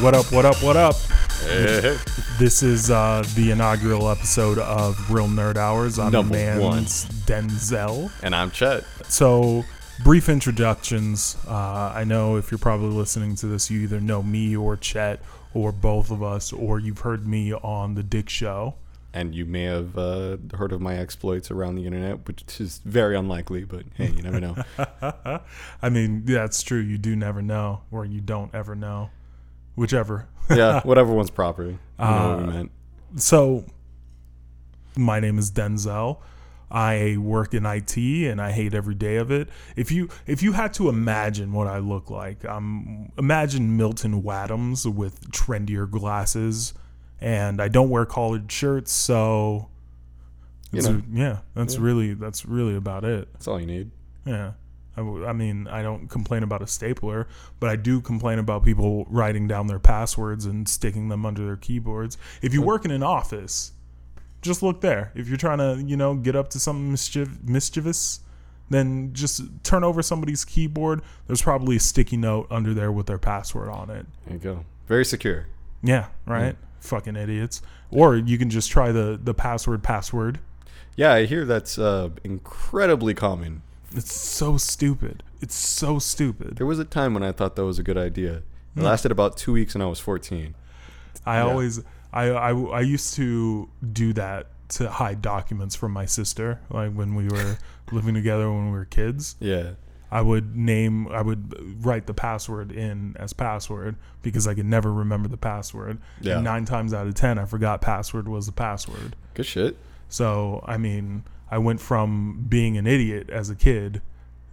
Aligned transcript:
What 0.00 0.14
up, 0.14 0.30
what 0.32 0.44
up, 0.44 0.62
what 0.62 0.76
up? 0.76 0.94
Hey, 1.42 1.96
This 2.38 2.62
is 2.62 2.88
uh, 2.90 3.24
the 3.34 3.50
inaugural 3.50 4.08
episode 4.08 4.58
of 4.58 5.10
Real 5.10 5.26
Nerd 5.26 5.56
Hours. 5.56 5.98
I'm 5.98 6.12
Number 6.12 6.34
Mans 6.34 6.62
one. 6.62 6.84
Denzel. 7.26 8.10
and 8.22 8.34
I'm 8.34 8.52
Chet. 8.52 8.84
So, 9.08 9.64
brief 10.04 10.28
introductions. 10.28 11.36
Uh, 11.48 11.92
I 11.94 12.04
know 12.04 12.36
if 12.36 12.52
you're 12.52 12.58
probably 12.58 12.90
listening 12.90 13.34
to 13.36 13.46
this, 13.46 13.70
you 13.72 13.80
either 13.80 14.00
know 14.00 14.22
me 14.22 14.56
or 14.56 14.76
Chet 14.76 15.20
or 15.52 15.72
both 15.72 16.12
of 16.12 16.22
us, 16.22 16.52
or 16.52 16.78
you've 16.78 17.00
heard 17.00 17.26
me 17.26 17.52
on 17.52 17.94
The 17.94 18.04
Dick 18.04 18.28
Show. 18.28 18.76
And 19.12 19.34
you 19.34 19.46
may 19.46 19.64
have 19.64 19.98
uh, 19.98 20.36
heard 20.54 20.70
of 20.70 20.80
my 20.80 20.96
exploits 20.96 21.50
around 21.50 21.74
the 21.74 21.86
internet, 21.86 22.26
which 22.28 22.60
is 22.60 22.78
very 22.84 23.16
unlikely, 23.16 23.64
but 23.64 23.82
hey, 23.94 24.10
you 24.10 24.22
never 24.22 24.38
know. 24.38 24.56
I 25.82 25.88
mean, 25.88 26.24
that's 26.24 26.62
true. 26.62 26.78
You 26.78 26.98
do 26.98 27.16
never 27.16 27.42
know, 27.42 27.80
or 27.90 28.04
you 28.04 28.20
don't 28.20 28.54
ever 28.54 28.76
know. 28.76 29.10
Whichever. 29.78 30.28
yeah, 30.50 30.80
whatever 30.84 31.12
one's 31.12 31.30
proper. 31.30 31.62
You 31.64 31.78
know 31.98 32.28
what 32.28 32.38
we 32.38 32.44
Uh, 32.44 32.46
meant. 32.46 32.70
So, 33.16 33.64
my 34.96 35.20
name 35.20 35.38
is 35.38 35.50
Denzel. 35.50 36.18
I 36.70 37.16
work 37.18 37.54
in 37.54 37.64
IT 37.64 37.96
and 37.96 38.42
I 38.42 38.50
hate 38.52 38.74
every 38.74 38.94
day 38.94 39.16
of 39.16 39.30
it. 39.30 39.48
If 39.76 39.90
you 39.90 40.08
if 40.26 40.42
you 40.42 40.52
had 40.52 40.74
to 40.74 40.88
imagine 40.90 41.52
what 41.52 41.66
I 41.66 41.78
look 41.78 42.10
like, 42.10 42.44
um, 42.44 43.10
imagine 43.16 43.76
Milton 43.76 44.22
Waddams 44.22 44.84
with 44.92 45.30
trendier 45.30 45.90
glasses, 45.90 46.74
and 47.20 47.62
I 47.62 47.68
don't 47.68 47.88
wear 47.88 48.04
collared 48.04 48.50
shirts, 48.52 48.92
so 48.92 49.68
You 50.72 50.82
know. 50.82 51.02
yeah, 51.10 51.38
that's 51.54 51.76
Yeah. 51.76 51.80
really 51.82 52.14
that's 52.14 52.44
really 52.44 52.74
about 52.76 53.04
it. 53.04 53.32
That's 53.32 53.48
all 53.48 53.58
you 53.58 53.66
need. 53.66 53.90
Yeah. 54.26 54.52
I, 54.98 55.32
mean, 55.32 55.66
I 55.68 55.82
don't 55.82 56.08
complain 56.08 56.42
about 56.42 56.62
a 56.62 56.66
stapler, 56.66 57.26
but 57.60 57.70
I 57.70 57.76
do 57.76 58.00
complain 58.00 58.38
about 58.38 58.64
people 58.64 59.06
writing 59.08 59.46
down 59.48 59.66
their 59.66 59.78
passwords 59.78 60.44
and 60.44 60.68
sticking 60.68 61.08
them 61.08 61.24
under 61.24 61.44
their 61.44 61.56
keyboards. 61.56 62.18
If 62.42 62.52
you 62.52 62.62
work 62.62 62.84
in 62.84 62.90
an 62.90 63.02
office, 63.02 63.72
just 64.42 64.62
look 64.62 64.80
there. 64.80 65.12
If 65.14 65.28
you're 65.28 65.36
trying 65.36 65.58
to, 65.58 65.82
you 65.84 65.96
know, 65.96 66.14
get 66.14 66.36
up 66.36 66.48
to 66.50 66.58
something 66.60 66.90
mischief- 66.90 67.42
mischievous, 67.42 68.20
then 68.70 69.12
just 69.12 69.42
turn 69.62 69.84
over 69.84 70.02
somebody's 70.02 70.44
keyboard. 70.44 71.02
There's 71.26 71.42
probably 71.42 71.76
a 71.76 71.80
sticky 71.80 72.16
note 72.16 72.46
under 72.50 72.74
there 72.74 72.92
with 72.92 73.06
their 73.06 73.18
password 73.18 73.68
on 73.68 73.90
it. 73.90 74.06
There 74.26 74.34
you 74.34 74.40
go. 74.40 74.64
Very 74.86 75.04
secure. 75.04 75.46
Yeah, 75.82 76.08
right? 76.26 76.56
Fucking 76.80 77.16
idiots. 77.16 77.62
Or 77.90 78.16
you 78.16 78.38
can 78.38 78.50
just 78.50 78.70
try 78.70 78.92
the, 78.92 79.18
the 79.22 79.34
password 79.34 79.82
password. 79.82 80.40
Yeah, 80.96 81.12
I 81.12 81.26
hear 81.26 81.44
that's 81.44 81.78
uh, 81.78 82.10
incredibly 82.24 83.14
common. 83.14 83.62
It's 83.94 84.12
so 84.12 84.56
stupid. 84.58 85.22
It's 85.40 85.54
so 85.54 85.98
stupid. 85.98 86.56
There 86.56 86.66
was 86.66 86.78
a 86.78 86.84
time 86.84 87.14
when 87.14 87.22
I 87.22 87.32
thought 87.32 87.56
that 87.56 87.64
was 87.64 87.78
a 87.78 87.82
good 87.82 87.96
idea. 87.98 88.36
It 88.36 88.42
Hmm. 88.76 88.82
lasted 88.82 89.10
about 89.12 89.36
two 89.36 89.52
weeks, 89.52 89.74
and 89.74 89.82
I 89.82 89.86
was 89.86 89.98
14. 90.00 90.54
I 91.26 91.36
Yeah. 91.38 91.42
always 91.44 91.80
I, 92.12 92.30
I 92.30 92.50
I 92.52 92.80
used 92.80 93.14
to 93.14 93.68
do 93.92 94.12
that 94.14 94.46
to 94.70 94.88
hide 94.90 95.20
documents 95.22 95.74
from 95.74 95.92
my 95.92 96.06
sister 96.06 96.60
like 96.70 96.92
when 96.92 97.14
we 97.14 97.28
were 97.28 97.58
living 97.92 98.14
together 98.14 98.50
when 98.50 98.66
we 98.66 98.72
were 98.72 98.84
kids 98.86 99.36
Yeah. 99.40 99.70
I 100.10 100.22
would 100.22 100.56
name 100.56 101.08
I 101.08 101.20
would 101.20 101.54
write 101.84 102.06
the 102.06 102.14
password 102.14 102.72
in 102.72 103.14
as 103.18 103.32
password 103.34 103.96
because 104.22 104.46
I 104.46 104.54
could 104.54 104.64
never 104.66 104.90
remember 104.92 105.28
the 105.28 105.36
password 105.36 105.98
Yeah. 106.20 106.36
and 106.36 106.44
9 106.44 106.64
times 106.64 106.94
out 106.94 107.06
of 107.06 107.14
10 107.14 107.38
I 107.38 107.44
forgot 107.44 107.80
password 107.82 108.26
was 108.28 108.46
the 108.46 108.52
password 108.52 109.16
Good 109.34 109.46
shit. 109.46 109.76
so 110.08 110.62
I 110.66 110.78
mean 110.78 111.24
I 111.50 111.58
went 111.58 111.80
from 111.80 112.46
being 112.48 112.76
an 112.76 112.86
idiot 112.86 113.30
as 113.30 113.48
a 113.50 113.54
kid 113.54 114.02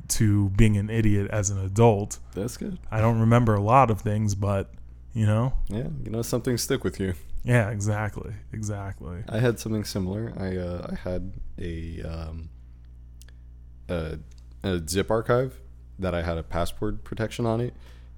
to 0.09 0.49
being 0.51 0.77
an 0.77 0.89
idiot 0.89 1.29
as 1.31 1.49
an 1.49 1.59
adult 1.59 2.19
That's 2.33 2.57
good. 2.57 2.77
I 2.91 3.01
don't 3.01 3.19
remember 3.19 3.55
a 3.55 3.61
lot 3.61 3.89
of 3.91 4.01
things 4.01 4.35
but 4.35 4.71
you 5.13 5.25
know 5.25 5.53
Yeah, 5.69 5.87
you 6.03 6.11
know, 6.11 6.21
something 6.21 6.57
stick 6.57 6.83
with 6.83 6.99
you. 6.99 7.13
yeah 7.43 7.69
exactly 7.69 8.33
exactly 8.53 9.23
I 9.29 9.39
had 9.39 9.59
something 9.59 9.83
similar. 9.83 10.31
I 10.37 10.57
uh, 10.57 10.87
I 10.91 10.95
had 11.09 11.33
a 11.59 12.01
um, 12.03 12.49
a, 13.89 14.19
a 14.63 14.81
zip 14.87 15.09
archive 15.11 15.59
that 15.99 16.13
I 16.13 16.21
had 16.21 16.37
a 16.37 16.43
password 16.43 17.03
protection 17.03 17.45
on 17.45 17.61
it, 17.61 17.73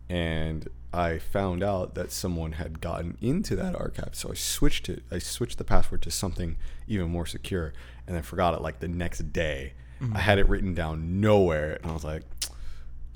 and 0.09 0.67
I 0.93 1.19
found 1.19 1.63
out 1.63 1.93
that 1.95 2.11
someone 2.11 2.53
had 2.53 2.81
gotten 2.81 3.17
into 3.21 3.55
that 3.57 3.75
archive. 3.75 4.11
So 4.13 4.31
I 4.31 4.33
switched 4.33 4.89
it. 4.89 5.03
I 5.11 5.19
switched 5.19 5.57
the 5.57 5.63
password 5.63 6.01
to 6.03 6.11
something 6.11 6.57
even 6.87 7.09
more 7.09 7.25
secure, 7.25 7.73
and 8.07 8.17
I 8.17 8.21
forgot 8.21 8.53
it 8.55 8.61
like 8.61 8.79
the 8.79 8.87
next 8.87 9.31
day. 9.33 9.73
I 10.13 10.19
had 10.19 10.37
it 10.37 10.47
written 10.47 10.73
down 10.75 11.19
nowhere, 11.21 11.79
and 11.81 11.89
I 11.91 11.93
was 11.93 12.03
like, 12.03 12.21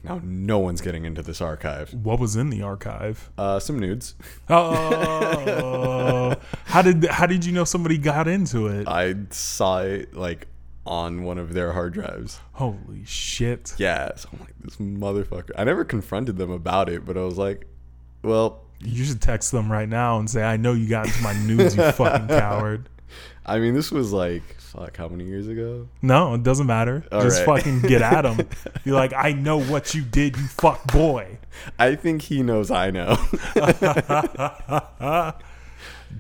now 0.04 0.20
no 0.24 0.58
one's 0.58 0.82
getting 0.82 1.06
into 1.06 1.22
this 1.22 1.40
archive. 1.42 1.94
what 1.94 2.20
was 2.20 2.36
in 2.36 2.50
the 2.50 2.64
archive 2.64 3.30
Uh, 3.38 3.60
some 3.60 3.78
nudes. 3.80 4.16
Oh, 4.50 6.36
how 6.66 6.82
did 6.82 7.06
how 7.06 7.26
did 7.28 7.46
you 7.46 7.52
know 7.52 7.64
somebody 7.66 7.98
got 7.98 8.28
into 8.28 8.68
it? 8.68 8.88
I 8.88 9.16
saw 9.30 9.82
it 9.82 10.14
like 10.16 10.48
on 10.86 11.24
one 11.24 11.38
of 11.38 11.54
their 11.54 11.72
hard 11.74 11.94
drives. 11.94 12.40
Holy 12.54 13.04
shit! 13.06 13.74
Yeah, 13.78 14.16
so 14.16 14.30
I'm 14.34 14.40
like, 14.40 14.56
this 14.64 14.78
motherfucker. 14.78 15.52
I 15.58 15.64
never 15.64 15.84
confronted 15.86 16.38
them 16.38 16.50
about 16.52 16.90
it, 16.90 17.06
but 17.06 17.18
I 17.18 17.22
was 17.22 17.38
like, 17.38 17.68
well, 18.24 18.64
You 18.80 19.04
should 19.04 19.22
text 19.22 19.52
them 19.52 19.72
right 19.72 19.88
now 19.90 20.18
and 20.20 20.28
say, 20.30 20.42
"I 20.44 20.58
know 20.58 20.74
you 20.74 20.88
got 20.90 21.06
into 21.06 21.22
my 21.22 21.34
nudes, 21.44 21.76
you 21.76 21.92
fucking 21.92 22.28
coward." 22.40 22.90
I 23.46 23.60
mean, 23.60 23.74
this 23.74 23.92
was 23.92 24.14
like, 24.14 24.44
fuck, 24.60 24.96
how 24.98 25.08
many 25.08 25.26
years 25.26 25.48
ago? 25.48 25.88
No, 26.02 26.36
it 26.36 26.44
doesn't 26.44 26.68
matter. 26.68 27.04
All 27.12 27.22
Just 27.22 27.46
right. 27.46 27.58
fucking 27.58 27.82
get 27.82 28.02
at 28.02 28.22
them. 28.22 28.48
Be 28.86 28.92
like, 28.92 29.14
"I 29.14 29.34
know 29.34 29.60
what 29.60 29.94
you 29.94 30.04
did, 30.04 30.38
you 30.38 30.48
fuck 30.48 30.92
boy." 30.92 31.40
I 31.78 31.96
think 31.96 32.22
he 32.24 32.44
knows 32.44 32.72
I 32.72 32.92
know. 32.92 33.18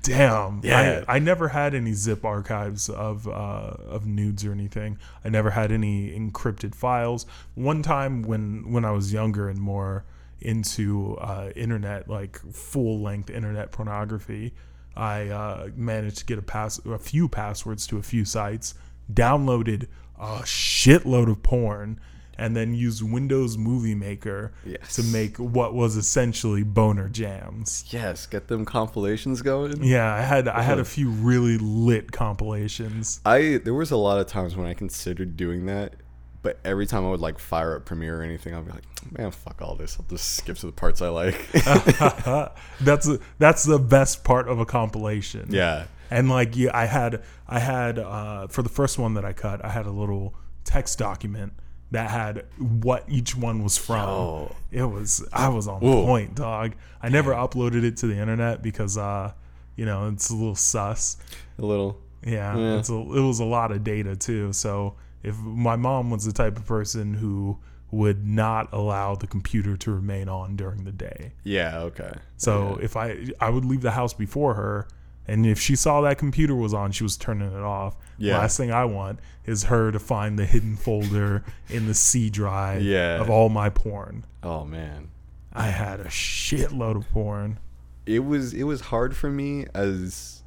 Damn. 0.01 0.61
Yeah. 0.63 1.03
I, 1.07 1.15
I 1.15 1.19
never 1.19 1.49
had 1.49 1.75
any 1.75 1.93
zip 1.93 2.23
archives 2.25 2.89
of 2.89 3.27
uh, 3.27 3.75
of 3.87 4.05
nudes 4.05 4.45
or 4.45 4.51
anything. 4.51 4.97
I 5.23 5.29
never 5.29 5.51
had 5.51 5.71
any 5.71 6.17
encrypted 6.17 6.75
files. 6.75 7.25
One 7.55 7.83
time 7.83 8.23
when 8.23 8.71
when 8.71 8.85
I 8.85 8.91
was 8.91 9.13
younger 9.13 9.49
and 9.49 9.59
more 9.59 10.05
into 10.39 11.17
uh, 11.17 11.51
internet, 11.55 12.09
like 12.09 12.39
full 12.53 12.99
length 13.01 13.29
internet 13.29 13.71
pornography, 13.71 14.53
I 14.95 15.27
uh, 15.29 15.69
managed 15.75 16.17
to 16.19 16.25
get 16.25 16.37
a 16.37 16.41
pass 16.41 16.79
a 16.85 16.99
few 16.99 17.27
passwords 17.29 17.87
to 17.87 17.97
a 17.97 18.03
few 18.03 18.25
sites, 18.25 18.73
downloaded 19.11 19.87
a 20.19 20.39
shitload 20.43 21.29
of 21.29 21.41
porn. 21.43 21.99
And 22.37 22.55
then 22.55 22.73
used 22.73 23.03
Windows 23.03 23.55
Movie 23.55 23.93
Maker 23.93 24.51
Yes. 24.65 24.95
to 24.95 25.03
make 25.03 25.37
what 25.37 25.75
was 25.75 25.95
essentially 25.95 26.63
boner 26.63 27.07
jams. 27.07 27.85
yes, 27.89 28.25
get 28.25 28.47
them 28.47 28.65
compilations 28.65 29.43
going. 29.43 29.83
Yeah, 29.83 30.11
I 30.11 30.21
had 30.21 30.47
I 30.47 30.63
had 30.63 30.79
a 30.79 30.85
few 30.85 31.09
really 31.11 31.59
lit 31.59 32.11
compilations. 32.11 33.21
I 33.25 33.59
there 33.63 33.75
was 33.75 33.91
a 33.91 33.97
lot 33.97 34.19
of 34.19 34.25
times 34.25 34.55
when 34.55 34.65
I 34.65 34.73
considered 34.73 35.37
doing 35.37 35.67
that, 35.67 35.93
but 36.41 36.59
every 36.65 36.87
time 36.87 37.05
I 37.05 37.09
would 37.09 37.19
like 37.19 37.37
fire 37.37 37.75
up 37.75 37.85
Premiere 37.85 38.19
or 38.19 38.23
anything, 38.23 38.55
I'd 38.55 38.65
be 38.65 38.71
like, 38.71 38.83
man, 39.17 39.31
fuck 39.31 39.61
all 39.61 39.75
this. 39.75 39.97
I'll 39.99 40.05
just 40.09 40.37
skip 40.37 40.57
to 40.57 40.65
the 40.65 40.71
parts 40.71 41.01
I 41.01 41.09
like. 41.09 41.51
that's 42.81 43.09
that's 43.37 43.63
the 43.63 43.79
best 43.79 44.23
part 44.23 44.47
of 44.47 44.59
a 44.59 44.65
compilation. 44.65 45.47
yeah. 45.49 45.85
and 46.09 46.29
like 46.29 46.55
yeah, 46.55 46.71
I 46.73 46.85
had 46.85 47.23
I 47.47 47.59
had 47.59 47.99
uh, 47.99 48.47
for 48.47 48.63
the 48.63 48.69
first 48.69 48.97
one 48.97 49.13
that 49.15 49.25
I 49.25 49.33
cut, 49.33 49.63
I 49.63 49.69
had 49.69 49.85
a 49.85 49.91
little 49.91 50.33
text 50.63 50.97
document 50.97 51.53
that 51.91 52.09
had 52.09 52.45
what 52.57 53.03
each 53.07 53.35
one 53.35 53.63
was 53.63 53.77
from. 53.77 54.09
Oh. 54.09 54.55
It 54.71 54.83
was 54.83 55.27
I 55.31 55.49
was 55.49 55.67
on 55.67 55.81
Whoa. 55.81 56.05
point, 56.05 56.35
dog. 56.35 56.73
I 57.01 57.09
never 57.09 57.33
uploaded 57.33 57.83
it 57.83 57.97
to 57.97 58.07
the 58.07 58.15
internet 58.17 58.63
because 58.63 58.97
uh, 58.97 59.33
you 59.75 59.85
know 59.85 60.07
it's 60.07 60.29
a 60.29 60.35
little 60.35 60.55
sus. 60.55 61.17
A 61.59 61.61
little. 61.61 61.99
Yeah, 62.25 62.57
Yeah. 62.57 62.77
It's 62.77 62.89
a, 62.89 62.93
it 62.93 63.21
was 63.21 63.39
a 63.39 63.45
lot 63.45 63.71
of 63.71 63.83
data 63.83 64.15
too. 64.15 64.53
So 64.53 64.95
if 65.23 65.37
my 65.39 65.75
mom 65.75 66.09
was 66.09 66.25
the 66.25 66.31
type 66.33 66.57
of 66.57 66.65
person 66.65 67.15
who 67.15 67.57
would 67.91 68.25
not 68.25 68.69
allow 68.71 69.15
the 69.15 69.27
computer 69.27 69.75
to 69.77 69.91
remain 69.91 70.29
on 70.29 70.55
during 70.55 70.83
the 70.85 70.91
day, 70.91 71.33
Yeah, 71.43 71.79
okay. 71.79 72.13
so 72.37 72.77
if 72.81 72.95
I 72.95 73.27
I 73.39 73.49
would 73.49 73.65
leave 73.65 73.81
the 73.81 73.91
house 73.91 74.13
before 74.13 74.53
her, 74.53 74.87
and 75.27 75.45
if 75.45 75.59
she 75.59 75.75
saw 75.75 76.01
that 76.01 76.17
computer 76.17 76.55
was 76.55 76.73
on, 76.73 76.91
she 76.91 77.03
was 77.03 77.15
turning 77.17 77.51
it 77.51 77.61
off. 77.61 77.95
Yeah. 78.17 78.37
Last 78.39 78.57
thing 78.57 78.71
I 78.71 78.85
want 78.85 79.19
is 79.45 79.63
her 79.65 79.91
to 79.91 79.99
find 79.99 80.37
the 80.39 80.45
hidden 80.45 80.75
folder 80.77 81.43
in 81.69 81.85
the 81.87 81.93
C 81.93 82.29
drive 82.29 82.81
Yeah. 82.81 83.19
of 83.19 83.29
all 83.29 83.49
my 83.49 83.69
porn. 83.69 84.23
Oh 84.41 84.63
man. 84.65 85.09
I 85.53 85.67
had 85.67 85.99
a 85.99 86.05
shitload 86.05 86.95
of 86.95 87.09
porn. 87.11 87.59
it 88.05 88.19
was 88.25 88.53
it 88.53 88.63
was 88.63 88.81
hard 88.81 89.15
for 89.17 89.29
me 89.29 89.65
as 89.75 90.43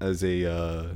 as 0.00 0.24
a 0.24 0.44
uh 0.50 0.94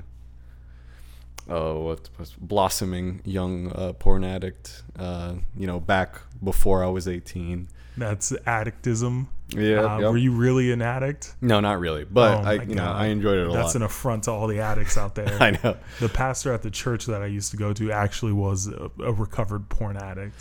oh 1.48 1.80
what 1.82 2.08
was 2.18 2.32
blossoming 2.40 3.20
young 3.24 3.70
uh, 3.72 3.92
porn 3.92 4.24
addict 4.24 4.82
uh 4.98 5.34
you 5.56 5.66
know 5.66 5.78
back 5.80 6.20
before 6.42 6.82
I 6.82 6.88
was 6.88 7.06
18 7.06 7.68
That's 7.98 8.32
addictism. 8.46 9.26
yeah 9.50 9.80
Uh, 9.84 9.98
yep. 9.98 10.10
Were 10.10 10.16
you 10.16 10.32
really 10.32 10.72
an 10.72 10.80
addict? 10.82 11.34
no 11.40 11.60
not 11.60 11.78
really 11.80 12.04
but 12.04 12.38
Oh 12.38 12.48
I 12.48 12.52
you 12.62 12.74
know 12.74 12.90
I 12.90 13.06
enjoyed 13.06 13.38
it 13.38 13.46
a 13.46 13.52
That's 13.52 13.74
lot 13.74 13.76
an 13.76 13.82
affront 13.82 14.24
to 14.24 14.30
all 14.32 14.46
the 14.46 14.60
addicts 14.60 14.96
out 14.96 15.14
there. 15.14 15.36
I 15.42 15.50
know 15.62 15.76
the 16.00 16.08
pastor 16.08 16.52
at 16.52 16.62
the 16.62 16.70
church 16.70 17.06
that 17.06 17.22
I 17.22 17.26
used 17.26 17.50
to 17.50 17.56
go 17.56 17.72
to 17.74 17.92
actually 17.92 18.32
was 18.32 18.66
a, 18.68 18.90
a 19.02 19.12
recovered 19.12 19.68
porn 19.68 19.96
addict. 19.96 20.34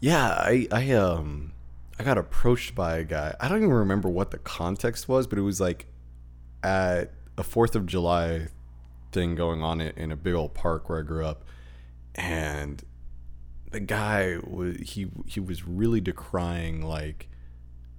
yeah 0.00 0.28
I 0.28 0.68
I 0.70 0.90
um 0.92 1.52
I 1.98 2.02
got 2.02 2.16
approached 2.16 2.74
by 2.74 2.96
a 2.98 3.04
guy. 3.04 3.34
I 3.40 3.48
don't 3.48 3.58
even 3.58 3.70
remember 3.72 4.08
what 4.08 4.30
the 4.30 4.38
context 4.38 5.06
was, 5.08 5.26
but 5.26 5.38
it 5.38 5.42
was 5.42 5.60
like 5.60 5.86
at 6.62 7.12
a 7.36 7.42
Fourth 7.42 7.74
of 7.76 7.84
July 7.86 8.46
thing 9.12 9.34
going 9.34 9.62
on 9.62 9.80
in 9.80 9.92
in 9.96 10.12
a 10.12 10.16
big 10.16 10.34
old 10.34 10.54
park 10.54 10.88
where 10.88 11.00
I 11.00 11.02
grew 11.02 11.24
up, 11.24 11.44
and 12.14 12.82
the 13.70 13.80
guy 13.80 14.38
was 14.42 14.76
he 14.76 15.08
he 15.26 15.40
was 15.40 15.66
really 15.66 16.00
decrying 16.00 16.82
like 16.82 17.28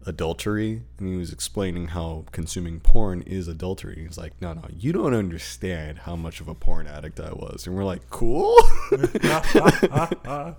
adultery. 0.06 0.84
And 0.98 1.08
he 1.08 1.16
was 1.16 1.31
explaining 1.31 1.90
how 1.90 2.25
consuming 2.31 2.80
porn 2.80 3.22
is 3.24 3.48
adultery. 3.48 4.04
He's 4.08 4.18
like 4.18 4.34
no 4.42 4.54
no 4.54 4.63
you 4.75 4.92
don't 4.92 5.13
understand 5.13 6.00
how 6.00 6.16
much 6.16 6.42
of 6.42 6.48
a 6.48 6.56
porn 6.56 6.88
addict 6.88 7.19
i 7.19 7.31
was. 7.31 7.68
And 7.68 7.75
we're 7.75 7.84
like 7.84 8.10
cool. 8.10 8.56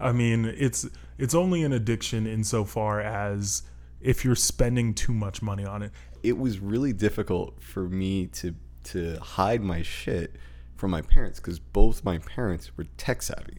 I 0.00 0.12
mean, 0.12 0.44
it's 0.44 0.88
it's 1.18 1.34
only 1.34 1.62
an 1.62 1.72
addiction 1.72 2.26
insofar 2.26 3.00
as 3.00 3.62
if 4.00 4.24
you're 4.24 4.34
spending 4.34 4.92
too 4.94 5.14
much 5.14 5.40
money 5.40 5.64
on 5.64 5.82
it. 5.82 5.92
it 6.22 6.36
was 6.36 6.58
really 6.58 6.92
difficult 6.92 7.62
for 7.62 7.88
me 7.88 8.26
to 8.26 8.54
to 8.84 9.18
hide 9.20 9.62
my 9.62 9.82
shit 9.82 10.36
from 10.76 10.90
my 10.90 11.02
parents 11.02 11.40
because 11.40 11.58
both 11.58 12.04
my 12.04 12.18
parents 12.18 12.76
were 12.76 12.84
tech 12.96 13.22
savvy. 13.22 13.58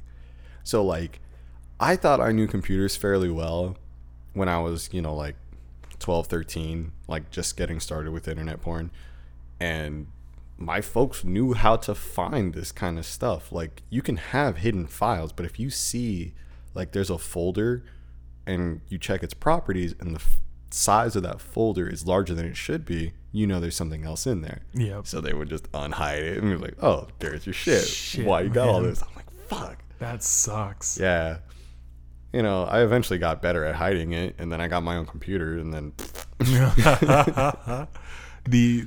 So 0.63 0.83
like, 0.83 1.19
I 1.79 1.95
thought 1.95 2.21
I 2.21 2.31
knew 2.31 2.47
computers 2.47 2.95
fairly 2.95 3.29
well 3.29 3.77
when 4.33 4.49
I 4.49 4.59
was 4.59 4.89
you 4.91 5.01
know 5.01 5.15
like 5.15 5.35
12, 5.99 6.27
13, 6.27 6.91
like 7.07 7.31
just 7.31 7.57
getting 7.57 7.79
started 7.79 8.11
with 8.11 8.27
internet 8.27 8.61
porn, 8.61 8.91
and 9.59 10.07
my 10.57 10.81
folks 10.81 11.23
knew 11.23 11.53
how 11.53 11.75
to 11.75 11.93
find 11.95 12.53
this 12.53 12.71
kind 12.71 12.97
of 12.97 13.05
stuff. 13.05 13.51
Like 13.51 13.83
you 13.89 14.01
can 14.01 14.17
have 14.17 14.57
hidden 14.57 14.87
files, 14.87 15.31
but 15.33 15.45
if 15.45 15.59
you 15.59 15.69
see 15.69 16.33
like 16.73 16.91
there's 16.91 17.09
a 17.09 17.17
folder 17.17 17.83
and 18.45 18.81
you 18.89 18.97
check 18.97 19.23
its 19.23 19.33
properties 19.33 19.95
and 19.99 20.15
the 20.15 20.19
f- 20.19 20.39
size 20.69 21.15
of 21.15 21.23
that 21.23 21.41
folder 21.41 21.87
is 21.87 22.05
larger 22.05 22.33
than 22.33 22.45
it 22.45 22.55
should 22.55 22.85
be, 22.85 23.13
you 23.35 23.45
know 23.45 23.59
there's 23.59 23.75
something 23.75 24.05
else 24.05 24.25
in 24.25 24.41
there. 24.41 24.61
Yeah. 24.73 25.01
So 25.03 25.19
they 25.21 25.33
would 25.33 25.49
just 25.49 25.69
unhide 25.73 26.21
it 26.21 26.37
and 26.37 26.49
be 26.49 26.57
like, 26.57 26.81
"Oh, 26.81 27.07
there's 27.19 27.45
your 27.45 27.53
shit. 27.53 27.85
Shit, 27.85 28.25
Why 28.25 28.41
you 28.41 28.49
got 28.49 28.69
all 28.69 28.81
this?" 28.81 29.01
I'm 29.03 29.13
like, 29.15 29.29
"Fuck." 29.47 29.83
That 29.99 30.23
sucks. 30.23 30.97
Yeah. 30.99 31.37
You 32.33 32.43
know, 32.43 32.63
I 32.63 32.81
eventually 32.83 33.19
got 33.19 33.41
better 33.41 33.63
at 33.65 33.75
hiding 33.75 34.13
it, 34.13 34.35
and 34.39 34.51
then 34.51 34.59
I 34.59 34.67
got 34.67 34.83
my 34.83 34.97
own 34.97 35.05
computer, 35.05 35.57
and 35.57 35.73
then 35.73 35.93
the 38.45 38.85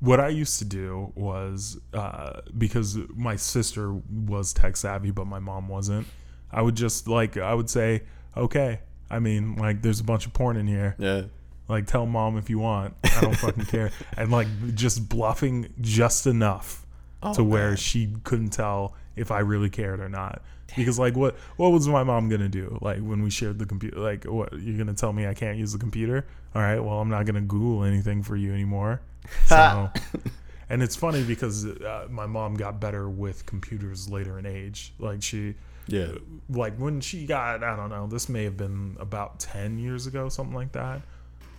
what 0.00 0.20
I 0.20 0.28
used 0.28 0.58
to 0.58 0.64
do 0.64 1.12
was 1.14 1.78
uh, 1.92 2.40
because 2.56 2.98
my 3.14 3.36
sister 3.36 3.92
was 3.92 4.52
tech 4.52 4.76
savvy, 4.76 5.10
but 5.10 5.26
my 5.26 5.38
mom 5.38 5.68
wasn't. 5.68 6.06
I 6.52 6.62
would 6.62 6.76
just 6.76 7.08
like 7.08 7.36
I 7.36 7.54
would 7.54 7.70
say, 7.70 8.02
okay. 8.36 8.80
I 9.10 9.18
mean, 9.18 9.56
like, 9.56 9.82
there's 9.82 10.00
a 10.00 10.04
bunch 10.04 10.26
of 10.26 10.32
porn 10.32 10.56
in 10.56 10.66
here. 10.66 10.96
yeah, 10.98 11.22
Like, 11.68 11.86
tell 11.86 12.06
mom 12.06 12.36
if 12.36 12.50
you 12.50 12.58
want. 12.58 12.94
I 13.04 13.20
don't 13.20 13.36
fucking 13.36 13.66
care. 13.66 13.90
And 14.16 14.30
like, 14.30 14.48
just 14.74 15.08
bluffing 15.08 15.72
just 15.80 16.26
enough 16.26 16.84
to 17.34 17.42
where 17.42 17.68
man. 17.68 17.76
she 17.76 18.12
couldn't 18.22 18.50
tell 18.50 18.94
if 19.16 19.30
I 19.30 19.40
really 19.40 19.70
cared 19.70 20.00
or 20.00 20.08
not. 20.08 20.42
Because 20.76 20.98
like, 20.98 21.16
what 21.16 21.36
what 21.56 21.70
was 21.70 21.86
my 21.88 22.02
mom 22.02 22.28
gonna 22.28 22.48
do? 22.48 22.78
Like 22.80 22.98
when 22.98 23.22
we 23.22 23.30
shared 23.30 23.58
the 23.58 23.66
computer, 23.66 23.98
like, 23.98 24.24
what 24.24 24.52
you're 24.60 24.76
gonna 24.76 24.94
tell 24.94 25.12
me 25.12 25.26
I 25.26 25.34
can't 25.34 25.56
use 25.56 25.72
the 25.72 25.78
computer? 25.78 26.26
All 26.54 26.62
right, 26.62 26.80
well, 26.80 27.00
I'm 27.00 27.08
not 27.08 27.26
gonna 27.26 27.40
Google 27.42 27.84
anything 27.84 28.22
for 28.22 28.36
you 28.36 28.52
anymore. 28.52 29.00
So, 29.46 29.90
and 30.68 30.82
it's 30.82 30.96
funny 30.96 31.22
because 31.22 31.64
uh, 31.64 32.08
my 32.10 32.26
mom 32.26 32.56
got 32.56 32.78
better 32.78 33.08
with 33.08 33.46
computers 33.46 34.10
later 34.10 34.38
in 34.38 34.44
age. 34.44 34.92
Like 34.98 35.22
she, 35.22 35.54
yeah, 35.86 36.08
like 36.48 36.76
when 36.76 37.00
she 37.00 37.26
got 37.26 37.62
i 37.62 37.76
don't 37.76 37.90
know 37.90 38.06
this 38.06 38.28
may 38.28 38.44
have 38.44 38.56
been 38.56 38.96
about 38.98 39.38
10 39.38 39.78
years 39.78 40.06
ago 40.06 40.28
something 40.28 40.54
like 40.54 40.72
that 40.72 41.02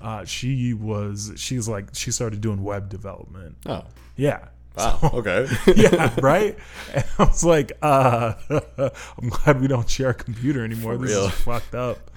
uh, 0.06 0.24
she 0.24 0.72
was 0.76 1.34
she's 1.36 1.68
like 1.68 1.88
she 1.94 2.12
started 2.12 2.40
doing 2.40 2.64
web 2.64 2.90
development. 2.90 3.58
Oh, 3.66 3.84
yeah. 4.16 4.50
Wow, 4.78 5.00
okay, 5.16 5.48
yeah 5.76 6.14
right? 6.22 6.56
And 6.94 7.06
i 7.18 7.24
was 7.24 7.44
like 7.44 7.72
uh 7.82 8.34
i'm 9.18 9.30
glad 9.30 9.62
we 9.62 9.68
don't 9.68 9.90
share 9.90 10.10
a 10.10 10.14
computer 10.14 10.64
anymore. 10.64 10.94
For 10.94 11.00
this 11.00 11.12
real. 11.12 11.26
is 11.26 11.32
fucked 11.32 11.74
up. 11.74 12.12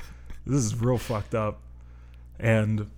This 0.45 0.65
is 0.65 0.75
real 0.77 0.99
fucked 0.99 1.35
up. 1.35 1.61
And 2.39 2.91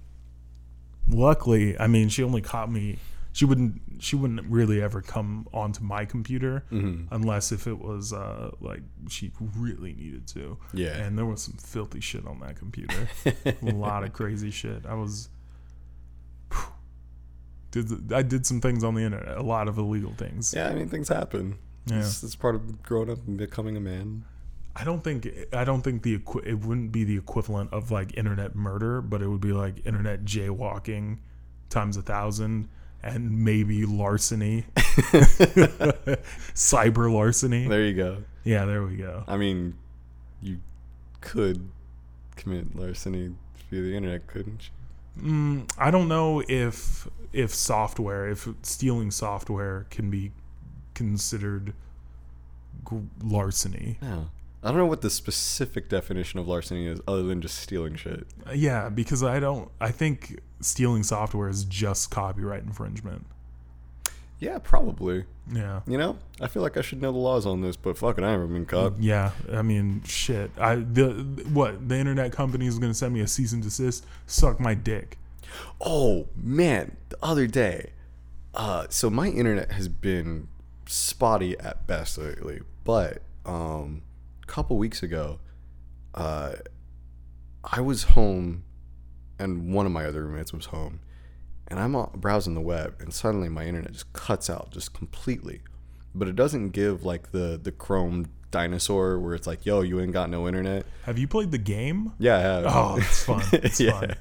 luckily 1.08 1.78
i 1.78 1.86
mean 1.86 2.08
she 2.08 2.22
only 2.22 2.40
caught 2.40 2.70
me 2.70 2.96
she 3.40 3.46
wouldn't 3.46 3.80
she 4.00 4.16
wouldn't 4.16 4.44
really 4.50 4.82
ever 4.82 5.00
come 5.00 5.48
onto 5.54 5.82
my 5.82 6.04
computer 6.04 6.62
Mm-hmm. 6.70 7.14
unless 7.14 7.52
if 7.52 7.66
it 7.66 7.78
was 7.78 8.12
uh 8.12 8.50
like 8.60 8.82
she 9.08 9.32
really 9.56 9.94
needed 9.94 10.26
to 10.34 10.58
Yeah. 10.74 10.96
and 11.02 11.16
there 11.16 11.24
was 11.24 11.40
some 11.42 11.54
filthy 11.54 12.00
shit 12.00 12.26
on 12.26 12.40
that 12.40 12.56
computer 12.56 13.08
a 13.62 13.72
lot 13.72 14.04
of 14.04 14.12
crazy 14.12 14.50
shit 14.50 14.84
i 14.86 14.92
was 14.92 15.30
did 17.70 18.12
i 18.12 18.20
did 18.22 18.44
some 18.44 18.60
things 18.60 18.82
on 18.84 18.94
the 18.94 19.02
internet 19.02 19.38
a 19.38 19.42
lot 19.42 19.68
of 19.68 19.78
illegal 19.78 20.12
things 20.12 20.52
yeah. 20.54 20.68
I 20.68 20.74
mean, 20.74 20.88
things 20.88 21.08
happen. 21.08 21.56
Yeah. 21.86 22.00
It's, 22.00 22.22
it's 22.22 22.36
part 22.36 22.54
of 22.54 22.82
growing 22.82 23.10
up 23.10 23.26
and 23.26 23.38
becoming 23.38 23.76
a 23.76 23.80
man. 23.80 24.24
I 24.76 24.84
don't 24.84 25.02
think 25.02 25.26
I 25.52 25.64
don't 25.64 25.80
think 25.82 26.02
the 26.02 26.20
it 26.44 26.58
wouldn't 26.60 26.92
be 26.92 27.04
the 27.04 27.16
equivalent 27.16 27.72
of 27.72 27.90
like 27.90 28.16
internet 28.18 28.54
murder, 28.54 29.00
but 29.00 29.22
it 29.22 29.28
would 29.28 29.40
be 29.40 29.52
like 29.52 29.86
internet 29.86 30.24
jaywalking 30.24 31.18
times 31.70 31.96
a 31.96 32.02
thousand, 32.02 32.68
and 33.02 33.44
maybe 33.44 33.84
larceny, 33.86 34.64
cyber 36.54 37.12
larceny. 37.12 37.66
There 37.66 37.84
you 37.84 37.94
go. 37.94 38.18
Yeah, 38.44 38.64
there 38.64 38.82
we 38.82 38.96
go. 38.96 39.24
I 39.26 39.36
mean, 39.36 39.74
you 40.42 40.58
could 41.20 41.68
commit 42.36 42.74
larceny 42.76 43.34
via 43.70 43.82
the 43.82 43.94
internet, 43.96 44.26
couldn't 44.26 44.70
you? 45.16 45.22
Mm, 45.22 45.70
I 45.78 45.90
don't 45.90 46.08
know 46.08 46.42
if 46.48 47.08
if 47.32 47.54
software, 47.54 48.28
if 48.28 48.48
stealing 48.62 49.10
software 49.10 49.86
can 49.90 50.10
be 50.10 50.32
considered 50.94 51.74
g- 52.88 52.96
larceny. 53.22 53.98
No. 54.00 54.30
I 54.62 54.68
don't 54.68 54.76
know 54.76 54.86
what 54.86 55.00
the 55.00 55.10
specific 55.10 55.88
definition 55.88 56.38
of 56.38 56.46
larceny 56.46 56.86
is, 56.86 57.00
other 57.08 57.22
than 57.22 57.40
just 57.40 57.58
stealing 57.58 57.94
shit. 57.94 58.26
Yeah, 58.54 58.90
because 58.90 59.22
I 59.22 59.40
don't. 59.40 59.70
I 59.80 59.90
think 59.90 60.40
stealing 60.60 61.02
software 61.02 61.48
is 61.48 61.64
just 61.64 62.10
copyright 62.10 62.62
infringement. 62.62 63.24
Yeah, 64.38 64.58
probably. 64.58 65.24
Yeah. 65.52 65.80
You 65.86 65.98
know, 65.98 66.18
I 66.40 66.48
feel 66.48 66.62
like 66.62 66.76
I 66.76 66.82
should 66.82 67.00
know 67.00 67.12
the 67.12 67.18
laws 67.18 67.46
on 67.46 67.60
this, 67.60 67.76
but 67.76 67.96
fucking, 67.98 68.24
I 68.24 68.32
haven't 68.32 68.52
been 68.52 68.66
caught. 68.66 68.94
Yeah, 68.98 69.32
I 69.52 69.62
mean, 69.62 70.02
shit. 70.04 70.50
I 70.58 70.76
the 70.76 71.10
what 71.52 71.88
the 71.88 71.96
internet 71.96 72.32
company 72.32 72.66
is 72.66 72.78
going 72.78 72.90
to 72.90 72.98
send 72.98 73.14
me 73.14 73.20
a 73.20 73.26
cease 73.26 73.52
and 73.52 73.62
desist. 73.62 74.04
Suck 74.26 74.58
my 74.60 74.74
dick. 74.74 75.18
Oh 75.80 76.28
man, 76.36 76.96
the 77.08 77.18
other 77.22 77.46
day, 77.46 77.90
uh, 78.54 78.86
so 78.88 79.10
my 79.10 79.28
internet 79.28 79.72
has 79.72 79.88
been 79.88 80.48
spotty 80.86 81.58
at 81.58 81.86
best 81.86 82.16
lately, 82.18 82.60
but 82.84 83.22
um, 83.44 84.02
couple 84.50 84.76
weeks 84.76 85.00
ago, 85.00 85.38
uh, 86.14 86.54
I 87.62 87.80
was 87.80 88.02
home, 88.02 88.64
and 89.38 89.72
one 89.72 89.86
of 89.86 89.92
my 89.92 90.04
other 90.04 90.24
roommates 90.24 90.52
was 90.52 90.66
home, 90.66 90.98
and 91.68 91.78
I'm 91.78 91.92
browsing 92.16 92.54
the 92.54 92.60
web, 92.60 92.96
and 92.98 93.14
suddenly 93.14 93.48
my 93.48 93.64
internet 93.64 93.92
just 93.92 94.12
cuts 94.12 94.50
out 94.50 94.72
just 94.72 94.92
completely, 94.92 95.60
but 96.16 96.26
it 96.26 96.34
doesn't 96.34 96.70
give 96.70 97.04
like 97.04 97.30
the 97.30 97.60
the 97.62 97.70
Chrome 97.70 98.26
dinosaur 98.50 99.20
where 99.20 99.36
it's 99.36 99.46
like, 99.46 99.64
yo, 99.64 99.82
you 99.82 100.00
ain't 100.00 100.12
got 100.12 100.28
no 100.28 100.48
internet. 100.48 100.84
Have 101.04 101.16
you 101.16 101.28
played 101.28 101.52
the 101.52 101.58
game? 101.58 102.12
Yeah, 102.18 102.36
I 102.36 102.40
have. 102.40 102.64
Oh, 102.66 102.96
it's 102.98 103.22
fun. 103.22 103.44
It's 103.52 103.80
fun. 103.80 104.16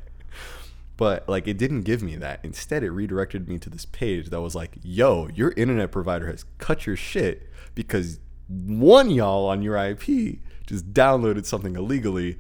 But 0.96 1.28
like 1.28 1.48
it 1.48 1.58
didn't 1.58 1.82
give 1.82 2.04
me 2.04 2.18
that. 2.18 2.42
Instead, 2.44 2.84
it 2.84 2.92
redirected 2.92 3.50
me 3.50 3.58
to 3.58 3.70
this 3.70 3.86
page 3.86 4.30
that 4.30 4.42
was 4.42 4.54
like, 4.54 4.78
"Yo, 4.84 5.28
your 5.34 5.54
internet 5.58 5.92
provider 5.92 6.28
has 6.28 6.46
cut 6.60 6.86
your 6.86 6.98
shit 6.98 7.50
because 7.74 8.20
one 8.50 9.10
y'all 9.12 9.48
on 9.48 9.62
your 9.62 9.78
IP 9.78 10.40
just 10.66 10.92
downloaded 10.94 11.46
something 11.46 11.76
illegally. 11.76 12.38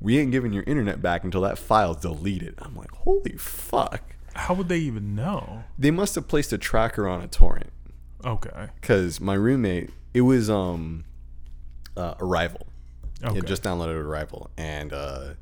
We 0.00 0.18
ain't 0.18 0.32
giving 0.32 0.52
your 0.52 0.64
internet 0.64 1.02
back 1.02 1.24
until 1.24 1.42
that 1.42 1.58
file's 1.58 1.98
deleted." 1.98 2.54
I'm 2.58 2.74
like, 2.76 2.90
"Holy 2.90 3.36
fuck!" 3.36 4.02
How 4.34 4.54
would 4.54 4.68
they 4.68 4.78
even 4.78 5.14
know? 5.14 5.64
They 5.78 5.90
must 5.90 6.14
have 6.14 6.26
placed 6.28 6.52
a 6.52 6.58
tracker 6.58 7.06
on 7.08 7.20
a 7.20 7.26
torrent 7.26 7.70
Okay. 8.24 8.68
because 8.80 9.20
my 9.20 9.34
roommate, 9.34 9.90
it 10.14 10.20
was 10.22 10.48
um, 10.48 11.04
uh, 11.96 12.14
Arrival. 12.20 12.66
Okay. 13.22 13.30
He 13.32 13.36
had 13.36 13.46
just 13.46 13.62
downloaded 13.62 14.02
Arrival, 14.02 14.50
and 14.56 14.92
uh, 14.92 15.34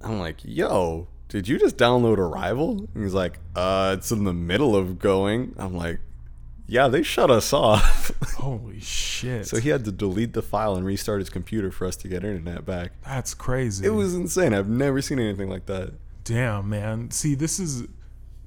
I'm 0.00 0.18
like, 0.18 0.38
"Yo, 0.42 1.06
did 1.28 1.46
you 1.48 1.58
just 1.58 1.76
download 1.76 2.18
Arrival?" 2.18 2.88
And 2.94 3.04
he's 3.04 3.14
like, 3.14 3.38
"Uh, 3.54 3.94
it's 3.98 4.10
in 4.10 4.24
the 4.24 4.32
middle 4.32 4.74
of 4.74 4.98
going." 4.98 5.54
I'm 5.58 5.74
like, 5.74 6.00
"Yeah, 6.66 6.88
they 6.88 7.02
shut 7.02 7.30
us 7.30 7.52
off." 7.52 8.10
Holy 8.36 8.80
shit. 8.80 9.46
so 9.46 9.58
he 9.58 9.68
had 9.70 9.84
to 9.84 9.92
delete 9.92 10.32
the 10.32 10.42
file 10.42 10.74
and 10.76 10.84
restart 10.86 11.20
his 11.20 11.30
computer 11.30 11.70
for 11.70 11.86
us 11.86 11.96
to 11.96 12.08
get 12.08 12.24
internet 12.24 12.64
back. 12.64 12.92
That's 13.04 13.34
crazy. 13.34 13.86
It 13.86 13.90
was 13.90 14.14
insane. 14.14 14.52
I've 14.54 14.68
never 14.68 15.00
seen 15.02 15.18
anything 15.18 15.48
like 15.50 15.66
that. 15.66 15.92
Damn, 16.24 16.68
man. 16.68 17.10
See, 17.10 17.34
this 17.34 17.58
is 17.60 17.84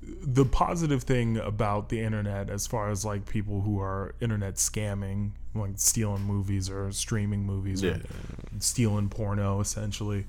the 0.01 0.45
positive 0.45 1.03
thing 1.03 1.37
about 1.37 1.89
the 1.89 1.99
internet 1.99 2.49
as 2.49 2.65
far 2.65 2.89
as 2.89 3.03
like 3.05 3.27
people 3.27 3.61
who 3.61 3.79
are 3.81 4.15
internet 4.21 4.55
scamming, 4.55 5.31
like 5.53 5.71
stealing 5.75 6.21
movies 6.23 6.69
or 6.69 6.91
streaming 6.91 7.43
movies 7.43 7.83
Yeah. 7.83 7.91
or 7.91 8.01
stealing 8.59 9.09
porno 9.09 9.59
essentially. 9.59 10.25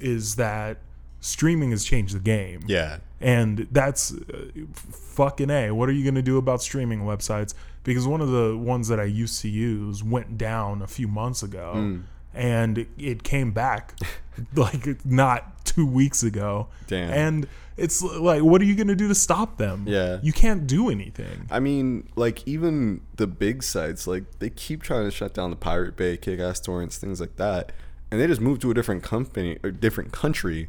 is 0.00 0.36
that 0.36 0.78
streaming 1.20 1.70
has 1.70 1.84
changed 1.84 2.14
the 2.14 2.20
game. 2.20 2.60
Yeah. 2.66 2.98
And 3.20 3.66
that's 3.70 4.12
uh, 4.14 4.50
fucking 4.74 5.50
A. 5.50 5.70
What 5.72 5.88
are 5.88 5.92
you 5.92 6.04
going 6.04 6.14
to 6.16 6.22
do 6.22 6.36
about 6.36 6.62
streaming 6.62 7.00
websites? 7.00 7.54
Because 7.84 8.06
one 8.06 8.20
of 8.20 8.30
the 8.30 8.56
ones 8.56 8.88
that 8.88 9.00
I 9.00 9.04
used 9.04 9.40
to 9.42 9.48
use 9.48 10.02
went 10.04 10.36
down 10.38 10.82
a 10.82 10.86
few 10.86 11.08
months 11.08 11.42
ago 11.42 11.72
Mm. 11.76 12.02
and 12.34 12.78
it, 12.78 12.88
it 12.98 13.22
came 13.22 13.52
back 13.52 13.94
like 14.54 15.04
not 15.06 15.64
two 15.64 15.86
weeks 15.86 16.22
ago. 16.22 16.68
Damn. 16.88 17.10
And 17.10 17.48
it's 17.76 18.02
like, 18.02 18.42
what 18.42 18.60
are 18.60 18.64
you 18.64 18.74
going 18.74 18.88
to 18.88 18.94
do 18.96 19.08
to 19.08 19.14
stop 19.14 19.56
them? 19.58 19.84
Yeah. 19.86 20.18
You 20.22 20.32
can't 20.32 20.66
do 20.66 20.88
anything. 20.90 21.46
I 21.50 21.60
mean, 21.60 22.08
like 22.16 22.46
even 22.46 23.00
the 23.16 23.26
big 23.26 23.62
sites, 23.62 24.06
like 24.06 24.24
they 24.40 24.50
keep 24.50 24.82
trying 24.82 25.04
to 25.04 25.10
shut 25.10 25.32
down 25.34 25.50
the 25.50 25.56
Pirate 25.56 25.96
Bay, 25.96 26.16
Kick-Ass 26.16 26.60
Torrents, 26.60 26.98
things 26.98 27.20
like 27.20 27.36
that, 27.36 27.72
and 28.10 28.20
they 28.20 28.26
just 28.26 28.40
move 28.40 28.58
to 28.60 28.70
a 28.70 28.74
different 28.74 29.02
company 29.02 29.58
or 29.62 29.70
different 29.70 30.12
country, 30.12 30.68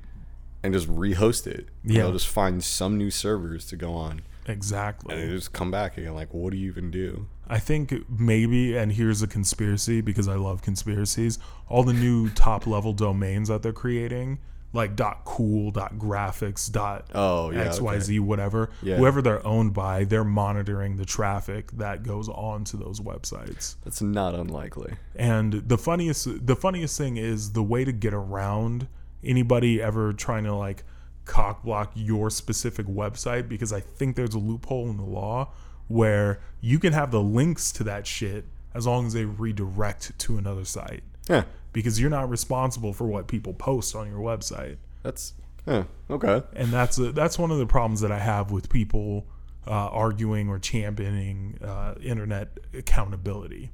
and 0.68 0.74
just 0.76 0.88
rehost 0.88 1.48
it. 1.48 1.70
Yeah. 1.84 2.04
they'll 2.04 2.12
just 2.14 2.28
find 2.28 2.64
some 2.64 2.98
new 2.98 3.10
servers 3.10 3.66
to 3.68 3.76
go 3.76 3.94
on, 3.94 4.22
Exactly. 4.48 5.14
and 5.16 5.24
they 5.24 5.34
just 5.36 5.54
come 5.54 5.72
back 5.72 5.98
again. 5.98 6.14
Like, 6.14 6.34
what 6.34 6.52
do 6.52 6.58
you 6.58 6.70
even 6.70 6.92
do? 6.92 7.28
I 7.48 7.60
think 7.60 7.94
maybe, 8.10 8.76
and 8.78 8.92
here's 8.92 9.22
a 9.22 9.28
conspiracy 9.28 10.02
because 10.02 10.28
I 10.28 10.36
love 10.36 10.62
conspiracies. 10.62 11.40
All 11.70 11.84
the 11.84 11.94
new 11.94 12.30
top 12.36 12.68
level 12.68 12.94
domains 12.94 13.48
that 13.48 13.64
they're 13.64 13.72
creating, 13.74 14.40
like 14.74 14.98
.cool, 15.24 15.72
.graphics, 15.72 16.70
Oh 17.16 17.52
yeah, 17.52 17.68
XYZ, 17.68 18.20
whatever, 18.20 18.70
Yeah. 18.82 18.98
whoever 18.98 19.22
they're 19.22 19.46
owned 19.48 19.74
by, 19.74 20.04
they're 20.04 20.26
monitoring 20.26 20.98
the 20.98 21.06
traffic 21.06 21.72
that 21.72 22.04
goes 22.04 22.28
on 22.30 22.64
to 22.66 22.78
those 22.78 23.00
websites. 23.00 23.76
That's 23.86 24.02
not 24.02 24.36
unlikely. 24.36 24.94
And 25.16 25.54
the 25.54 25.78
funniest, 25.78 26.46
the 26.46 26.56
funniest 26.56 26.98
thing 26.98 27.16
is 27.18 27.54
the 27.54 27.64
way 27.64 27.86
to 27.86 27.92
get 27.94 28.14
around 28.14 28.88
anybody 29.28 29.82
ever 29.82 30.14
trying 30.14 30.44
to 30.46 30.54
like 30.56 30.84
cock 31.26 31.64
block 31.64 31.92
your 31.94 32.30
specific 32.30 32.86
website 32.88 33.50
because 33.50 33.74
I 33.74 33.82
think 33.82 34.16
there's 34.16 34.34
a 34.34 34.40
loophole 34.40 34.90
in 34.90 34.98
the 34.98 35.04
law 35.04 35.52
where 35.88 36.40
you 36.62 36.80
can 36.80 36.94
have 36.94 37.12
the 37.12 37.22
links 37.22 37.72
to 37.74 37.84
that 37.84 38.08
shit 38.08 38.46
as 38.74 38.88
long 38.88 39.08
as 39.08 39.14
they 39.14 39.26
redirect 39.26 40.18
to 40.20 40.38
another 40.38 40.66
site 40.66 41.04
Yeah, 41.30 41.44
because 41.74 42.00
you're 42.00 42.10
not 42.10 42.30
responsible 42.30 42.94
for 42.94 43.08
what 43.08 43.28
people 43.28 43.54
post 43.54 43.96
on 43.96 44.10
your 44.10 44.20
website. 44.20 44.78
that's 45.04 45.34
yeah 45.66 45.84
okay. 46.10 46.44
And 46.54 46.72
that's 46.72 46.98
a, 46.98 47.12
that's 47.12 47.38
one 47.38 47.52
of 47.52 47.58
the 47.58 47.66
problems 47.66 48.02
that 48.02 48.12
I 48.12 48.20
have 48.20 48.52
with 48.52 48.70
people 48.70 49.26
uh, 49.66 49.72
arguing 49.72 50.48
or 50.48 50.60
championing 50.60 51.60
uh, 51.62 51.96
internet 52.02 52.58
accountability. 52.74 53.72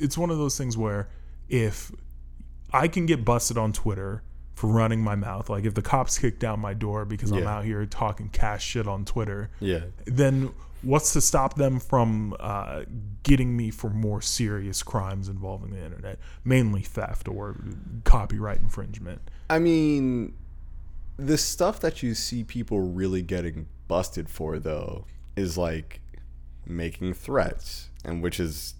It's 0.00 0.18
one 0.18 0.30
of 0.30 0.38
those 0.38 0.58
things 0.58 0.76
where 0.76 1.08
if 1.48 1.92
I 2.72 2.88
can 2.88 3.06
get 3.06 3.24
busted 3.24 3.56
on 3.56 3.72
Twitter 3.72 4.22
for 4.58 4.66
running 4.66 5.00
my 5.00 5.14
mouth, 5.14 5.48
like 5.48 5.64
if 5.64 5.74
the 5.74 5.82
cops 5.82 6.18
kick 6.18 6.40
down 6.40 6.58
my 6.58 6.74
door 6.74 7.04
because 7.04 7.30
I'm 7.30 7.46
out 7.46 7.64
here 7.64 7.86
talking 7.86 8.28
cash 8.28 8.66
shit 8.66 8.88
on 8.88 9.04
Twitter, 9.04 9.50
Yeah, 9.60 9.82
then 10.04 10.52
what's 10.82 11.12
to 11.12 11.20
stop 11.20 11.54
them 11.54 11.78
from 11.78 12.34
uh, 12.40 12.82
getting 13.22 13.56
me 13.56 13.70
for 13.70 13.88
more 13.88 14.20
serious 14.20 14.82
crimes 14.82 15.28
involving 15.28 15.70
the 15.70 15.84
internet, 15.84 16.18
mainly 16.44 16.82
theft 16.82 17.28
or 17.28 17.54
copyright 18.02 18.58
infringement? 18.58 19.20
I 19.48 19.60
mean, 19.60 20.34
the 21.16 21.38
stuff 21.38 21.78
that 21.78 22.02
you 22.02 22.16
see 22.16 22.42
people 22.42 22.80
really 22.80 23.22
getting 23.22 23.68
busted 23.86 24.28
for, 24.28 24.58
though, 24.58 25.04
is 25.36 25.56
like 25.56 26.00
making 26.66 27.14
threats, 27.14 27.90
and 28.04 28.24
which 28.24 28.40
is, 28.40 28.74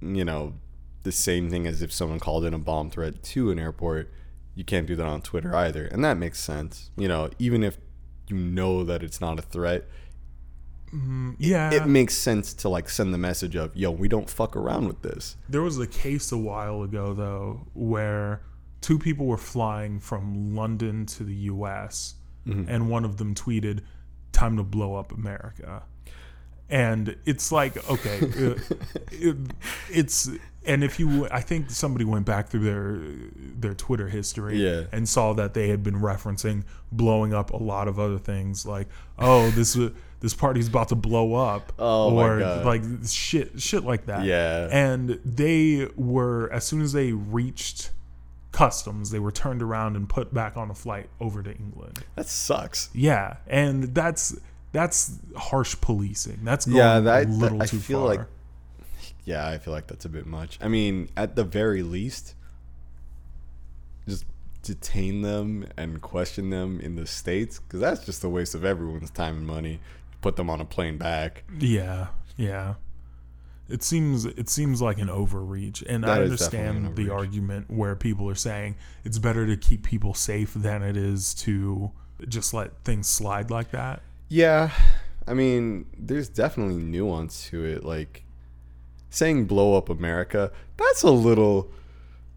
you 0.00 0.24
know, 0.24 0.54
the 1.02 1.12
same 1.12 1.50
thing 1.50 1.66
as 1.66 1.82
if 1.82 1.92
someone 1.92 2.18
called 2.18 2.46
in 2.46 2.54
a 2.54 2.58
bomb 2.58 2.88
threat 2.88 3.22
to 3.24 3.50
an 3.50 3.58
airport. 3.58 4.10
You 4.58 4.64
can't 4.64 4.88
do 4.88 4.96
that 4.96 5.06
on 5.06 5.22
Twitter 5.22 5.54
either, 5.54 5.86
and 5.86 6.04
that 6.04 6.18
makes 6.18 6.40
sense. 6.40 6.90
You 6.96 7.06
know, 7.06 7.30
even 7.38 7.62
if 7.62 7.78
you 8.26 8.36
know 8.36 8.82
that 8.82 9.04
it's 9.04 9.20
not 9.20 9.38
a 9.38 9.42
threat, 9.42 9.84
Yeah, 11.38 11.72
it 11.72 11.86
makes 11.86 12.14
sense 12.14 12.54
to 12.54 12.68
like 12.68 12.90
send 12.90 13.14
the 13.14 13.18
message 13.18 13.54
of, 13.54 13.76
"Yo, 13.76 13.92
we 13.92 14.08
don't 14.08 14.28
fuck 14.28 14.56
around 14.56 14.88
with 14.88 15.02
this." 15.02 15.36
There 15.48 15.62
was 15.62 15.78
a 15.78 15.86
case 15.86 16.32
a 16.32 16.36
while 16.38 16.82
ago, 16.82 17.14
though, 17.14 17.68
where 17.74 18.42
two 18.80 18.98
people 18.98 19.26
were 19.26 19.36
flying 19.38 20.00
from 20.00 20.56
London 20.56 21.06
to 21.06 21.22
the 21.22 21.34
U.S., 21.34 22.16
and 22.44 22.90
one 22.90 23.04
of 23.04 23.18
them 23.18 23.36
tweeted, 23.36 23.82
"Time 24.32 24.56
to 24.56 24.64
blow 24.64 24.96
up 24.96 25.12
America," 25.12 25.84
and 26.68 27.16
it's 27.24 27.52
like, 27.52 27.88
okay, 27.88 28.18
uh, 28.22 28.54
it, 29.12 29.36
it's 29.90 30.30
and 30.68 30.84
if 30.84 31.00
you, 31.00 31.26
I 31.30 31.40
think 31.40 31.70
somebody 31.70 32.04
went 32.04 32.26
back 32.26 32.48
through 32.48 32.60
their 32.64 32.98
their 33.58 33.74
Twitter 33.74 34.08
history, 34.08 34.62
Yeah. 34.64 34.84
and 34.92 35.08
saw 35.08 35.32
that 35.32 35.54
they 35.54 35.68
had 35.68 35.82
been 35.82 35.96
referencing 35.96 36.62
blowing 36.92 37.34
up 37.34 37.50
a 37.52 37.56
lot 37.56 37.88
of 37.88 37.98
other 37.98 38.18
things, 38.18 38.64
like, 38.64 38.86
oh, 39.18 39.50
this 39.50 39.76
uh, 39.76 39.90
this 40.20 40.34
party's 40.34 40.68
about 40.68 40.88
to 40.90 40.94
blow 40.94 41.34
up, 41.34 41.72
Oh 41.78 42.16
or 42.16 42.38
like 42.64 42.82
shit, 43.08 43.60
shit 43.60 43.82
like 43.84 44.06
that, 44.06 44.24
Yeah. 44.24 44.68
and 44.70 45.18
they 45.24 45.88
were 45.96 46.52
as 46.52 46.64
soon 46.64 46.82
as 46.82 46.92
they 46.92 47.12
reached 47.12 47.90
customs 48.50 49.10
they 49.10 49.18
were 49.18 49.30
turned 49.30 49.62
around 49.62 49.94
and 49.94 50.08
put 50.08 50.32
back 50.32 50.56
on 50.56 50.70
a 50.70 50.74
flight 50.74 51.08
over 51.20 51.42
to 51.42 51.54
england 51.54 52.02
That 52.16 52.26
sucks. 52.26 52.88
yeah 52.94 53.36
and 53.46 53.94
that's 53.94 54.34
that's 54.72 55.18
harsh 55.36 55.76
policing 55.82 56.40
that's 56.42 56.64
going 56.64 56.78
Yeah, 56.78 56.98
that- 57.00 57.26
a 57.26 57.28
little 57.28 57.58
that- 57.58 57.64
I 57.64 57.66
too 57.66 57.78
feel 57.78 57.98
far 58.00 58.08
like- 58.08 58.26
Yeah, 59.28 59.46
I 59.46 59.58
feel 59.58 59.74
like 59.74 59.86
that's 59.86 60.04
a 60.04 60.08
bit 60.08 60.24
much. 60.26 60.58
I 60.62 60.68
mean, 60.68 61.08
at 61.16 61.36
the 61.36 61.44
very 61.44 61.82
least, 61.82 62.34
just 64.08 64.24
detain 64.62 65.22
them 65.22 65.66
and 65.76 66.00
question 66.00 66.50
them 66.50 66.80
in 66.80 66.96
the 66.96 67.06
states 67.06 67.60
because 67.60 67.80
that's 67.80 68.04
just 68.04 68.24
a 68.24 68.28
waste 68.28 68.54
of 68.54 68.64
everyone's 68.64 69.10
time 69.10 69.36
and 69.36 69.46
money. 69.46 69.80
To 70.12 70.18
put 70.18 70.36
them 70.36 70.48
on 70.50 70.60
a 70.60 70.64
plane 70.64 70.96
back. 70.98 71.44
yeah 71.58 72.08
yeah 72.36 72.74
it 73.68 73.82
seems 73.82 74.24
it 74.24 74.48
seems 74.48 74.80
like 74.80 74.98
an 74.98 75.10
overreach 75.10 75.82
and 75.82 76.02
That 76.04 76.20
i 76.20 76.22
understand 76.22 76.96
the 76.96 77.10
argument 77.10 77.70
where 77.70 77.94
people 77.96 78.28
are 78.30 78.34
saying 78.34 78.76
it's 79.04 79.18
better 79.18 79.46
to 79.46 79.56
keep 79.56 79.82
people 79.84 80.14
safe 80.14 80.54
than 80.54 80.82
it 80.82 80.96
is 80.96 81.34
to 81.34 81.90
just 82.28 82.54
let 82.54 82.82
things 82.84 83.06
slide 83.08 83.50
like 83.50 83.70
that 83.72 84.00
Yeah, 84.28 84.70
I 85.26 85.34
mean, 85.34 85.86
there's 85.98 86.28
definitely 86.28 86.82
nuance 86.82 87.48
to 87.50 87.64
it. 87.64 87.84
Like 87.84 88.24
saying 89.10 89.46
"blow 89.46 89.76
up 89.76 89.88
America," 89.88 90.52
that's 90.76 91.02
a 91.02 91.10
little, 91.10 91.70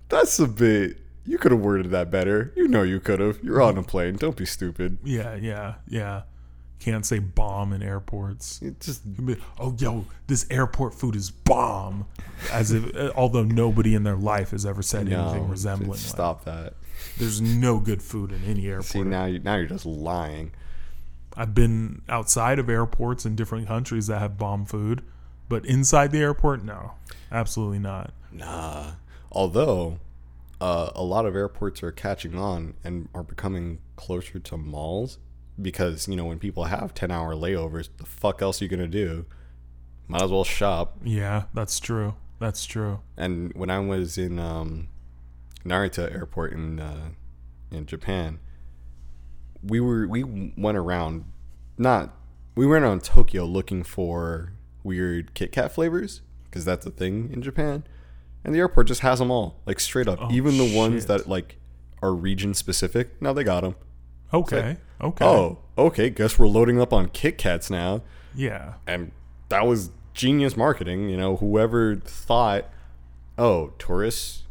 that's 0.10 0.40
a 0.40 0.48
bit. 0.48 0.98
You 1.26 1.38
could 1.38 1.52
have 1.52 1.62
worded 1.62 1.92
that 1.92 2.10
better. 2.10 2.52
You 2.56 2.68
know, 2.68 2.82
you 2.84 3.00
could 3.00 3.20
have. 3.20 3.44
You're 3.44 3.62
on 3.62 3.78
a 3.78 3.84
plane. 3.84 4.16
Don't 4.16 4.36
be 4.36 4.46
stupid. 4.46 4.98
yeah 5.04 5.36
yeah 5.36 5.76
yeah 5.88 6.24
can't 6.80 7.06
say 7.06 7.20
bomb 7.20 7.74
in 7.74 7.84
airports 7.84 8.60
It 8.64 8.80
just 8.80 9.04
oh 9.60 9.76
yo 9.78 10.04
this 10.26 10.48
airport 10.50 10.96
food 10.96 11.16
is 11.16 11.30
bomb 11.30 12.08
as 12.52 12.72
if 12.72 12.96
uh, 12.96 13.12
although 13.16 13.44
nobody 13.44 13.94
in 13.94 14.02
their 14.02 14.16
life 14.16 14.50
has 14.50 14.66
ever 14.66 14.82
said 14.82 15.08
anything 15.08 15.48
resembling. 15.48 16.00
Stop 16.00 16.44
that. 16.46 16.74
there's 17.20 17.40
no 17.40 17.80
good 17.80 18.02
food 18.02 18.32
in 18.32 18.44
any 18.46 18.66
airport 18.68 18.86
See 18.86 19.04
now, 19.04 19.26
you 19.26 19.38
now 19.38 19.58
you're 19.58 19.68
just 19.68 19.86
lying. 19.86 20.54
i've 21.38 21.54
been 21.54 22.02
outside 22.10 22.58
of 22.58 22.68
airports 22.68 23.28
in 23.28 23.36
different 23.36 23.68
countries 23.68 24.08
that 24.08 24.18
have 24.18 24.40
bomb 24.40 24.66
food 24.66 25.04
but 25.52 25.66
inside 25.66 26.12
the 26.12 26.18
airport 26.20 26.64
no 26.64 26.94
absolutely 27.32 27.78
not 27.80 28.14
Nah. 28.32 28.92
Although, 29.32 30.00
uh, 30.60 30.92
a 30.96 31.04
lot 31.04 31.26
of 31.26 31.36
airports 31.36 31.84
are 31.84 31.92
catching 31.92 32.38
on 32.38 32.76
and 32.84 33.10
are 33.14 33.24
becoming 33.24 33.80
closer 33.96 34.40
to 34.40 34.58
malls 34.58 35.18
because 35.62 36.08
you 36.08 36.16
know 36.16 36.26
when 36.26 36.40
people 36.40 36.66
have 36.66 36.94
ten 36.94 37.12
hour 37.12 37.36
layovers, 37.36 37.90
the 37.98 38.06
fuck 38.06 38.42
else 38.42 38.62
are 38.62 38.66
you 38.66 38.70
gonna 38.70 38.88
do? 38.88 39.26
Might 40.08 40.22
as 40.24 40.32
well 40.32 40.44
shop. 40.44 40.98
yeah 41.04 41.44
that's 41.54 41.80
true 41.80 42.16
that's 42.40 42.66
true 42.66 43.00
And 43.18 43.54
when 43.54 43.70
I 43.70 43.80
was 43.80 44.18
in 44.18 44.40
um, 44.40 44.88
Narita 45.66 46.12
Airport 46.12 46.54
in 46.54 46.80
uh, 46.80 47.10
in 47.70 47.86
Japan, 47.86 48.40
we 49.64 49.80
were 49.80 50.08
we 50.08 50.24
went 50.58 50.78
around, 50.78 51.26
not 51.78 52.16
we 52.56 52.66
went 52.66 52.84
around 52.84 53.04
Tokyo 53.04 53.46
looking 53.46 53.84
for 53.84 54.54
weird 54.84 55.34
Kit 55.34 55.52
Kat 55.52 55.72
flavors 55.72 56.22
because 56.46 56.66
that's 56.66 56.86
a 56.86 56.92
thing 56.92 57.30
in 57.32 57.42
Japan, 57.42 57.84
and 58.44 58.54
the 58.54 58.60
airport 58.60 58.88
just 58.88 59.02
has 59.02 59.20
them 59.20 59.32
all 59.32 59.60
like 59.66 59.80
straight 59.80 60.08
up. 60.08 60.20
Oh, 60.22 60.32
Even 60.32 60.58
the 60.58 60.76
ones 60.76 61.06
that 61.08 61.28
like 61.28 61.58
are 62.02 62.14
region 62.14 62.54
specific, 62.54 63.22
now 63.22 63.34
they 63.34 63.44
got 63.44 63.62
them. 63.62 63.76
okay 64.34 64.78
okay 65.02 65.26
Oh, 65.26 65.58
okay. 65.78 66.10
Guess 66.10 66.38
we're 66.40 66.48
loading 66.48 66.80
up 66.80 66.94
on 66.94 67.10
Kit 67.10 67.38
Kats 67.38 67.70
now 67.70 68.02
yeah 68.34 68.76
and 68.88 69.12
that 69.50 69.66
was 69.68 69.90
genius 70.14 70.56
marketing. 70.56 71.10
You 71.10 71.18
know, 71.18 71.36
whoever 71.38 71.98
thought, 71.98 72.70
oh, 73.38 73.74
tourists 73.80 74.44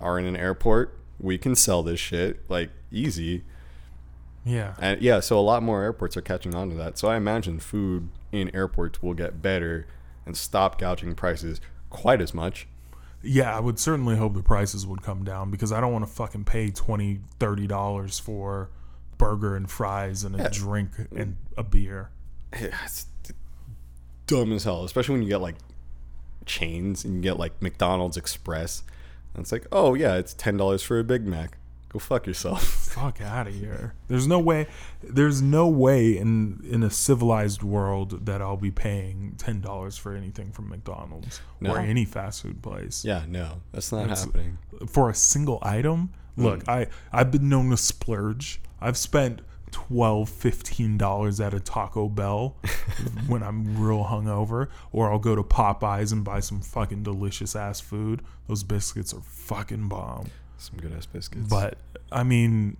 are 0.00 0.18
in 0.18 0.24
an 0.24 0.36
airport, 0.36 0.98
we 1.18 1.36
can 1.36 1.54
sell 1.54 1.82
this 1.82 2.00
shit 2.00 2.48
like 2.48 2.70
easy. 2.90 3.44
yeah 4.44 4.74
And 4.78 5.00
yeah, 5.02 5.20
so 5.20 5.38
a 5.38 5.42
lot 5.42 5.62
more 5.62 5.82
airports 5.82 6.16
are 6.16 6.22
catching 6.22 6.54
on 6.54 6.70
to 6.70 6.76
that. 6.76 6.96
So 6.98 7.08
I 7.08 7.16
imagine 7.16 7.60
food 7.60 8.08
in 8.32 8.54
airports 8.54 9.02
will 9.02 9.14
get 9.14 9.42
better 9.42 9.86
and 10.26 10.36
stop 10.36 10.78
gouging 10.78 11.14
prices 11.14 11.60
quite 11.90 12.20
as 12.20 12.32
much. 12.34 12.66
yeah, 13.22 13.54
I 13.56 13.60
would 13.60 13.78
certainly 13.78 14.16
hope 14.16 14.34
the 14.34 14.42
prices 14.42 14.86
would 14.86 15.02
come 15.02 15.24
down 15.24 15.50
because 15.50 15.72
I 15.72 15.80
don't 15.80 15.92
want 15.92 16.06
to 16.06 16.10
fucking 16.10 16.44
pay 16.44 16.70
20 16.70 17.20
30 17.38 17.66
dollars 17.66 18.18
for 18.18 18.70
burger 19.18 19.54
and 19.56 19.70
fries 19.70 20.24
and 20.24 20.34
a 20.34 20.38
Yeah. 20.38 20.48
drink 20.52 20.92
and 21.14 21.36
a 21.56 21.62
beer. 21.62 22.10
Yeah, 22.58 22.76
it's 22.84 23.06
dumb 24.26 24.52
as 24.52 24.64
hell, 24.64 24.84
especially 24.84 25.14
when 25.14 25.22
you 25.22 25.28
get 25.28 25.40
like 25.40 25.56
chains 26.46 27.04
and 27.04 27.16
you 27.16 27.20
get 27.20 27.38
like 27.38 27.60
McDonald's 27.60 28.16
Express. 28.16 28.82
And 29.34 29.42
it's 29.42 29.52
like, 29.52 29.66
oh 29.70 29.94
yeah, 29.94 30.16
it's 30.16 30.32
ten 30.34 30.56
dollars 30.56 30.82
for 30.82 30.98
a 30.98 31.04
Big 31.04 31.26
Mac. 31.26 31.58
Go 31.92 31.98
fuck 31.98 32.26
yourself. 32.26 32.62
Fuck 32.90 33.20
out 33.20 33.46
of 33.48 33.54
here. 33.54 33.94
There's 34.08 34.26
no 34.26 34.38
way 34.38 34.66
there's 35.02 35.42
no 35.42 35.68
way 35.68 36.16
in 36.16 36.60
in 36.68 36.82
a 36.82 36.90
civilized 36.90 37.62
world 37.62 38.26
that 38.26 38.40
I'll 38.40 38.56
be 38.56 38.70
paying 38.70 39.34
$10 39.38 39.98
for 39.98 40.14
anything 40.14 40.52
from 40.52 40.68
McDonald's 40.68 41.40
No. 41.60 41.72
or 41.72 41.78
any 41.78 42.04
fast 42.04 42.42
food 42.42 42.62
place. 42.62 43.04
yeah, 43.04 43.24
no, 43.28 43.62
that's 43.72 43.90
not 43.92 44.02
That's- 44.02 44.24
happening. 44.24 44.58
for 44.86 45.10
a 45.10 45.14
single 45.14 45.58
item 45.62 46.10
look 46.36 46.62
mm. 46.64 46.68
i 46.72 46.86
i've 47.12 47.30
been 47.32 47.48
known 47.48 47.70
to 47.70 47.76
splurge 47.76 48.60
i've 48.80 48.96
spent 48.96 49.42
12 49.72 50.28
15 50.28 50.96
dollars 50.96 51.40
at 51.40 51.52
a 51.52 51.60
taco 51.60 52.08
bell 52.08 52.56
when 53.26 53.42
i'm 53.42 53.80
real 53.82 54.04
hungover 54.04 54.68
or 54.92 55.10
i'll 55.10 55.18
go 55.18 55.34
to 55.34 55.42
popeyes 55.42 56.12
and 56.12 56.24
buy 56.24 56.38
some 56.40 56.60
fucking 56.60 57.02
delicious 57.02 57.54
ass 57.56 57.80
food 57.80 58.22
those 58.48 58.62
biscuits 58.62 59.12
are 59.12 59.20
fucking 59.22 59.88
bomb 59.88 60.26
Some 60.60 60.78
good 60.78 60.92
ass 60.92 61.06
biscuits. 61.06 61.48
but 61.48 61.78
i 62.12 62.22
mean 62.22 62.76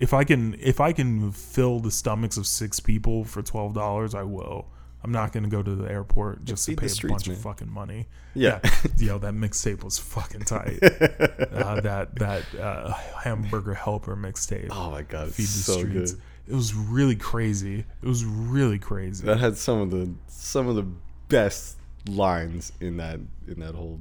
if 0.00 0.12
i 0.12 0.24
can 0.24 0.56
if 0.60 0.80
i 0.80 0.92
can 0.92 1.30
fill 1.32 1.78
the 1.80 1.90
stomachs 1.90 2.36
of 2.36 2.46
six 2.46 2.80
people 2.80 3.24
for 3.24 3.40
12 3.42 3.72
dollars 3.72 4.14
i 4.16 4.22
will 4.24 4.66
i'm 5.04 5.12
not 5.12 5.32
going 5.32 5.44
to 5.44 5.48
go 5.48 5.62
to 5.62 5.74
the 5.76 5.88
airport 5.88 6.44
just 6.44 6.66
to 6.66 6.74
pay 6.74 6.86
a 6.86 6.88
streets, 6.88 7.12
bunch 7.12 7.28
man. 7.28 7.36
of 7.36 7.42
fucking 7.42 7.70
money 7.70 8.06
yeah, 8.34 8.60
yo, 8.98 9.18
that 9.18 9.34
mixtape 9.34 9.82
was 9.82 9.98
fucking 9.98 10.42
tight. 10.42 10.78
uh, 10.82 11.80
that 11.80 12.14
that 12.16 12.44
uh, 12.60 12.92
hamburger 12.92 13.74
helper 13.74 14.14
mixtape. 14.16 14.68
oh 14.70 14.92
my 14.92 15.02
god, 15.02 15.32
Feed 15.32 15.42
it's 15.44 15.56
the 15.66 15.72
so 15.72 15.78
streets. 15.80 16.12
good. 16.12 16.22
It 16.46 16.54
was 16.54 16.72
really 16.72 17.16
crazy. 17.16 17.80
It 17.80 18.06
was 18.06 18.24
really 18.24 18.78
crazy. 18.78 19.26
That 19.26 19.38
had 19.40 19.56
some 19.56 19.80
of 19.80 19.90
the 19.90 20.10
some 20.28 20.68
of 20.68 20.76
the 20.76 20.86
best 21.28 21.78
lines 22.08 22.70
in 22.80 22.98
that 22.98 23.18
in 23.48 23.58
that 23.58 23.74
whole 23.74 23.98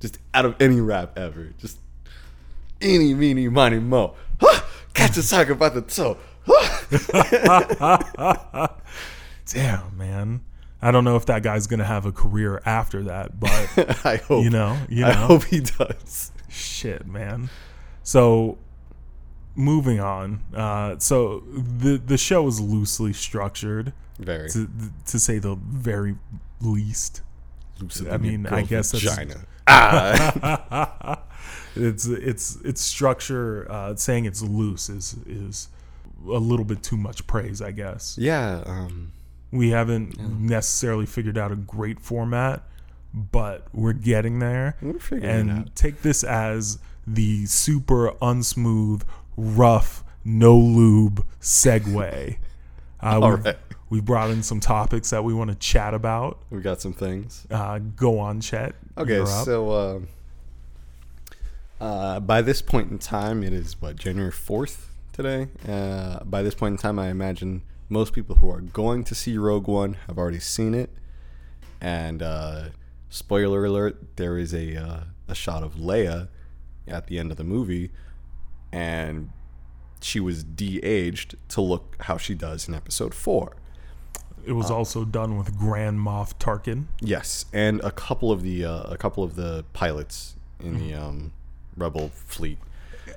just 0.00 0.18
out 0.34 0.44
of 0.44 0.56
any 0.60 0.80
rap 0.82 1.16
ever. 1.16 1.54
Just 1.56 1.78
any 2.84 3.14
meeny 3.14 3.48
miny 3.48 3.80
mo. 3.80 4.14
Huh! 4.40 4.60
Catch 4.92 5.16
a 5.16 5.28
talk 5.28 5.58
by 5.58 5.70
the 5.70 5.82
toe. 5.82 6.16
Damn, 9.46 9.96
man. 9.96 10.40
I 10.82 10.90
don't 10.90 11.04
know 11.04 11.16
if 11.16 11.26
that 11.26 11.42
guy's 11.42 11.66
gonna 11.66 11.84
have 11.84 12.04
a 12.06 12.12
career 12.12 12.60
after 12.66 13.02
that, 13.04 13.40
but 13.40 13.50
I 14.06 14.16
hope 14.16 14.44
you 14.44 14.50
know, 14.50 14.76
you 14.88 15.04
I 15.06 15.12
hope 15.12 15.44
he 15.44 15.60
does. 15.60 16.32
shit, 16.48 17.06
man. 17.06 17.48
So, 18.02 18.58
moving 19.54 20.00
on. 20.00 20.42
Uh, 20.54 20.96
so 20.98 21.40
the 21.48 21.96
the 21.96 22.18
show 22.18 22.46
is 22.46 22.60
loosely 22.60 23.12
structured, 23.14 23.94
Very. 24.18 24.50
to 24.50 24.68
to 25.06 25.18
say 25.18 25.38
the 25.38 25.54
very 25.56 26.16
least. 26.60 27.22
It 27.80 28.06
I 28.10 28.18
mean, 28.18 28.46
I 28.46 28.62
guess 28.62 28.92
that's- 28.92 29.16
vagina. 29.16 29.44
Ah, 29.66 31.22
it's 31.76 32.06
it's 32.06 32.56
its 32.56 32.80
structure 32.80 33.66
uh, 33.70 33.94
saying 33.96 34.24
it's 34.26 34.42
loose 34.42 34.88
is 34.88 35.16
is 35.26 35.68
a 36.26 36.38
little 36.38 36.64
bit 36.64 36.82
too 36.82 36.96
much 36.96 37.26
praise 37.26 37.60
i 37.60 37.70
guess 37.70 38.16
yeah. 38.18 38.62
Um. 38.66 39.12
we 39.50 39.70
haven't 39.70 40.18
necessarily 40.18 41.06
figured 41.06 41.36
out 41.36 41.52
a 41.52 41.56
great 41.56 42.00
format 42.00 42.62
but 43.12 43.66
we're 43.72 43.92
getting 43.92 44.38
there 44.38 44.76
We're 44.82 44.98
figuring 44.98 45.24
it 45.24 45.40
and 45.40 45.50
out. 45.50 45.76
take 45.76 46.02
this 46.02 46.24
as 46.24 46.78
the 47.06 47.46
super 47.46 48.10
unsmooth 48.22 49.02
rough 49.36 50.02
no 50.24 50.56
lube 50.56 51.24
segue 51.40 52.36
uh, 53.02 53.20
All 53.20 53.30
we've, 53.30 53.44
right. 53.44 53.58
we've 53.90 54.04
brought 54.04 54.30
in 54.30 54.42
some 54.42 54.60
topics 54.60 55.10
that 55.10 55.22
we 55.22 55.34
want 55.34 55.50
to 55.50 55.56
chat 55.56 55.92
about 55.94 56.40
We 56.50 56.60
got 56.60 56.80
some 56.80 56.92
things. 56.94 57.46
uh, 57.50 57.78
go 57.80 58.18
on 58.18 58.40
chet 58.40 58.74
Okay, 58.96 59.24
so 59.26 59.70
uh, 59.70 60.00
uh, 61.80 62.20
by 62.20 62.42
this 62.42 62.62
point 62.62 62.90
in 62.90 62.98
time, 62.98 63.42
it 63.42 63.52
is 63.52 63.80
what 63.80 63.96
January 63.96 64.32
fourth 64.32 64.90
today. 65.12 65.48
Uh, 65.68 66.22
by 66.24 66.42
this 66.42 66.54
point 66.54 66.72
in 66.72 66.78
time, 66.78 66.98
I 66.98 67.08
imagine 67.08 67.62
most 67.88 68.12
people 68.12 68.36
who 68.36 68.50
are 68.50 68.60
going 68.60 69.04
to 69.04 69.14
see 69.14 69.36
Rogue 69.36 69.68
One 69.68 69.94
have 70.06 70.18
already 70.18 70.40
seen 70.40 70.74
it. 70.74 70.90
And 71.80 72.22
uh, 72.22 72.68
spoiler 73.10 73.64
alert: 73.64 74.16
there 74.16 74.38
is 74.38 74.54
a 74.54 74.76
uh, 74.76 75.00
a 75.28 75.34
shot 75.34 75.62
of 75.62 75.74
Leia 75.74 76.28
at 76.86 77.06
the 77.08 77.18
end 77.18 77.30
of 77.30 77.36
the 77.36 77.44
movie, 77.44 77.90
and 78.72 79.30
she 80.00 80.20
was 80.20 80.44
de-aged 80.44 81.34
to 81.48 81.60
look 81.60 81.96
how 82.00 82.16
she 82.18 82.34
does 82.34 82.68
in 82.68 82.74
Episode 82.74 83.14
Four. 83.14 83.56
it 84.46 84.52
was 84.52 84.70
also 84.70 85.04
done 85.04 85.38
with 85.38 85.56
grand 85.58 85.98
moff 85.98 86.34
tarkin 86.38 86.84
Yes, 87.00 87.46
and 87.52 87.80
a 87.80 87.90
couple 87.90 88.30
of 88.30 88.42
the 88.42 88.64
uh, 88.64 88.82
a 88.84 88.96
couple 88.96 89.24
of 89.24 89.34
the 89.36 89.64
pilots 89.72 90.36
in 90.60 90.78
the 90.78 90.92
Mm-hmm. 90.92 91.02
um, 91.04 91.32
Rebel 91.76 92.10
fleet. 92.14 92.58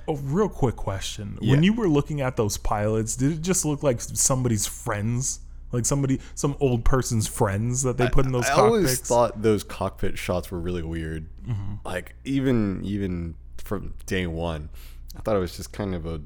A 0.06 0.14
real 0.14 0.48
quick 0.48 0.76
question. 0.76 1.38
Yeah. 1.40 1.52
When 1.52 1.62
you 1.62 1.72
were 1.72 1.88
looking 1.88 2.20
at 2.20 2.36
those 2.36 2.56
pilots, 2.56 3.16
did 3.16 3.32
it 3.32 3.42
just 3.42 3.64
look 3.64 3.82
like 3.82 4.00
somebody's 4.00 4.66
friends? 4.66 5.40
Like 5.70 5.84
somebody, 5.84 6.20
some 6.34 6.56
old 6.60 6.84
person's 6.84 7.26
friends 7.26 7.82
that 7.82 7.98
they 7.98 8.08
put 8.08 8.24
in 8.24 8.32
those 8.32 8.46
I 8.46 8.54
cockpits? 8.54 8.60
always 8.62 9.00
thought 9.00 9.42
those 9.42 9.62
cockpit 9.62 10.16
shots 10.16 10.50
were 10.50 10.58
really 10.58 10.82
weird. 10.82 11.28
Mm-hmm. 11.46 11.74
Like 11.84 12.14
even 12.24 12.82
even 12.84 13.34
from 13.58 13.92
day 14.06 14.26
one, 14.26 14.70
I 15.14 15.20
thought 15.20 15.36
it 15.36 15.40
was 15.40 15.56
just 15.56 15.72
kind 15.72 15.94
of 15.94 16.06
a 16.06 16.22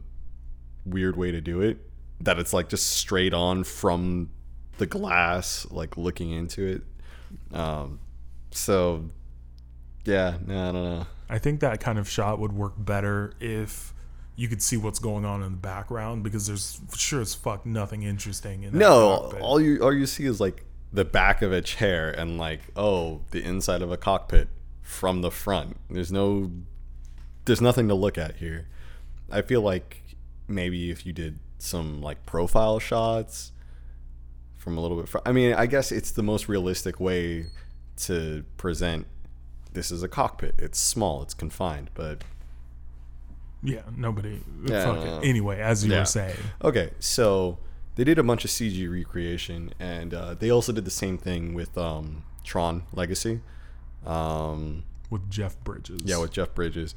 weird 0.87 1.17
way 1.17 1.33
to 1.33 1.41
do 1.41 1.61
it. 1.61 1.79
That 2.21 2.39
it's 2.39 2.53
like 2.53 2.69
just 2.69 2.87
straight 2.87 3.35
on 3.35 3.65
from 3.65 4.31
the 4.79 4.87
glass, 4.87 5.67
like 5.71 5.97
looking 5.97 6.31
into 6.31 6.65
it. 6.65 7.57
Um, 7.57 7.99
so 8.53 9.11
yeah, 10.05 10.37
no, 10.47 10.69
I 10.69 10.73
don't 10.73 10.85
know. 10.85 11.07
I 11.33 11.39
think 11.39 11.61
that 11.61 11.81
kind 11.81 11.99
of 11.99 12.09
shot 12.09 12.39
would 12.39 12.53
work 12.53 12.75
better 12.77 13.33
if 13.41 13.95
you 14.37 14.49
could 14.49 14.63
see 14.63 14.77
what's 14.77 14.99
going 14.99 15.25
on 15.25 15.43
in 15.43 15.53
the 15.53 15.57
background 15.59 16.23
because 16.25 16.47
there's 16.47 16.81
sure 16.97 17.21
as 17.21 17.35
fuck 17.35 17.65
nothing 17.67 18.03
interesting 18.03 18.63
in 18.65 18.73
that 18.73 18.79
No, 18.79 19.19
cockpit. 19.23 19.41
all 19.43 19.61
you 19.61 19.79
all 19.83 19.93
you 19.93 20.07
see 20.07 20.25
is 20.27 20.41
like 20.41 20.65
the 20.93 21.05
back 21.05 21.43
of 21.43 21.53
a 21.53 21.61
chair 21.63 22.11
and 22.11 22.39
like 22.39 22.61
oh 22.77 23.23
the 23.31 23.43
inside 23.43 23.83
of 23.83 23.91
a 23.91 23.97
cockpit 23.97 24.49
from 24.83 25.23
the 25.23 25.31
front. 25.31 25.77
There's 25.91 26.13
no 26.13 26.51
there's 27.45 27.61
nothing 27.61 27.89
to 27.89 27.95
look 27.95 28.17
at 28.19 28.37
here. 28.37 28.69
I 29.31 29.43
feel 29.43 29.63
like 29.63 30.03
maybe 30.49 30.91
if 30.91 31.07
you 31.07 31.13
did 31.13 31.39
some 31.59 32.01
like 32.03 32.25
profile 32.27 32.79
shots 32.79 33.53
from 34.59 34.77
a 34.79 34.81
little 34.81 34.97
bit 34.99 35.09
fr- 35.09 35.19
I 35.27 35.33
mean, 35.33 35.55
I 35.55 35.67
guess 35.67 35.91
it's 35.93 36.11
the 36.11 36.23
most 36.23 36.49
realistic 36.49 37.01
way 37.01 37.47
to 37.99 38.45
present 38.57 39.07
this 39.73 39.91
is 39.91 40.03
a 40.03 40.09
cockpit. 40.09 40.55
It's 40.59 40.79
small, 40.79 41.23
it's 41.23 41.35
confined, 41.35 41.91
but 41.95 42.23
yeah, 43.63 43.83
nobody. 43.97 44.41
Yeah, 44.67 44.85
fuck 44.85 44.97
no, 44.97 45.05
no. 45.05 45.21
Anyway, 45.21 45.61
as 45.61 45.85
you 45.85 45.93
Yeah. 45.93 46.01
were 46.01 46.05
saying, 46.05 46.37
Okay, 46.63 46.91
so 46.99 47.59
they 47.95 48.05
did 48.05 48.19
a 48.19 48.23
bunch 48.23 48.45
of 48.45 48.51
CG 48.51 48.91
recreation, 48.91 49.73
and 49.79 50.13
uh, 50.15 50.35
they 50.35 50.51
also 50.51 50.73
did 50.73 50.85
the 50.85 50.91
same 50.91 51.17
thing 51.19 51.55
with 51.55 51.77
um, 51.79 52.25
Tron 52.45 52.85
Legacy. 52.93 53.41
Um, 54.05 54.83
with 55.11 55.31
Jeff 55.31 55.63
Bridges, 55.63 56.01
yeah, 56.05 56.17
with 56.19 56.33
Jeff 56.33 56.55
Bridges, 56.55 56.95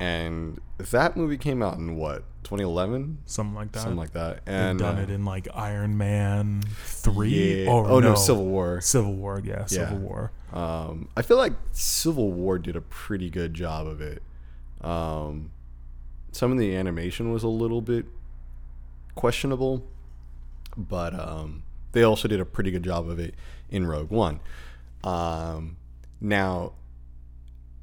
and 0.00 0.60
that 0.78 1.16
movie 1.16 1.38
came 1.38 1.62
out 1.62 1.78
in 1.78 1.96
what 1.96 2.24
2011, 2.44 3.18
something 3.26 3.54
like 3.54 3.72
that. 3.72 3.80
something 3.80 3.96
like 3.96 4.12
that. 4.12 4.44
They've 4.44 4.54
And 4.54 4.78
done 4.78 4.98
uh, 4.98 5.02
it 5.02 5.10
in 5.10 5.24
like 5.24 5.48
Iron 5.54 5.96
Man 5.96 6.62
three. 6.84 7.64
yeah. 7.64 7.70
or 7.70 7.86
oh 7.88 8.00
no, 8.00 8.10
no, 8.10 8.14
Civil 8.14 8.46
War. 8.46 8.80
Civil 8.80 9.14
War, 9.14 9.40
yeah, 9.44 9.64
Civil 9.66 9.98
Yeah. 9.98 10.04
War. 10.04 10.32
Um, 10.52 11.08
I 11.16 11.22
feel 11.22 11.36
like 11.36 11.52
Civil 11.72 12.32
War 12.32 12.58
did 12.58 12.76
a 12.76 12.80
pretty 12.80 13.30
good 13.30 13.54
job 13.54 13.86
of 13.86 14.00
it. 14.00 14.22
Um, 14.82 15.50
some 16.32 16.52
of 16.52 16.58
the 16.58 16.74
animation 16.76 17.32
was 17.32 17.42
a 17.42 17.48
little 17.48 17.80
bit 17.80 18.04
questionable, 19.14 19.86
but 20.76 21.18
um, 21.18 21.62
they 21.92 22.02
also 22.02 22.28
did 22.28 22.40
a 22.40 22.44
pretty 22.44 22.70
good 22.70 22.82
job 22.84 23.08
of 23.08 23.18
it 23.18 23.34
in 23.70 23.86
Rogue 23.86 24.10
One. 24.10 24.40
Um, 25.02 25.76
now, 26.20 26.72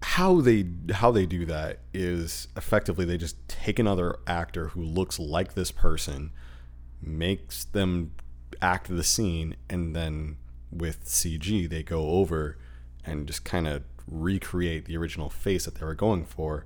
how 0.04 0.42
they 0.42 0.66
how 0.94 1.12
they 1.12 1.26
do 1.26 1.46
that 1.46 1.80
is 1.94 2.48
effectively 2.58 3.06
they 3.06 3.18
just 3.18 3.48
take 3.48 3.80
another 3.80 4.18
actor 4.26 4.70
who 4.70 4.82
looks 4.82 5.20
like 5.20 5.54
this 5.54 5.72
person, 5.72 6.32
makes 7.02 7.66
them 7.66 8.14
act 8.62 8.88
the 8.88 9.04
scene, 9.04 9.56
and 9.70 9.96
then 9.96 10.38
with 10.72 11.06
CG 11.06 11.70
they 11.70 11.84
go 11.84 12.10
over 12.10 12.58
and 13.06 13.28
just 13.28 13.44
kind 13.44 13.68
of 13.68 13.84
recreate 14.08 14.86
the 14.86 14.98
original 14.98 15.30
face 15.30 15.66
that 15.66 15.76
they 15.76 15.86
were 15.86 15.96
going 15.96 16.26
for 16.26 16.66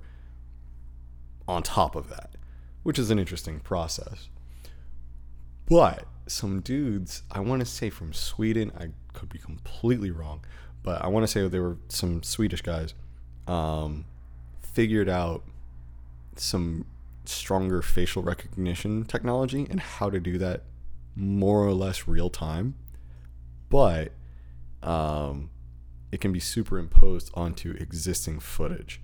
on 1.46 1.62
top 1.62 1.94
of 1.94 2.08
that, 2.08 2.30
which 2.82 2.98
is 2.98 3.10
an 3.10 3.18
interesting 3.18 3.60
process. 3.60 4.28
But 5.66 6.06
some 6.26 6.60
dudes, 6.60 7.22
I 7.30 7.40
want 7.40 7.60
to 7.60 7.66
say 7.66 7.90
from 7.90 8.12
Sweden, 8.12 8.72
I 8.78 8.88
could 9.12 9.28
be 9.28 9.38
completely 9.38 10.10
wrong, 10.10 10.44
but 10.82 11.02
I 11.02 11.08
want 11.08 11.24
to 11.24 11.28
say 11.28 11.46
there 11.46 11.62
were 11.62 11.78
some 11.88 12.22
Swedish 12.22 12.62
guys. 12.62 12.94
Um, 13.46 14.04
figured 14.60 15.08
out 15.08 15.44
some 16.36 16.86
stronger 17.24 17.82
facial 17.82 18.22
recognition 18.22 19.04
technology 19.04 19.66
and 19.70 19.80
how 19.80 20.10
to 20.10 20.20
do 20.20 20.38
that 20.38 20.62
more 21.14 21.64
or 21.64 21.72
less 21.72 22.06
real 22.06 22.30
time, 22.30 22.74
but 23.68 24.12
um, 24.82 25.50
it 26.12 26.20
can 26.20 26.32
be 26.32 26.40
superimposed 26.40 27.30
onto 27.34 27.72
existing 27.72 28.38
footage. 28.38 29.00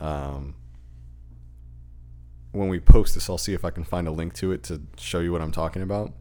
Um, 0.00 0.56
when 2.52 2.68
we 2.68 2.80
post 2.80 3.14
this, 3.14 3.28
I'll 3.30 3.38
see 3.38 3.54
if 3.54 3.64
I 3.64 3.70
can 3.70 3.84
find 3.84 4.08
a 4.08 4.10
link 4.10 4.34
to 4.34 4.52
it 4.52 4.62
to 4.64 4.82
show 4.96 5.20
you 5.20 5.32
what 5.32 5.40
I'm 5.40 5.52
talking 5.52 5.82
about. 5.82 6.12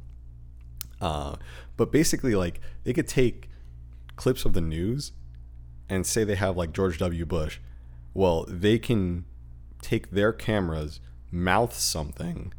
Uh, 1.02 1.36
but 1.76 1.92
basically, 1.92 2.36
like 2.36 2.60
they 2.84 2.94
could 2.94 3.08
take 3.08 3.50
clips 4.16 4.46
of 4.46 4.54
the 4.54 4.62
news 4.62 5.12
and 5.90 6.06
say 6.06 6.24
they 6.24 6.36
have 6.36 6.58
like 6.58 6.74
George 6.74 6.98
W. 6.98 7.26
Bush. 7.26 7.60
Well, 8.14 8.46
they 8.48 8.80
can 8.80 9.26
take 9.82 10.12
their 10.12 10.34
cameras, 10.34 11.00
mouth 11.32 11.74
something, 11.74 12.54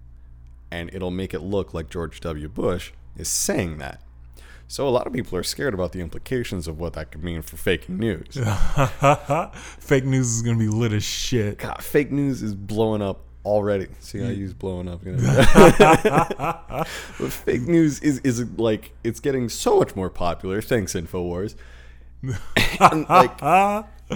and 0.71 0.91
it'll 0.93 1.11
make 1.11 1.35
it 1.35 1.41
look 1.41 1.75
like 1.75 1.91
George 1.91 2.21
W. 2.21 2.49
Bush 2.49 2.93
is 3.17 3.29
saying 3.29 3.79
that. 3.79 4.01
So 4.71 4.87
a 4.87 4.91
lot 4.91 5.07
of 5.07 5.15
people 5.15 5.37
are 5.39 5.43
scared 5.43 5.73
about 5.73 5.93
the 5.93 6.01
implications 6.01 6.69
of 6.69 6.79
what 6.79 6.93
that 6.93 7.11
could 7.11 7.25
mean 7.25 7.41
for 7.41 7.57
fake 7.57 7.89
news. 7.89 8.35
Fake 9.81 10.05
news 10.05 10.27
is 10.37 10.43
gonna 10.43 10.59
be 10.59 10.69
lit 10.69 10.93
as 10.93 11.03
shit. 11.03 11.59
God, 11.59 11.83
fake 11.83 12.13
news 12.13 12.43
is 12.43 12.55
blowing 12.55 13.01
up 13.01 13.23
already. 13.47 13.87
See, 14.01 14.23
I 14.23 14.31
use 14.31 14.53
blowing 14.53 14.87
up. 14.87 15.05
You 15.07 15.13
know? 15.13 15.45
but 17.19 17.33
fake 17.33 17.63
news 17.63 18.01
is 18.01 18.19
is 18.21 18.45
like 18.59 18.93
it's 19.03 19.21
getting 19.21 19.49
so 19.49 19.79
much 19.79 19.97
more 19.97 20.11
popular. 20.11 20.61
Thanks, 20.61 20.93
Infowars. 20.93 21.55
And 22.81 23.09
like, 23.09 23.39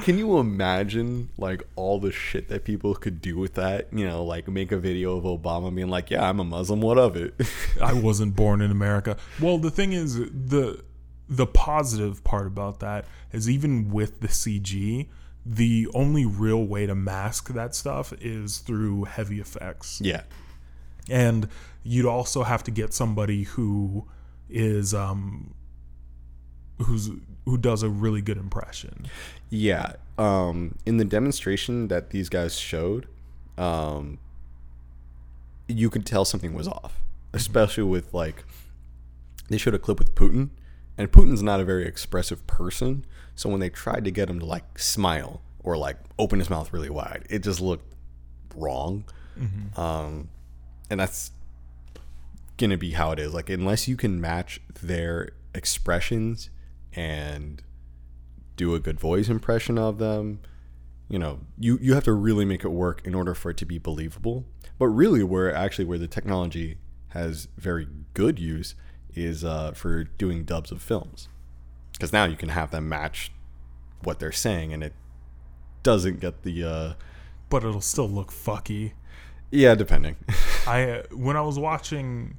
can 0.03 0.19
you 0.19 0.39
imagine 0.39 1.29
like 1.39 1.63
all 1.77 2.01
the 2.01 2.11
shit 2.13 2.49
that 2.49 2.65
people 2.65 2.95
could 2.95 3.21
do 3.21 3.37
with 3.39 3.55
that? 3.55 3.89
You 3.93 4.07
know, 4.07 4.25
like 4.25 4.49
make 4.49 4.73
a 4.73 4.79
video 4.79 5.17
of 5.17 5.25
Obama 5.25 5.75
being 5.75 5.89
like, 5.89 6.11
"Yeah, 6.11 6.29
I'm 6.29 6.41
a 6.41 6.45
Muslim. 6.45 6.81
What 6.81 6.99
of 6.99 7.17
it?" 7.17 7.35
I 7.81 7.93
wasn't 7.93 8.35
born 8.35 8.61
in 8.61 8.71
America. 8.71 9.17
Well, 9.41 9.59
the 9.59 9.71
thing 9.71 9.93
is, 9.93 10.17
the 10.17 10.83
the 11.29 11.47
positive 11.47 12.23
part 12.25 12.47
about 12.47 12.81
that 12.81 13.07
is 13.33 13.49
even 13.49 13.91
with 13.91 14.21
the 14.21 14.29
CG, 14.29 15.09
the 15.47 15.89
only 15.95 16.27
real 16.27 16.65
way 16.65 16.87
to 16.87 16.95
mask 16.95 17.49
that 17.55 17.75
stuff 17.75 18.13
is 18.21 18.59
through 18.59 19.05
heavy 19.05 19.41
effects. 19.41 20.01
yeah, 20.05 20.23
And 21.09 21.49
you'd 21.85 22.07
also 22.07 22.43
have 22.43 22.63
to 22.65 22.71
get 22.71 22.93
somebody 22.93 23.45
who 23.45 24.07
is 24.51 24.93
um 24.93 25.55
who's 26.79 27.09
who 27.45 27.59
does 27.59 27.83
a 27.83 27.89
really 27.89 28.23
good 28.23 28.37
impression. 28.37 29.07
yeah. 29.51 29.95
Um, 30.19 30.77
in 30.87 30.99
the 30.99 31.05
demonstration 31.05 31.89
that 31.89 32.11
these 32.11 32.29
guys 32.29 32.57
showed, 32.59 33.09
um, 33.59 34.19
you 35.67 35.91
could 35.91 36.07
tell 36.07 36.25
something 36.25 36.55
was 36.55 36.69
off, 36.69 37.01
especially 37.33 37.85
with 37.85 38.13
like 38.15 38.45
they 39.49 39.59
showed 39.59 39.75
a 39.75 39.79
clip 39.79 39.99
with 39.99 40.15
Putin, 40.15 40.51
and 40.97 41.11
Putin's 41.11 41.43
not 41.43 41.61
a 41.61 41.65
very 41.65 41.87
expressive 41.87 42.47
person. 42.47 43.05
So 43.35 43.49
when 43.49 43.61
they 43.61 43.71
tried 43.71 44.05
to 44.05 44.11
get 44.11 44.29
him 44.29 44.39
to 44.41 44.47
like 44.47 44.79
smile 44.79 45.41
or 45.65 45.77
like 45.77 45.97
open 46.19 46.39
his 46.39 46.51
mouth 46.51 46.73
really 46.73 46.91
wide, 46.91 47.25
it 47.31 47.43
just 47.43 47.61
looked 47.61 47.93
wrong. 48.55 49.05
Um, 49.79 50.29
and 50.91 51.01
that's 51.01 51.33
gonna 52.59 52.77
be 52.77 52.93
how 52.93 53.13
it 53.13 53.19
is. 53.19 53.33
Like 53.33 53.49
unless 53.51 53.89
you 53.89 53.97
can 53.97 54.21
match 54.21 54.61
their 54.83 55.31
expressions 55.55 56.51
and 56.95 57.63
do 58.57 58.75
a 58.75 58.81
good 58.81 59.01
voice 59.01 59.29
impression 59.29 59.79
of 59.79 59.99
them, 59.99 60.41
you 61.09 61.19
know, 61.19 61.41
you 61.59 61.79
you 61.81 61.95
have 61.95 62.05
to 62.05 62.13
really 62.13 62.45
make 62.45 62.65
it 62.65 62.69
work 62.71 63.01
in 63.05 63.15
order 63.15 63.35
for 63.35 63.51
it 63.51 63.57
to 63.59 63.65
be 63.67 63.79
believable. 63.79 64.45
But 64.79 64.89
really, 64.89 65.23
where 65.23 65.55
actually 65.55 65.85
where 65.85 65.99
the 65.99 66.09
technology 66.09 66.79
has 67.09 67.49
very 67.57 67.87
good 68.15 68.39
use 68.39 68.75
is 69.15 69.45
uh, 69.45 69.73
for 69.73 70.05
doing 70.05 70.45
dubs 70.45 70.71
of 70.73 70.81
films, 70.83 71.29
because 71.93 72.13
now 72.13 72.25
you 72.25 72.37
can 72.37 72.49
have 72.51 72.71
them 72.71 72.89
match 72.89 73.31
what 74.03 74.19
they're 74.19 74.33
saying, 74.33 74.73
and 74.73 74.83
it 74.83 74.95
doesn't 75.83 76.21
get 76.21 76.43
the 76.43 76.65
uh, 76.65 76.93
But 77.51 77.65
it'll 77.65 77.81
still 77.81 78.09
look 78.09 78.31
fucky. 78.33 78.93
yeah, 79.51 79.75
depending. 79.75 80.17
I 80.67 81.03
when 81.13 81.37
I 81.37 81.43
was 81.43 81.59
watching 81.59 82.39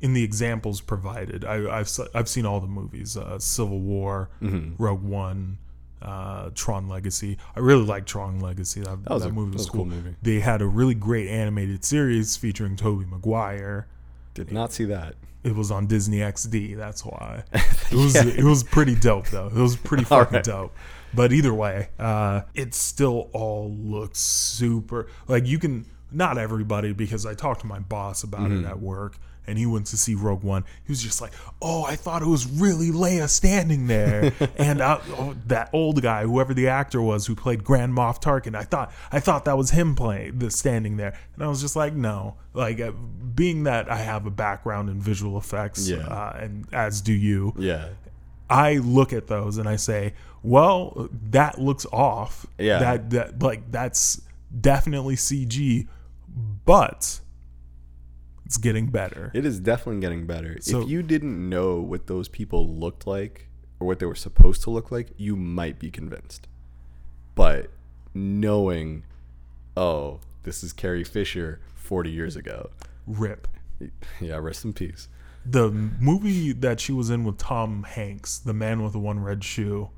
in 0.00 0.12
the 0.14 0.22
examples 0.24 0.80
provided, 0.80 1.44
I, 1.44 1.78
I've 1.80 1.90
I've 2.14 2.28
seen 2.28 2.46
all 2.46 2.60
the 2.60 2.66
movies: 2.66 3.16
uh, 3.16 3.38
Civil 3.38 3.80
War, 3.80 4.30
Mm-hmm. 4.42 4.82
Rogue 4.82 5.02
One, 5.02 5.58
uh, 6.02 6.50
Tron 6.54 6.88
Legacy. 6.88 7.36
I 7.54 7.60
really 7.60 7.84
like 7.84 8.06
Tron 8.06 8.40
Legacy. 8.40 8.80
That, 8.80 9.04
That 9.04 9.10
was 9.10 9.22
that 9.22 9.28
a- 9.30 9.32
movie 9.32 9.52
was, 9.56 9.66
cool. 9.68 9.84
cool 9.84 9.86
movie. 9.94 10.16
They 10.22 10.40
had 10.40 10.62
a 10.62 10.66
really 10.66 10.94
great 10.94 11.28
animated 11.28 11.84
series 11.84 12.36
featuring 12.36 12.76
Tobey 12.76 13.04
Maguire. 13.04 13.86
Did 14.34 14.52
not 14.52 14.72
see 14.72 14.84
that. 14.86 15.16
It 15.42 15.54
was 15.56 15.70
on 15.70 15.86
Disney 15.86 16.18
XD. 16.18 16.76
That's 16.76 17.04
why 17.04 17.44
it 17.52 17.94
was. 17.94 18.14
It 18.14 18.44
was 18.44 18.62
pretty 18.62 18.94
dope 18.94 19.28
though. 19.28 19.46
It 19.48 19.54
was 19.54 19.76
pretty 19.76 20.04
fucking 20.14 20.34
right. 20.36 20.44
dope. 20.44 20.74
But 21.12 21.32
either 21.32 21.52
way, 21.52 21.88
uh, 21.98 22.42
it 22.54 22.72
still 22.74 23.30
all 23.32 23.70
looks 23.72 24.20
super. 24.20 25.08
Like 25.28 25.46
you 25.46 25.58
can 25.58 25.86
not 26.12 26.38
everybody 26.38 26.92
because 26.92 27.24
I 27.26 27.34
talked 27.34 27.60
to 27.62 27.66
my 27.66 27.78
boss 27.80 28.22
about 28.22 28.42
Mm-hmm. 28.50 28.64
it 28.64 28.68
at 28.68 28.80
work. 28.80 29.16
And 29.46 29.58
he 29.58 29.66
went 29.66 29.86
to 29.86 29.96
see 29.96 30.14
Rogue 30.14 30.44
One. 30.44 30.64
He 30.84 30.92
was 30.92 31.02
just 31.02 31.20
like, 31.20 31.32
"Oh, 31.60 31.82
I 31.84 31.96
thought 31.96 32.22
it 32.22 32.26
was 32.28 32.46
really 32.46 32.90
Leia 32.90 33.28
standing 33.28 33.86
there." 33.88 34.32
and 34.58 34.80
uh, 34.80 35.00
oh, 35.18 35.34
that 35.46 35.70
old 35.72 36.02
guy, 36.02 36.22
whoever 36.24 36.54
the 36.54 36.68
actor 36.68 37.00
was 37.02 37.26
who 37.26 37.34
played 37.34 37.64
Grand 37.64 37.92
Moff 37.92 38.22
Tarkin, 38.22 38.54
I 38.54 38.62
thought 38.62 38.92
I 39.10 39.18
thought 39.20 39.44
that 39.46 39.56
was 39.56 39.70
him 39.70 39.94
playing 39.96 40.38
the 40.38 40.50
standing 40.50 40.96
there. 40.98 41.14
And 41.34 41.42
I 41.44 41.48
was 41.48 41.60
just 41.60 41.74
like, 41.76 41.94
"No." 41.94 42.36
Like, 42.52 42.80
uh, 42.80 42.92
being 43.34 43.64
that 43.64 43.90
I 43.90 43.96
have 43.96 44.26
a 44.26 44.30
background 44.30 44.88
in 44.90 45.00
visual 45.00 45.38
effects, 45.38 45.88
Yeah. 45.88 45.98
uh, 45.98 46.36
and 46.40 46.66
as 46.72 47.00
do 47.00 47.12
you, 47.12 47.54
Yeah. 47.56 47.88
I 48.48 48.78
look 48.78 49.12
at 49.12 49.28
those 49.28 49.56
and 49.58 49.68
I 49.68 49.76
say, 49.76 50.14
well, 50.42 51.08
that 51.30 51.60
looks 51.60 51.86
off. 51.92 52.44
Yeah. 52.58 52.78
That 52.80 53.10
that 53.10 53.42
like 53.42 53.70
that's 53.70 54.20
definitely 54.60 55.14
CG, 55.14 55.86
but 56.64 57.20
it's 58.50 58.56
getting 58.56 58.88
better. 58.88 59.30
It 59.32 59.46
is 59.46 59.60
definitely 59.60 60.00
getting 60.00 60.26
better. 60.26 60.58
So- 60.60 60.82
if 60.82 60.88
you 60.88 61.04
didn't 61.04 61.48
know 61.48 61.76
what 61.76 62.08
those 62.08 62.26
people 62.26 62.68
looked 62.68 63.06
like 63.06 63.48
or 63.78 63.86
what 63.86 64.00
they 64.00 64.06
were 64.06 64.16
supposed 64.16 64.62
to 64.64 64.70
look 64.70 64.90
like, 64.90 65.12
you 65.16 65.36
might 65.36 65.78
be 65.78 65.88
convinced. 65.88 66.48
But 67.36 67.70
knowing, 68.12 69.04
oh, 69.76 70.18
this 70.42 70.64
is 70.64 70.72
Carrie 70.72 71.04
Fisher 71.04 71.60
40 71.76 72.10
years 72.10 72.34
ago. 72.34 72.70
Rip. 73.06 73.46
Yeah, 74.20 74.38
rest 74.38 74.64
in 74.64 74.72
peace. 74.72 75.06
The 75.46 75.70
movie 75.70 76.50
that 76.52 76.80
she 76.80 76.90
was 76.90 77.08
in 77.08 77.22
with 77.22 77.38
Tom 77.38 77.84
Hanks, 77.84 78.36
The 78.36 78.52
Man 78.52 78.82
with 78.82 78.94
the 78.94 78.98
One 78.98 79.20
Red 79.20 79.44
Shoe, 79.44 79.90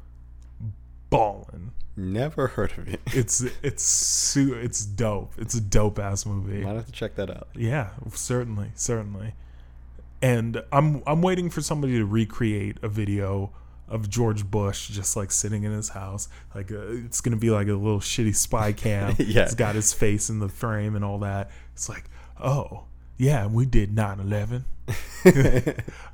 ballin'. 1.08 1.70
Never 1.96 2.46
heard 2.48 2.72
of 2.78 2.88
it. 2.88 3.00
It's 3.14 3.42
it's 3.62 3.82
su- 3.82 4.54
it's 4.54 4.84
dope. 4.84 5.32
It's 5.38 5.54
a 5.54 5.60
dope 5.60 5.98
ass 5.98 6.24
movie. 6.24 6.62
Might 6.64 6.74
have 6.76 6.86
to 6.86 6.92
check 6.92 7.14
that 7.16 7.30
out. 7.30 7.48
Yeah, 7.54 7.90
certainly, 8.14 8.70
certainly. 8.74 9.34
And 10.22 10.62
I'm 10.72 11.02
I'm 11.06 11.20
waiting 11.20 11.50
for 11.50 11.60
somebody 11.60 11.94
to 11.94 12.06
recreate 12.06 12.78
a 12.82 12.88
video 12.88 13.50
of 13.88 14.08
George 14.08 14.50
Bush 14.50 14.88
just 14.88 15.16
like 15.16 15.30
sitting 15.30 15.64
in 15.64 15.72
his 15.72 15.90
house. 15.90 16.28
Like 16.54 16.72
uh, 16.72 16.78
it's 17.04 17.20
gonna 17.20 17.36
be 17.36 17.50
like 17.50 17.66
a 17.68 17.74
little 17.74 18.00
shitty 18.00 18.34
spy 18.34 18.72
cam. 18.84 19.14
Yeah. 19.18 19.42
it's 19.42 19.54
got 19.54 19.74
his 19.74 19.92
face 19.92 20.30
in 20.30 20.38
the 20.38 20.48
frame 20.48 20.96
and 20.96 21.04
all 21.04 21.18
that. 21.18 21.50
It's 21.74 21.88
like, 21.90 22.04
oh 22.40 22.84
yeah, 23.18 23.46
we 23.46 23.66
did 23.66 23.94
9/11. 23.94 24.62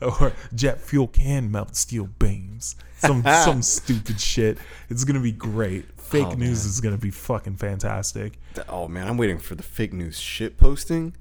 or 0.03 0.33
jet 0.55 0.81
fuel 0.81 1.07
can 1.09 1.51
melt 1.51 1.75
steel 1.77 2.09
beams. 2.19 2.77
Some 2.99 3.23
some 3.45 3.63
stupid 3.63 4.21
shit. 4.21 4.59
It's 4.89 5.05
gonna 5.05 5.21
be 5.21 5.33
great. 5.33 5.87
Fake 6.01 6.27
Oh, 6.27 6.31
news 6.35 6.65
man. 6.65 6.71
is 6.71 6.81
gonna 6.81 6.99
be 6.99 7.11
fucking 7.11 7.57
fantastic. 7.57 8.39
Oh 8.69 8.89
man, 8.89 9.07
I'm 9.09 9.17
waiting 9.17 9.39
for 9.39 9.55
the 9.55 9.63
fake 9.63 9.93
news 9.93 10.19
shit 10.19 10.57
posting. 10.57 11.15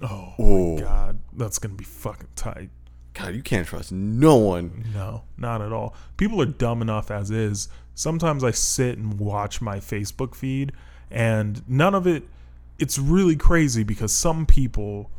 Oh 0.00 0.34
Oh. 0.38 0.74
my 0.76 0.80
god, 0.82 1.18
that's 1.32 1.58
gonna 1.58 1.74
be 1.74 1.84
fucking 1.84 2.28
tight. 2.36 2.70
God, 3.14 3.34
you 3.34 3.42
can't 3.42 3.66
trust 3.66 3.92
no 3.92 4.36
one. 4.36 4.84
No, 4.94 5.22
not 5.38 5.62
at 5.62 5.72
all. 5.72 5.94
People 6.18 6.40
are 6.42 6.46
dumb 6.46 6.82
enough 6.82 7.10
as 7.10 7.30
is. 7.30 7.68
Sometimes 7.94 8.44
I 8.44 8.50
sit 8.50 8.98
and 8.98 9.18
watch 9.18 9.62
my 9.62 9.78
Facebook 9.78 10.34
feed, 10.34 10.72
and 11.10 11.66
none 11.68 11.94
of 11.94 12.06
it. 12.06 12.24
It's 12.78 12.98
really 12.98 13.36
crazy 13.36 13.84
because 13.84 14.12
some 14.12 14.44
people 14.44 15.10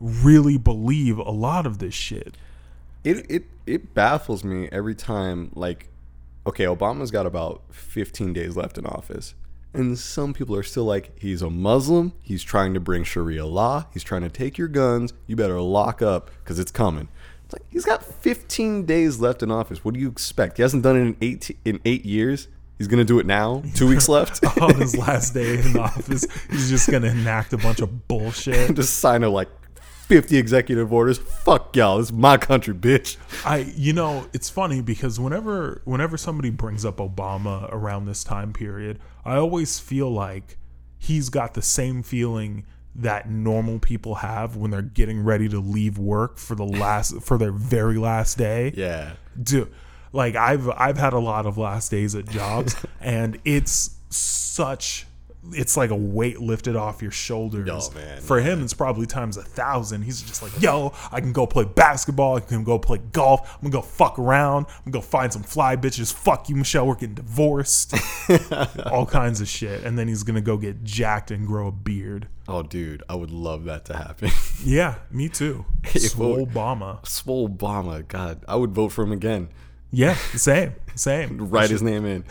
really 0.00 0.56
believe 0.56 1.18
a 1.18 1.30
lot 1.30 1.66
of 1.66 1.78
this 1.78 1.94
shit. 1.94 2.36
It 3.04 3.26
it 3.30 3.44
it 3.66 3.94
baffles 3.94 4.42
me 4.44 4.68
every 4.72 4.94
time. 4.94 5.50
Like, 5.54 5.88
okay, 6.46 6.64
Obama's 6.64 7.10
got 7.10 7.26
about 7.26 7.62
15 7.70 8.32
days 8.32 8.56
left 8.56 8.76
in 8.78 8.86
office, 8.86 9.34
and 9.72 9.98
some 9.98 10.34
people 10.34 10.56
are 10.56 10.62
still 10.62 10.84
like, 10.84 11.18
he's 11.18 11.42
a 11.42 11.50
Muslim. 11.50 12.12
He's 12.20 12.42
trying 12.42 12.74
to 12.74 12.80
bring 12.80 13.04
Sharia 13.04 13.46
law. 13.46 13.86
He's 13.92 14.02
trying 14.02 14.22
to 14.22 14.28
take 14.28 14.58
your 14.58 14.68
guns. 14.68 15.12
You 15.26 15.36
better 15.36 15.60
lock 15.60 16.02
up 16.02 16.30
because 16.42 16.58
it's 16.58 16.72
coming. 16.72 17.08
It's 17.44 17.54
like 17.54 17.62
he's 17.70 17.84
got 17.84 18.04
15 18.04 18.84
days 18.86 19.20
left 19.20 19.42
in 19.42 19.50
office. 19.50 19.84
What 19.84 19.94
do 19.94 20.00
you 20.00 20.08
expect? 20.08 20.56
He 20.56 20.62
hasn't 20.62 20.82
done 20.82 20.96
it 20.96 21.00
in 21.00 21.16
eight 21.20 21.56
in 21.64 21.80
eight 21.84 22.04
years. 22.04 22.48
He's 22.78 22.88
gonna 22.88 23.04
do 23.04 23.18
it 23.18 23.26
now. 23.26 23.62
Two 23.74 23.86
weeks 23.88 24.08
left. 24.10 24.42
on 24.60 24.74
his 24.76 24.96
last 25.06 25.34
day 25.34 25.58
in 25.60 25.78
office, 25.78 26.26
he's 26.50 26.70
just 26.70 26.90
gonna 26.90 27.08
enact 27.08 27.52
a 27.52 27.58
bunch 27.58 27.80
of 27.80 28.08
bullshit. 28.08 28.74
Just 28.76 29.00
sign 29.00 29.22
a 29.22 29.28
like 29.28 29.48
fifty 30.10 30.36
executive 30.36 30.92
orders. 30.92 31.18
Fuck 31.18 31.76
y'all. 31.76 31.98
This 31.98 32.08
is 32.08 32.12
my 32.12 32.36
country, 32.36 32.74
bitch. 32.74 33.16
I, 33.46 33.58
you 33.76 33.92
know, 33.92 34.26
it's 34.32 34.50
funny 34.50 34.82
because 34.82 35.20
whenever, 35.20 35.82
whenever 35.84 36.16
somebody 36.16 36.50
brings 36.50 36.84
up 36.84 36.96
Obama 36.96 37.72
around 37.72 38.06
this 38.06 38.24
time 38.24 38.52
period, 38.52 38.98
I 39.24 39.36
always 39.36 39.78
feel 39.78 40.10
like 40.10 40.58
he's 40.98 41.28
got 41.28 41.54
the 41.54 41.62
same 41.62 42.02
feeling 42.02 42.66
that 42.96 43.30
normal 43.30 43.78
people 43.78 44.16
have 44.16 44.56
when 44.56 44.72
they're 44.72 44.82
getting 44.82 45.22
ready 45.22 45.48
to 45.48 45.60
leave 45.60 45.96
work 45.96 46.38
for 46.38 46.56
the 46.56 46.66
last, 46.66 47.22
for 47.22 47.38
their 47.38 47.52
very 47.52 47.96
last 47.96 48.36
day. 48.36 48.72
Yeah. 48.76 49.12
dude 49.40 49.72
like 50.12 50.34
i've 50.34 50.68
i've 50.70 50.98
had 50.98 51.12
a 51.12 51.18
lot 51.18 51.46
of 51.46 51.56
last 51.56 51.88
days 51.90 52.16
at 52.16 52.28
jobs 52.28 52.74
and 53.00 53.38
it's 53.44 53.96
such 54.08 55.06
it's 55.52 55.76
like 55.76 55.90
a 55.90 55.96
weight 55.96 56.40
lifted 56.40 56.76
off 56.76 57.00
your 57.00 57.10
shoulders. 57.10 57.68
Oh, 57.70 57.94
man, 57.94 58.20
for 58.20 58.40
him 58.40 58.62
it's 58.62 58.74
probably 58.74 59.06
times 59.06 59.36
a 59.36 59.42
thousand. 59.42 60.02
He's 60.02 60.20
just 60.22 60.42
like 60.42 60.60
yo 60.60 60.92
i 61.10 61.20
can 61.20 61.32
go 61.32 61.46
play 61.46 61.64
basketball. 61.64 62.36
I 62.36 62.40
can 62.40 62.64
go 62.64 62.78
play 62.78 62.98
golf. 63.12 63.54
I'm 63.54 63.70
gonna 63.70 63.72
go 63.72 63.82
fuck 63.82 64.18
around. 64.18 64.66
I'm 64.66 64.92
gonna 64.92 64.92
go 64.92 65.00
find 65.00 65.32
some 65.32 65.42
fly 65.42 65.76
bitches. 65.76 66.12
Fuck 66.12 66.48
you 66.48 66.56
michelle. 66.56 66.86
We're 66.86 66.94
getting 66.94 67.14
divorced. 67.14 67.94
All 68.86 69.06
kinds 69.06 69.40
of 69.40 69.48
shit. 69.48 69.84
And 69.84 69.98
then 69.98 70.08
he's 70.08 70.22
gonna 70.22 70.40
go 70.40 70.56
get 70.56 70.84
jacked 70.84 71.30
and 71.30 71.46
grow 71.46 71.68
a 71.68 71.72
beard. 71.72 72.28
Oh, 72.48 72.62
dude, 72.62 73.02
I 73.08 73.14
would 73.14 73.30
love 73.30 73.64
that 73.64 73.84
to 73.86 73.96
happen. 73.96 74.30
yeah 74.64 74.96
me 75.10 75.28
too. 75.28 75.64
Swole 75.86 76.46
obama 76.46 77.06
Swole 77.06 77.48
Obama, 77.48 78.06
God, 78.06 78.44
I 78.46 78.56
would 78.56 78.72
vote 78.72 78.90
for 78.90 79.02
him 79.02 79.12
again. 79.12 79.48
yeah 79.90 80.14
same 80.36 80.74
same. 80.96 81.48
Write 81.48 81.70
his 81.70 81.82
name 81.82 82.04
in. 82.04 82.24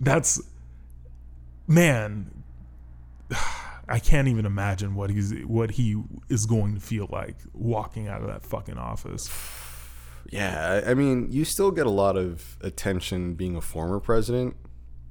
that's 0.00 0.40
man 1.68 2.42
i 3.88 4.00
can't 4.00 4.26
even 4.26 4.44
imagine 4.44 4.94
what 4.94 5.10
he's 5.10 5.32
what 5.44 5.72
he 5.72 6.02
is 6.28 6.46
going 6.46 6.74
to 6.74 6.80
feel 6.80 7.06
like 7.12 7.36
walking 7.52 8.08
out 8.08 8.20
of 8.22 8.26
that 8.26 8.42
fucking 8.42 8.78
office 8.78 9.30
Yeah, 10.30 10.82
I 10.86 10.92
mean, 10.92 11.28
you 11.30 11.46
still 11.46 11.70
get 11.70 11.86
a 11.86 11.90
lot 11.90 12.16
of 12.16 12.58
attention 12.60 13.32
being 13.32 13.56
a 13.56 13.62
former 13.62 13.98
president, 13.98 14.56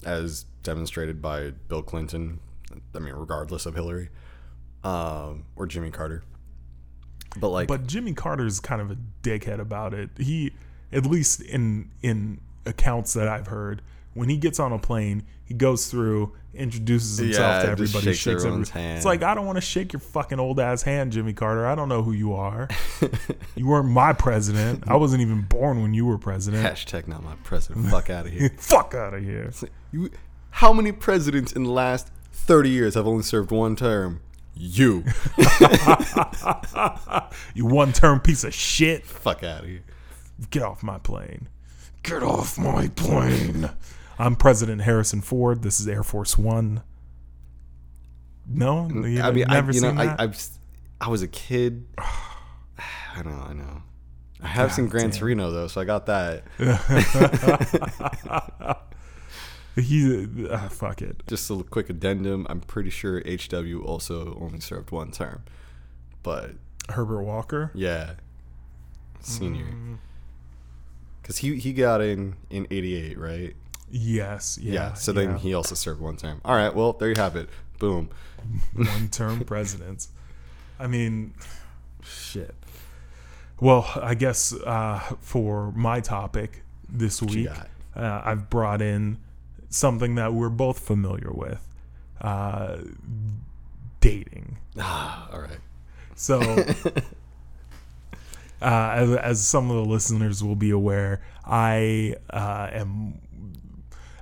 as 0.05 0.45
demonstrated 0.61 1.21
by 1.21 1.51
Bill 1.67 1.81
Clinton. 1.81 2.39
I 2.93 2.99
mean, 2.99 3.15
regardless 3.15 3.65
of 3.65 3.73
Hillary 3.73 4.09
um, 4.83 5.45
or 5.55 5.65
Jimmy 5.65 5.91
Carter. 5.91 6.23
But 7.39 7.49
like, 7.49 7.67
but 7.67 7.85
jimmy 7.85 8.13
carter's 8.13 8.59
kind 8.59 8.81
of 8.81 8.89
a 8.89 8.97
dickhead 9.21 9.59
about 9.59 9.93
it 9.93 10.09
he 10.17 10.53
at 10.91 11.05
least 11.05 11.41
in 11.41 11.91
in 12.01 12.39
accounts 12.65 13.13
that 13.13 13.27
i've 13.27 13.47
heard 13.47 13.83
when 14.15 14.29
he 14.29 14.37
gets 14.37 14.59
on 14.59 14.71
a 14.71 14.79
plane 14.79 15.23
he 15.47 15.53
goes 15.55 15.87
through 15.87 16.33
introduces 16.53 17.17
himself 17.19 17.55
Yeah, 17.57 17.63
to 17.63 17.69
everybody 17.71 18.05
shakes 18.05 18.17
shakes 18.17 18.41
everyone's 18.43 18.69
every- 18.71 18.81
hand. 18.81 18.97
it's 18.97 19.05
like 19.05 19.21
i 19.23 19.33
don't 19.35 19.45
want 19.45 19.57
to 19.57 19.61
shake 19.61 19.93
your 19.93 19.99
fucking 19.99 20.39
old 20.39 20.59
ass 20.59 20.81
hand 20.81 21.11
jimmy 21.11 21.31
carter 21.33 21.67
i 21.67 21.75
don't 21.75 21.87
know 21.89 22.01
who 22.01 22.11
you 22.13 22.33
are 22.33 22.67
you 23.55 23.67
weren't 23.67 23.87
my 23.89 24.11
president 24.11 24.83
i 24.87 24.95
wasn't 24.95 25.21
even 25.21 25.41
born 25.43 25.81
when 25.83 25.93
you 25.93 26.05
were 26.05 26.17
president 26.17 26.63
hashtag 26.65 27.07
not 27.07 27.23
my 27.23 27.35
president. 27.43 27.87
Fuck 27.89 28.09
out 28.09 28.25
of 28.25 28.31
here. 28.33 28.49
fuck 28.57 28.93
out 28.95 29.13
of 29.13 29.23
here 29.23 29.51
You, 29.91 30.09
how 30.51 30.73
many 30.73 30.91
presidents 30.91 31.53
in 31.53 31.63
the 31.63 31.71
last 31.71 32.07
30 32.33 32.69
years 32.69 32.95
have 32.95 33.05
only 33.07 33.23
served 33.23 33.51
one 33.51 33.75
term? 33.75 34.21
You. 34.55 35.03
You 37.53 37.65
one 37.65 37.93
term 37.93 38.19
piece 38.19 38.43
of 38.43 38.53
shit. 38.53 39.05
Fuck 39.05 39.43
out 39.43 39.61
of 39.63 39.69
here. 39.69 39.83
Get 40.49 40.63
off 40.63 40.83
my 40.83 40.97
plane. 40.99 41.47
Get 42.03 42.23
off 42.23 42.57
my 42.57 42.87
plane. 42.89 43.69
I'm 44.19 44.35
President 44.35 44.81
Harrison 44.81 45.21
Ford. 45.21 45.61
This 45.61 45.79
is 45.79 45.87
Air 45.87 46.03
Force 46.03 46.37
One. 46.37 46.81
No, 48.47 48.89
you 48.89 49.21
I 49.21 49.31
mean, 49.31 49.45
I, 49.49 49.55
never 49.55 49.71
you 49.71 49.81
know, 49.81 49.89
seen 49.89 49.99
I. 49.99 50.23
I've, 50.23 50.41
I 50.99 51.09
was 51.09 51.21
a 51.21 51.27
kid. 51.27 51.85
I 51.97 53.21
know, 53.23 53.45
I 53.49 53.53
know. 53.53 53.83
I 54.41 54.47
have 54.47 54.73
seen 54.73 54.85
God 54.85 54.91
Gran 54.91 55.09
damn. 55.09 55.19
Torino 55.19 55.51
though, 55.51 55.67
so 55.67 55.81
I 55.81 55.85
got 55.85 56.05
that. 56.07 56.43
he, 59.75 60.47
uh, 60.47 60.69
fuck 60.69 61.01
it. 61.01 61.23
Just 61.27 61.49
a 61.49 61.63
quick 61.63 61.89
addendum. 61.89 62.45
I'm 62.49 62.61
pretty 62.61 62.89
sure 62.89 63.21
HW 63.21 63.81
also 63.83 64.37
only 64.39 64.59
served 64.59 64.91
one 64.91 65.11
term, 65.11 65.43
but 66.23 66.51
Herbert 66.89 67.23
Walker. 67.23 67.71
yeah, 67.73 68.13
senior. 69.19 69.65
Mm. 69.65 69.97
Because 71.21 71.39
he 71.39 71.57
he 71.57 71.73
got 71.73 72.01
in 72.01 72.35
in 72.49 72.67
'88, 72.71 73.17
right? 73.17 73.55
Yes. 73.89 74.57
Yeah. 74.61 74.73
Yeah. 74.73 74.93
so 74.93 75.11
then 75.11 75.31
yeah. 75.31 75.37
he 75.37 75.53
also 75.53 75.75
served 75.75 76.01
one 76.01 76.17
term. 76.17 76.41
All 76.43 76.55
right. 76.55 76.73
Well, 76.73 76.93
there 76.93 77.09
you 77.09 77.15
have 77.15 77.35
it. 77.35 77.49
Boom. 77.79 78.09
one 78.73 79.07
term 79.09 79.43
presidents. 79.45 80.09
I 80.79 80.87
mean, 80.87 81.33
shit. 82.03 82.55
Well, 83.59 83.89
I 83.95 84.13
guess 84.13 84.53
uh, 84.53 84.99
for 85.19 85.71
my 85.71 85.99
topic 85.99 86.63
this 86.87 87.21
week, 87.21 87.49
uh, 87.95 88.21
I've 88.23 88.49
brought 88.49 88.81
in 88.81 89.17
something 89.69 90.15
that 90.15 90.33
we're 90.33 90.49
both 90.49 90.79
familiar 90.79 91.31
with 91.31 91.65
uh, 92.21 92.77
dating. 93.99 94.57
Ah, 94.79 95.29
all 95.31 95.41
right. 95.41 95.59
So, 96.15 96.39
uh, 98.61 98.63
as, 98.93 99.15
as 99.15 99.47
some 99.47 99.71
of 99.71 99.77
the 99.77 99.85
listeners 99.85 100.43
will 100.43 100.55
be 100.55 100.71
aware, 100.71 101.21
I 101.45 102.15
uh, 102.29 102.69
am. 102.71 103.21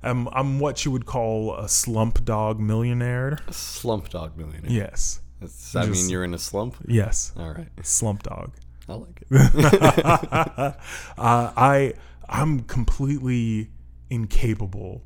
I'm, 0.05 0.27
I'm 0.29 0.59
what 0.59 0.85
you 0.85 0.91
would 0.91 1.05
call 1.05 1.55
a 1.55 1.67
slump 1.67 2.23
dog 2.23 2.59
millionaire. 2.59 3.39
A 3.47 3.53
slump 3.53 4.09
dog 4.09 4.37
millionaire. 4.37 4.71
Yes. 4.71 5.19
Does 5.41 5.71
that 5.73 5.85
Just- 5.87 6.01
mean 6.03 6.09
you're 6.09 6.23
in 6.23 6.33
a 6.33 6.37
slump? 6.39 6.75
Yes. 6.87 7.33
All 7.37 7.49
right. 7.51 7.67
Slump 7.83 8.23
dog. 8.23 8.51
I 8.87 8.93
like 8.93 9.23
it. 9.29 9.31
uh, 10.31 10.73
I 11.17 11.93
I'm 12.29 12.61
completely 12.61 13.69
incapable 14.09 15.01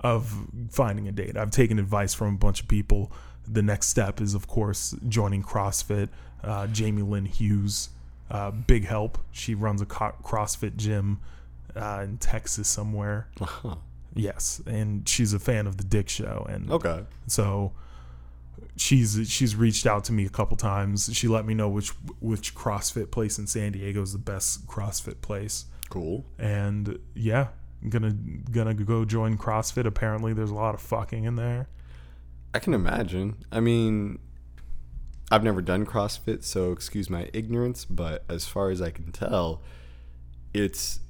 of 0.00 0.32
finding 0.70 1.08
a 1.08 1.12
date. 1.12 1.36
I've 1.36 1.50
taken 1.50 1.78
advice 1.78 2.14
from 2.14 2.34
a 2.34 2.38
bunch 2.38 2.60
of 2.60 2.68
people. 2.68 3.10
The 3.48 3.62
next 3.62 3.88
step 3.88 4.20
is, 4.20 4.34
of 4.34 4.46
course, 4.46 4.94
joining 5.08 5.42
CrossFit. 5.42 6.08
Uh, 6.44 6.66
Jamie 6.68 7.02
Lynn 7.02 7.24
Hughes, 7.24 7.88
uh, 8.30 8.50
big 8.50 8.84
help. 8.84 9.18
She 9.32 9.54
runs 9.54 9.80
a 9.80 9.86
co- 9.86 10.14
CrossFit 10.22 10.76
gym 10.76 11.20
uh, 11.74 12.02
in 12.04 12.18
Texas 12.18 12.68
somewhere. 12.68 13.28
Uh-huh. 13.40 13.76
Yes, 14.16 14.60
and 14.66 15.06
she's 15.08 15.32
a 15.34 15.38
fan 15.38 15.66
of 15.66 15.76
the 15.76 15.84
Dick 15.84 16.08
Show, 16.08 16.46
and 16.48 16.70
Okay. 16.70 17.04
so 17.26 17.72
she's 18.76 19.18
she's 19.30 19.54
reached 19.54 19.86
out 19.86 20.04
to 20.04 20.12
me 20.12 20.24
a 20.24 20.30
couple 20.30 20.56
times. 20.56 21.10
She 21.14 21.28
let 21.28 21.44
me 21.46 21.52
know 21.54 21.68
which 21.68 21.90
which 22.20 22.54
CrossFit 22.54 23.10
place 23.10 23.38
in 23.38 23.46
San 23.46 23.72
Diego 23.72 24.00
is 24.02 24.12
the 24.12 24.18
best 24.18 24.66
CrossFit 24.66 25.20
place. 25.20 25.66
Cool. 25.90 26.24
And 26.38 26.98
yeah, 27.14 27.48
I'm 27.82 27.90
gonna 27.90 28.12
gonna 28.50 28.74
go 28.74 29.04
join 29.04 29.36
CrossFit. 29.36 29.84
Apparently, 29.86 30.32
there's 30.32 30.50
a 30.50 30.54
lot 30.54 30.74
of 30.74 30.80
fucking 30.80 31.24
in 31.24 31.36
there. 31.36 31.68
I 32.54 32.58
can 32.58 32.72
imagine. 32.72 33.44
I 33.52 33.60
mean, 33.60 34.18
I've 35.30 35.44
never 35.44 35.60
done 35.60 35.84
CrossFit, 35.84 36.42
so 36.42 36.72
excuse 36.72 37.10
my 37.10 37.28
ignorance, 37.34 37.84
but 37.84 38.24
as 38.30 38.46
far 38.46 38.70
as 38.70 38.80
I 38.80 38.90
can 38.90 39.12
tell, 39.12 39.60
it's 40.54 41.00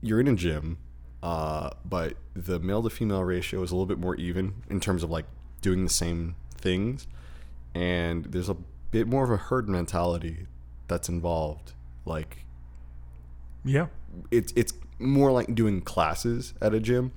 you're 0.00 0.18
in 0.18 0.26
a 0.26 0.34
gym, 0.34 0.78
uh, 1.22 1.70
but 1.84 2.16
the 2.34 2.58
male 2.58 2.82
to 2.82 2.90
female 2.90 3.22
ratio 3.22 3.62
is 3.62 3.70
a 3.70 3.74
little 3.74 3.86
bit 3.86 3.98
more 3.98 4.16
even 4.16 4.54
in 4.68 4.80
terms 4.80 5.02
of 5.02 5.10
like 5.10 5.26
doing 5.60 5.84
the 5.84 5.90
same 5.90 6.34
things, 6.56 7.06
and 7.74 8.26
there's 8.26 8.48
a 8.48 8.56
bit 8.90 9.06
more 9.06 9.24
of 9.24 9.30
a 9.30 9.36
herd 9.36 9.68
mentality 9.68 10.46
that's 10.88 11.08
involved. 11.08 11.72
Like 12.04 12.44
Yeah, 13.64 13.86
it's 14.30 14.52
it's 14.56 14.74
more 14.98 15.32
like 15.32 15.54
doing 15.54 15.80
classes 15.80 16.54
at 16.60 16.74
a 16.74 16.80
gym. 16.80 17.12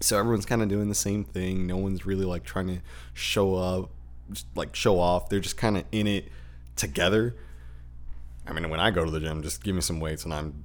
So 0.00 0.18
everyone's 0.18 0.44
kind 0.44 0.62
of 0.62 0.68
doing 0.68 0.88
the 0.88 0.94
same 0.94 1.24
thing. 1.24 1.66
No 1.66 1.78
one's 1.78 2.04
really 2.04 2.26
like 2.26 2.44
trying 2.44 2.66
to 2.66 2.80
show 3.14 3.54
up, 3.54 3.90
just, 4.30 4.46
like 4.54 4.76
show 4.76 5.00
off. 5.00 5.30
They're 5.30 5.40
just 5.40 5.56
kind 5.56 5.78
of 5.78 5.84
in 5.90 6.06
it 6.06 6.28
together. 6.76 7.34
I 8.46 8.52
mean, 8.52 8.68
when 8.68 8.78
I 8.78 8.90
go 8.90 9.04
to 9.06 9.10
the 9.10 9.20
gym, 9.20 9.42
just 9.42 9.64
give 9.64 9.74
me 9.74 9.80
some 9.80 10.00
weights 10.00 10.24
and 10.24 10.34
I'm 10.34 10.64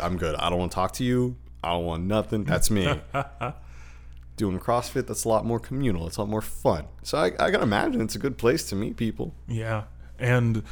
I'm 0.00 0.16
good. 0.16 0.36
I 0.36 0.48
don't 0.48 0.60
want 0.60 0.70
to 0.70 0.74
talk 0.76 0.92
to 0.94 1.04
you. 1.04 1.36
I 1.62 1.70
don't 1.72 1.84
want 1.84 2.04
nothing. 2.04 2.44
That's 2.44 2.70
me. 2.70 3.00
Doing 4.36 4.60
CrossFit, 4.60 5.08
that's 5.08 5.24
a 5.24 5.28
lot 5.28 5.44
more 5.44 5.58
communal. 5.58 6.06
It's 6.06 6.16
a 6.16 6.20
lot 6.20 6.28
more 6.30 6.40
fun. 6.42 6.84
So 7.02 7.18
I, 7.18 7.32
I 7.40 7.50
can 7.50 7.60
imagine 7.60 8.00
it's 8.00 8.14
a 8.14 8.20
good 8.20 8.38
place 8.38 8.68
to 8.68 8.76
meet 8.76 8.96
people. 8.96 9.34
yeah, 9.48 9.84
and 10.16 10.62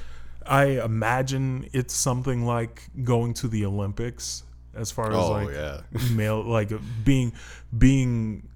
I 0.46 0.80
imagine 0.84 1.68
it's 1.72 1.92
something 1.92 2.44
like 2.46 2.84
going 3.02 3.34
to 3.34 3.48
the 3.48 3.64
Olympics 3.66 4.44
as 4.72 4.92
far 4.92 5.10
as 5.10 5.16
Oh 5.16 5.30
like 5.32 5.48
yeah, 5.50 5.80
male 6.12 6.44
like 6.44 6.70
being 7.04 7.32
being 7.76 8.48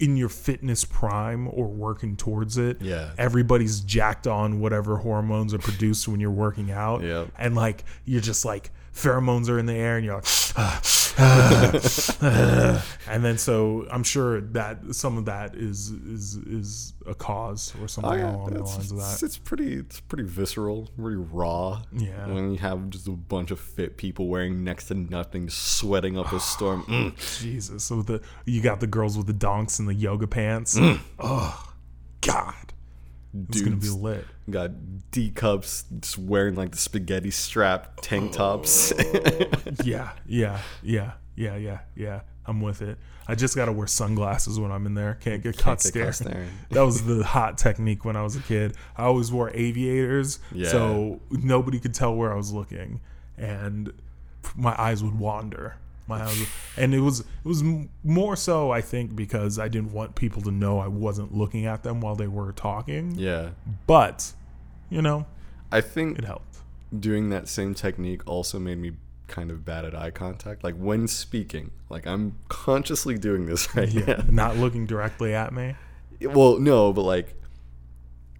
in 0.00 0.16
your 0.18 0.28
fitness 0.28 0.84
prime 0.84 1.48
or 1.48 1.66
working 1.68 2.16
towards 2.16 2.58
it 2.58 2.82
Yeah. 2.82 3.12
everybody's 3.16 3.80
jacked 3.80 4.26
on 4.26 4.58
whatever 4.60 4.96
hormones 4.98 5.54
are 5.54 5.58
produced 5.58 6.08
when 6.08 6.18
you're 6.20 6.32
working 6.32 6.72
out 6.72 7.02
Yep. 7.02 7.28
and 7.38 7.54
like 7.54 7.84
you're 8.04 8.20
just 8.20 8.44
like 8.44 8.72
pheromones 8.92 9.48
are 9.48 9.58
in 9.58 9.66
the 9.66 9.72
air 9.74 9.96
and 9.96 10.04
you're 10.04 10.16
like 10.16 10.24
ah, 10.56 10.80
and 13.08 13.24
then 13.24 13.38
so 13.38 13.86
I'm 13.90 14.02
sure 14.02 14.40
that 14.40 14.94
some 14.94 15.16
of 15.18 15.26
that 15.26 15.54
is 15.54 15.90
is 15.90 16.36
is 16.36 16.92
a 17.06 17.14
cause 17.14 17.72
or 17.80 17.88
something 17.88 18.12
Oh, 18.12 18.16
yeah, 18.16 18.34
along 18.34 18.50
the 18.54 18.60
it's, 18.60 18.76
lines 18.76 18.90
of 18.92 18.98
that. 18.98 19.22
it's 19.22 19.38
pretty 19.38 19.74
it's 19.74 20.00
pretty 20.00 20.24
visceral, 20.24 20.88
pretty 20.98 21.16
raw. 21.16 21.82
Yeah. 21.92 22.26
When 22.26 22.50
you 22.52 22.58
have 22.58 22.90
just 22.90 23.06
a 23.06 23.12
bunch 23.12 23.50
of 23.50 23.60
fit 23.60 23.96
people 23.96 24.28
wearing 24.28 24.64
next 24.64 24.88
to 24.88 24.94
nothing, 24.94 25.48
sweating 25.50 26.18
up 26.18 26.32
a 26.32 26.40
storm. 26.40 26.82
Mm. 26.84 27.40
Jesus. 27.42 27.84
So 27.84 28.02
the 28.02 28.20
you 28.44 28.60
got 28.60 28.80
the 28.80 28.86
girls 28.86 29.16
with 29.16 29.26
the 29.26 29.32
donks 29.32 29.78
and 29.78 29.88
the 29.88 29.94
yoga 29.94 30.26
pants. 30.26 30.78
Mm. 30.78 31.00
Oh 31.18 31.72
God. 32.20 32.54
It's 33.48 33.62
gonna 33.62 33.74
be 33.74 33.88
lit. 33.88 34.24
got 34.48 34.70
D 35.10 35.32
cups, 35.32 35.86
just 35.98 36.16
wearing 36.18 36.54
like 36.54 36.70
the 36.70 36.76
spaghetti 36.78 37.32
strap 37.32 37.98
tank 38.00 38.30
tops. 38.36 38.92
Yeah, 39.84 40.10
yeah, 40.26 40.60
yeah, 40.82 41.12
yeah, 41.36 41.56
yeah, 41.56 41.78
yeah. 41.96 42.20
I'm 42.46 42.60
with 42.60 42.82
it. 42.82 42.98
I 43.26 43.34
just 43.34 43.56
gotta 43.56 43.72
wear 43.72 43.86
sunglasses 43.86 44.60
when 44.60 44.70
I'm 44.70 44.84
in 44.86 44.94
there. 44.94 45.14
Can't 45.20 45.42
get 45.42 45.56
caught 45.56 45.82
get 45.82 45.94
caught 45.94 46.12
staring. 46.12 46.12
staring. 46.12 46.50
that 46.70 46.82
was 46.82 47.04
the 47.06 47.24
hot 47.24 47.56
technique 47.56 48.04
when 48.04 48.16
I 48.16 48.22
was 48.22 48.36
a 48.36 48.40
kid. 48.40 48.76
I 48.96 49.04
always 49.04 49.32
wore 49.32 49.50
aviators, 49.54 50.40
Yeah. 50.52 50.68
so 50.68 51.20
nobody 51.30 51.78
could 51.80 51.94
tell 51.94 52.14
where 52.14 52.32
I 52.32 52.36
was 52.36 52.52
looking, 52.52 53.00
and 53.38 53.92
my 54.54 54.74
eyes 54.78 55.02
would 55.02 55.18
wander. 55.18 55.76
My 56.06 56.22
eyes, 56.22 56.38
would, 56.38 56.48
and 56.76 56.94
it 56.94 57.00
was 57.00 57.20
it 57.20 57.26
was 57.44 57.64
more 58.02 58.36
so 58.36 58.70
I 58.70 58.82
think 58.82 59.16
because 59.16 59.58
I 59.58 59.68
didn't 59.68 59.92
want 59.94 60.14
people 60.16 60.42
to 60.42 60.50
know 60.50 60.78
I 60.78 60.88
wasn't 60.88 61.34
looking 61.34 61.64
at 61.64 61.82
them 61.82 62.02
while 62.02 62.14
they 62.16 62.28
were 62.28 62.52
talking. 62.52 63.14
yeah. 63.16 63.50
But 63.86 64.34
you 64.90 65.00
know, 65.00 65.24
I 65.72 65.80
think 65.80 66.18
it 66.18 66.24
helped. 66.26 66.58
doing 67.00 67.30
that 67.30 67.48
same 67.48 67.74
technique 67.74 68.20
also 68.26 68.58
made 68.58 68.76
me 68.78 68.92
kind 69.26 69.50
of 69.50 69.64
bad 69.64 69.84
at 69.84 69.94
eye 69.94 70.10
contact. 70.10 70.62
Like 70.64 70.74
when 70.76 71.08
speaking, 71.08 71.70
like 71.88 72.06
I'm 72.06 72.38
consciously 72.48 73.18
doing 73.18 73.46
this 73.46 73.74
right 73.76 73.88
Yeah, 73.88 74.22
now. 74.28 74.52
not 74.52 74.56
looking 74.56 74.86
directly 74.86 75.34
at 75.34 75.52
me. 75.52 75.74
Well, 76.20 76.58
no, 76.58 76.92
but 76.92 77.02
like 77.02 77.34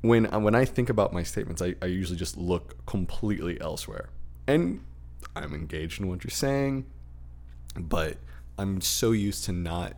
when 0.03 0.25
when 0.42 0.55
I 0.55 0.64
think 0.64 0.90
about 0.90 1.12
my 1.12 1.23
statements, 1.23 1.62
I, 1.62 1.75
I 1.83 1.87
usually 1.87 2.18
just 2.18 2.37
look 2.37 2.85
completely 2.87 3.61
elsewhere, 3.61 4.11
and 4.47 4.81
I'm 5.35 5.55
engaged 5.55 6.01
in 6.01 6.09
what 6.09 6.25
you're 6.25 6.31
saying, 6.31 6.87
but 7.77 8.16
I'm 8.59 8.81
so 8.81 9.12
used 9.12 9.44
to 9.44 9.53
not 9.53 9.94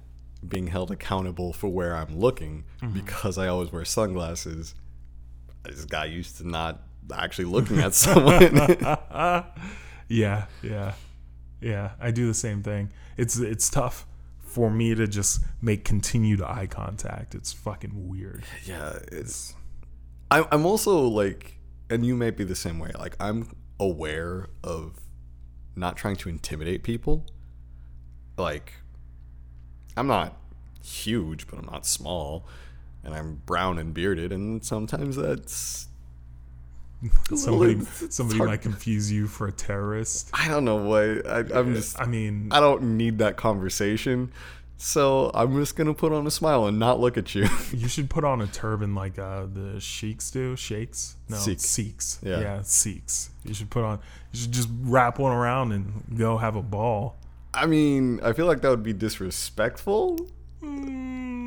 being 0.47 0.69
held 0.69 0.91
accountable 0.91 1.53
for 1.53 1.69
where 1.69 1.95
I'm 1.97 2.19
looking 2.19 2.65
mm-hmm. 2.81 2.95
because 2.95 3.37
I 3.37 3.49
always 3.49 3.73
wear 3.73 3.85
sunglasses. 3.85 4.75
I 5.65 5.71
just 5.71 5.89
got 5.89 6.11
used 6.11 6.37
to 6.39 6.49
not 6.49 6.83
actually 7.13 7.47
looking 7.47 7.81
at 7.81 7.95
someone. 8.05 8.39
Yeah, 10.09 10.47
yeah, 10.63 10.95
yeah. 11.61 11.93
I 12.01 12.11
do 12.11 12.27
the 12.27 12.35
same 12.35 12.63
thing. 12.63 12.91
It's 13.17 13.39
it's 13.39 13.69
tough 13.69 14.07
for 14.39 14.71
me 14.71 14.95
to 14.95 15.07
just 15.07 15.45
make 15.61 15.85
continued 15.85 16.41
eye 16.43 16.67
contact. 16.67 17.35
It's 17.35 17.53
fucking 17.53 18.09
weird. 18.09 18.45
yeah, 18.65 18.99
it's. 19.13 19.55
I'm 20.31 20.45
I'm 20.51 20.67
also 20.67 21.01
like, 21.09 21.59
and 21.91 22.05
you 22.07 22.17
may 22.17 22.31
be 22.31 22.45
the 22.45 22.57
same 22.57 22.79
way. 22.79 22.91
Like 22.99 23.17
I'm 23.21 23.55
aware 23.79 24.49
of 24.65 25.01
not 25.77 25.97
trying 25.97 26.17
to 26.17 26.29
intimidate 26.29 26.83
people. 26.83 27.27
Like, 28.39 28.75
I'm 29.97 30.07
not 30.07 30.37
huge, 30.83 31.47
but 31.47 31.59
I'm 31.59 31.67
not 31.67 31.87
small, 31.87 32.47
and 33.05 33.15
I'm 33.15 33.37
brown 33.47 33.79
and 33.79 33.93
bearded, 33.93 34.33
and 34.33 34.65
sometimes 34.65 35.17
that's. 35.17 35.89
Somebody 37.35 37.75
it's 37.75 38.17
somebody 38.17 38.39
hard- 38.39 38.51
might 38.51 38.63
confuse 38.63 39.13
you 39.13 39.27
for 39.27 39.47
a 39.49 39.53
terrorist. 39.53 40.31
I 40.33 40.49
don't 40.49 40.65
know 40.65 40.77
what 40.77 41.27
I, 41.27 41.41
I'm 41.59 41.75
just. 41.75 42.01
I 42.01 42.07
mean, 42.07 42.49
I 42.51 42.61
don't 42.61 42.97
need 42.97 43.19
that 43.19 43.37
conversation, 43.37 44.33
so 44.79 45.31
I'm 45.35 45.55
just 45.57 45.77
gonna 45.77 45.95
put 45.95 46.13
on 46.13 46.27
a 46.27 46.31
smile 46.31 46.67
and 46.67 46.79
not 46.79 46.99
look 46.99 47.17
at 47.19 47.35
you. 47.35 47.47
you 47.73 47.89
should 47.89 48.09
put 48.09 48.25
on 48.25 48.41
a 48.41 48.47
turban 48.47 48.95
like 48.95 49.19
uh, 49.19 49.47
the 49.53 49.79
sheiks 49.79 50.31
do. 50.31 50.57
Sheiks? 50.57 51.17
No, 51.29 51.37
Sikh. 51.37 51.61
Sikhs. 51.61 52.19
Yeah. 52.23 52.41
yeah, 52.41 52.63
Sikhs. 52.63 53.31
You 53.45 53.53
should 53.55 53.71
put 53.71 53.85
on. 53.85 54.01
You 54.33 54.41
should 54.41 54.53
just 54.53 54.71
wrap 54.83 55.19
one 55.19 55.33
around 55.33 55.73
and 55.73 56.03
go 56.17 56.39
have 56.39 56.57
a 56.57 56.63
ball. 56.63 57.17
I 57.53 57.67
mean, 57.67 58.21
I 58.23 58.33
feel 58.33 58.47
like 58.47 58.63
that 58.63 58.71
would 58.71 58.83
be 58.83 58.93
disrespectful. 58.93 60.19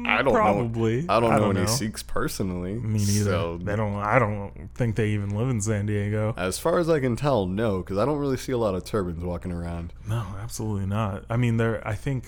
I 0.10 0.22
don't 0.22 0.34
Probably. 0.34 1.02
know. 1.04 1.14
I 1.14 1.20
don't, 1.20 1.30
know, 1.32 1.40
don't 1.40 1.58
any 1.58 1.66
know. 1.66 1.72
Sikhs 1.72 2.04
personally. 2.04 2.74
Me 2.74 3.00
neither. 3.00 3.24
So, 3.32 3.58
they 3.62 3.76
don't. 3.76 3.96
I 3.96 4.20
don't 4.20 4.70
think 4.76 4.96
they 4.96 5.10
even 5.10 5.30
live 5.36 5.50
in 5.50 5.62
San 5.62 5.86
Diego. 5.86 6.34
as 6.38 6.58
far 6.60 6.80
as 6.80 6.90
I 6.90 7.00
can 7.00 7.16
tell, 7.16 7.46
no, 7.46 7.80
because 7.80 7.98
I 7.98 8.06
don't 8.06 8.18
really 8.18 8.38
see 8.38 8.52
a 8.52 8.58
lot 8.58 8.76
of 8.76 8.84
turbans 8.84 9.24
walking 9.24 9.52
around. 9.52 9.94
No, 10.08 10.26
absolutely 10.42 10.86
not. 10.88 11.26
I 11.30 11.38
mean, 11.38 11.58
there. 11.58 11.86
I 11.88 11.96
think. 11.96 12.26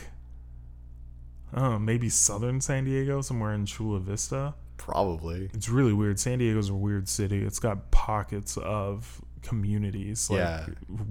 Oh, 1.54 1.78
maybe 1.78 2.08
southern 2.10 2.62
San 2.62 2.86
Diego, 2.86 3.22
somewhere 3.22 3.54
in 3.54 3.66
Chula 3.66 4.00
Vista. 4.00 4.54
Probably. 4.78 5.50
It's 5.54 5.68
really 5.70 5.94
weird. 5.94 6.20
San 6.20 6.40
Diego's 6.40 6.70
a 6.70 6.74
weird 6.74 7.10
city. 7.10 7.44
It's 7.44 7.60
got 7.60 7.92
pockets 7.92 8.58
of 8.58 9.22
communities, 9.42 10.30
like 10.30 10.40
Yeah. 10.40 10.66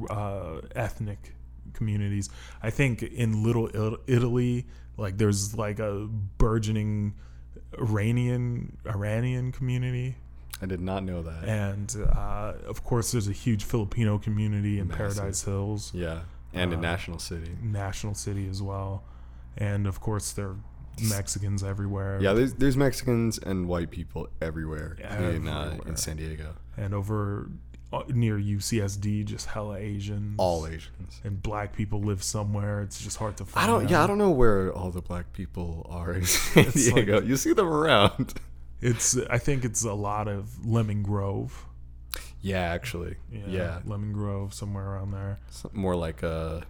uh, 0.08 0.60
ethnic 0.74 1.34
communities. 1.74 2.30
I 2.62 2.70
think 2.70 3.02
in 3.02 3.42
Little 3.44 3.68
Italy, 4.06 4.66
like 5.00 5.16
there's 5.18 5.56
like 5.56 5.78
a 5.80 6.06
burgeoning 6.38 7.14
Iranian 7.78 8.76
Iranian 8.86 9.52
community, 9.52 10.16
I 10.62 10.66
did 10.66 10.80
not 10.80 11.02
know 11.04 11.22
that. 11.22 11.44
and 11.44 11.94
uh, 12.14 12.52
of 12.66 12.84
course 12.84 13.12
there's 13.12 13.28
a 13.28 13.32
huge 13.32 13.64
Filipino 13.64 14.18
community 14.18 14.78
in 14.78 14.88
Massive. 14.88 15.16
Paradise 15.16 15.42
Hills, 15.44 15.92
yeah, 15.94 16.20
and 16.52 16.72
Uh, 16.74 16.80
national 16.80 17.18
city. 17.18 17.50
National 17.62 18.14
City 18.14 18.48
as 18.48 18.60
well, 18.62 19.02
and 19.56 19.86
of 19.86 20.00
course 20.00 20.32
there 20.32 20.48
are 20.48 20.56
Mexicans 21.08 21.62
everywhere. 21.64 22.18
Yeah, 22.20 22.32
there's 22.34 22.54
there's 22.54 22.76
Mexicans 22.76 23.38
and 23.38 23.68
white 23.68 23.90
people 23.90 24.28
everywhere, 24.42 24.96
in 25.34 25.48
uh, 25.48 25.78
in 25.86 25.96
San 25.96 26.16
Diego. 26.16 26.54
and 26.76 26.92
over 26.94 27.48
near 28.08 28.38
UCSD, 28.38 29.24
just 29.24 29.46
hella 29.46 29.76
Asians. 29.76 30.34
All 30.38 30.66
Asians. 30.66 31.20
and 31.24 31.42
black 31.42 31.74
people 31.74 32.00
live 32.00 32.22
somewhere. 32.22 32.82
It's 32.82 33.02
just 33.02 33.16
hard 33.16 33.36
to 33.38 33.44
find. 33.44 33.64
I 33.64 33.66
don't. 33.66 33.82
them. 33.84 33.88
Yeah, 33.92 34.04
I 34.04 34.06
don't 34.06 34.18
know 34.18 34.30
where 34.30 34.72
all 34.72 34.90
the 34.90 35.00
black 35.02 35.32
people 35.32 35.86
are 35.90 36.12
in 36.14 36.24
San 36.26 36.66
It's 36.66 36.86
like- 36.92 37.06
Diego. 37.06 37.20
you 37.22 37.36
see 37.36 37.52
them 37.52 37.66
around. 37.68 38.34
It's. 38.80 39.16
I 39.28 39.38
think 39.38 39.64
it's 39.64 39.84
a 39.84 39.92
lot 39.92 40.28
of 40.28 40.66
Lemon 40.66 41.02
Grove. 41.02 41.66
Yeah, 42.42 42.60
actually. 42.60 43.16
Yeah, 43.30 43.40
Yeah, 43.48 43.78
Lemon 43.84 44.12
Grove, 44.12 44.54
somewhere 44.54 44.86
around 44.92 45.10
there. 45.10 45.38
Something 45.50 45.80
more 45.80 45.94
like 45.96 46.24
uh, 46.24 46.60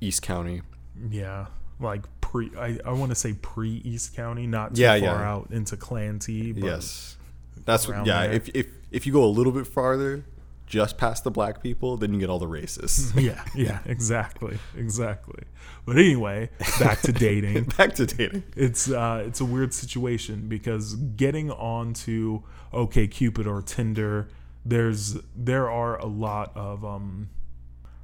East 0.00 0.22
County. 0.22 0.62
Yeah, 1.10 1.46
like 1.78 2.02
pre. 2.20 2.50
I, 2.58 2.78
I 2.84 2.90
want 2.92 3.10
to 3.10 3.14
say 3.14 3.34
pre 3.34 3.70
East 3.84 4.16
County, 4.16 4.46
not 4.48 4.74
too 4.74 4.82
Yeah, 4.82 4.94
far 4.98 5.20
yeah. 5.20 5.30
out 5.30 5.48
into 5.52 5.76
Clanty. 5.76 6.52
But 6.54 6.64
yes, 6.64 7.16
that's 7.64 7.86
what. 7.86 8.04
Yeah, 8.06 8.26
there. 8.26 8.32
if 8.32 8.48
if 8.54 8.66
if 8.90 9.06
you 9.06 9.12
go 9.12 9.22
a 9.24 9.26
little 9.30 9.52
bit 9.52 9.66
farther, 9.68 10.24
just 10.66 10.96
past 10.98 11.24
the 11.24 11.30
black 11.30 11.62
people, 11.62 11.96
then 11.96 12.14
you 12.14 12.20
get 12.20 12.30
all 12.30 12.38
the 12.38 12.46
racists. 12.48 13.12
yeah, 13.20 13.44
yeah, 13.54 13.80
exactly, 13.86 14.58
exactly. 14.76 15.44
But 15.86 15.96
anyway, 15.98 16.48
back 16.80 17.00
to 17.02 17.12
dating. 17.12 17.64
Back 17.76 17.94
to 17.96 18.06
dating. 18.06 18.44
it's 18.56 18.90
uh, 18.90 19.22
it's 19.26 19.40
a 19.40 19.44
weird 19.44 19.74
situation 19.74 20.48
because 20.48 20.94
getting 20.94 21.50
onto 21.50 22.42
OK 22.72 23.06
Cupid 23.08 23.46
or 23.46 23.60
Tinder, 23.60 24.28
there's 24.64 25.16
there 25.36 25.70
are 25.70 25.98
a 25.98 26.06
lot 26.06 26.52
of 26.56 26.84
um, 26.84 27.28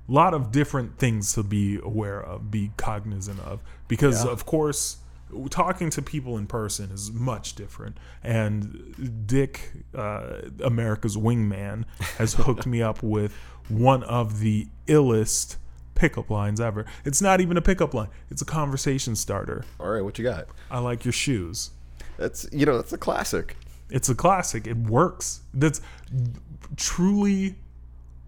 lot 0.08 0.34
of 0.34 0.52
different 0.52 0.98
things 0.98 1.32
to 1.34 1.42
be 1.42 1.78
aware 1.82 2.20
of, 2.22 2.50
be 2.50 2.70
cognizant 2.76 3.40
of, 3.40 3.60
because 3.88 4.24
Yeah. 4.24 4.30
of 4.32 4.44
course. 4.44 4.98
Talking 5.50 5.90
to 5.90 6.02
people 6.02 6.36
in 6.36 6.46
person 6.46 6.90
is 6.90 7.12
much 7.12 7.54
different, 7.54 7.98
and 8.22 9.24
Dick, 9.26 9.72
uh, 9.94 10.42
America's 10.62 11.16
wingman, 11.16 11.84
has 12.18 12.34
hooked 12.34 12.66
me 12.66 12.82
up 12.82 13.02
with 13.02 13.34
one 13.68 14.02
of 14.04 14.40
the 14.40 14.68
illest 14.86 15.56
pickup 15.94 16.30
lines 16.30 16.60
ever. 16.60 16.86
It's 17.04 17.22
not 17.22 17.40
even 17.40 17.56
a 17.56 17.62
pickup 17.62 17.94
line; 17.94 18.08
it's 18.30 18.42
a 18.42 18.46
conversation 18.46 19.14
starter. 19.16 19.64
All 19.78 19.90
right, 19.90 20.02
what 20.02 20.18
you 20.18 20.24
got? 20.24 20.48
I 20.70 20.78
like 20.78 21.04
your 21.04 21.12
shoes. 21.12 21.70
That's 22.16 22.48
you 22.52 22.66
know 22.66 22.76
that's 22.76 22.92
a 22.92 22.98
classic. 22.98 23.56
It's 23.90 24.08
a 24.08 24.14
classic. 24.14 24.66
It 24.66 24.76
works. 24.76 25.40
That's 25.52 25.80
truly 26.76 27.56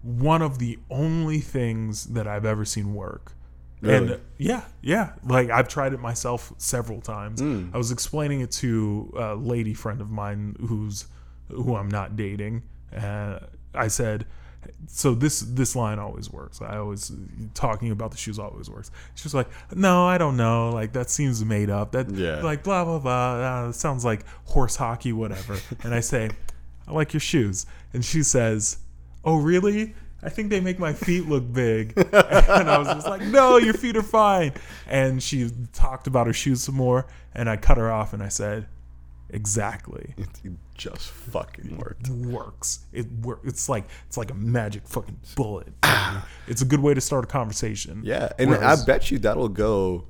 one 0.02 0.42
of 0.42 0.58
the 0.58 0.78
only 0.90 1.40
things 1.40 2.06
that 2.06 2.26
I've 2.26 2.44
ever 2.44 2.64
seen 2.64 2.94
work. 2.94 3.32
Really? 3.82 4.12
And 4.14 4.20
yeah, 4.38 4.62
yeah. 4.80 5.12
Like 5.24 5.50
I've 5.50 5.68
tried 5.68 5.92
it 5.92 6.00
myself 6.00 6.52
several 6.56 7.00
times. 7.00 7.42
I 7.42 7.76
was 7.76 7.90
explaining 7.90 8.40
it 8.40 8.50
to 8.52 9.12
a 9.16 9.34
lady 9.34 9.74
friend 9.74 10.00
of 10.00 10.08
mine 10.10 10.56
who's 10.66 11.06
who 11.48 11.76
I'm 11.76 11.88
not 11.88 12.16
dating. 12.16 12.62
Uh, 12.96 13.40
I 13.74 13.88
said, 13.88 14.24
so 14.86 15.14
this 15.14 15.40
this 15.40 15.74
line 15.74 15.98
always 15.98 16.30
works. 16.30 16.62
I 16.62 16.76
always 16.78 17.10
talking 17.54 17.90
about 17.90 18.12
the 18.12 18.16
shoes 18.16 18.38
always 18.38 18.70
works. 18.70 18.90
She 19.16 19.24
was 19.24 19.34
like, 19.34 19.48
no, 19.74 20.06
I 20.06 20.16
don't 20.16 20.36
know. 20.36 20.70
Like 20.70 20.92
that 20.92 21.10
seems 21.10 21.44
made 21.44 21.68
up. 21.68 21.90
That 21.92 22.08
Yeah. 22.10 22.40
like 22.40 22.62
blah 22.62 22.84
blah 22.84 23.00
blah. 23.00 23.34
Uh, 23.34 23.72
sounds 23.72 24.04
like 24.04 24.24
horse 24.44 24.76
hockey, 24.76 25.12
whatever. 25.12 25.58
and 25.82 25.92
I 25.92 26.00
say, 26.00 26.30
I 26.86 26.92
like 26.92 27.12
your 27.12 27.20
shoes. 27.20 27.66
And 27.92 28.04
she 28.04 28.22
says, 28.22 28.78
oh 29.24 29.36
really? 29.36 29.94
I 30.22 30.28
think 30.28 30.50
they 30.50 30.60
make 30.60 30.78
my 30.78 30.92
feet 30.92 31.26
look 31.28 31.52
big. 31.52 31.94
and 32.12 32.70
I 32.70 32.78
was 32.78 32.88
just 32.88 33.06
like, 33.06 33.22
no, 33.22 33.56
your 33.56 33.74
feet 33.74 33.96
are 33.96 34.02
fine. 34.02 34.52
And 34.86 35.22
she 35.22 35.50
talked 35.72 36.06
about 36.06 36.26
her 36.26 36.32
shoes 36.32 36.62
some 36.62 36.76
more. 36.76 37.06
And 37.34 37.50
I 37.50 37.56
cut 37.56 37.76
her 37.76 37.90
off 37.90 38.12
and 38.12 38.22
I 38.22 38.28
said, 38.28 38.68
exactly. 39.30 40.14
It 40.16 40.28
just 40.74 41.10
fucking 41.10 41.76
worked. 41.76 42.08
works. 42.08 42.80
It 42.92 43.10
work. 43.10 43.40
It's 43.44 43.68
like 43.68 43.84
it's 44.06 44.16
like 44.16 44.30
a 44.30 44.34
magic 44.34 44.86
fucking 44.86 45.18
bullet. 45.34 45.72
it's 46.46 46.62
a 46.62 46.64
good 46.64 46.80
way 46.80 46.94
to 46.94 47.00
start 47.00 47.24
a 47.24 47.26
conversation. 47.26 48.02
Yeah, 48.04 48.30
and 48.38 48.50
Whereas- 48.50 48.82
I 48.82 48.84
bet 48.84 49.10
you 49.10 49.18
that'll 49.18 49.48
go 49.48 50.04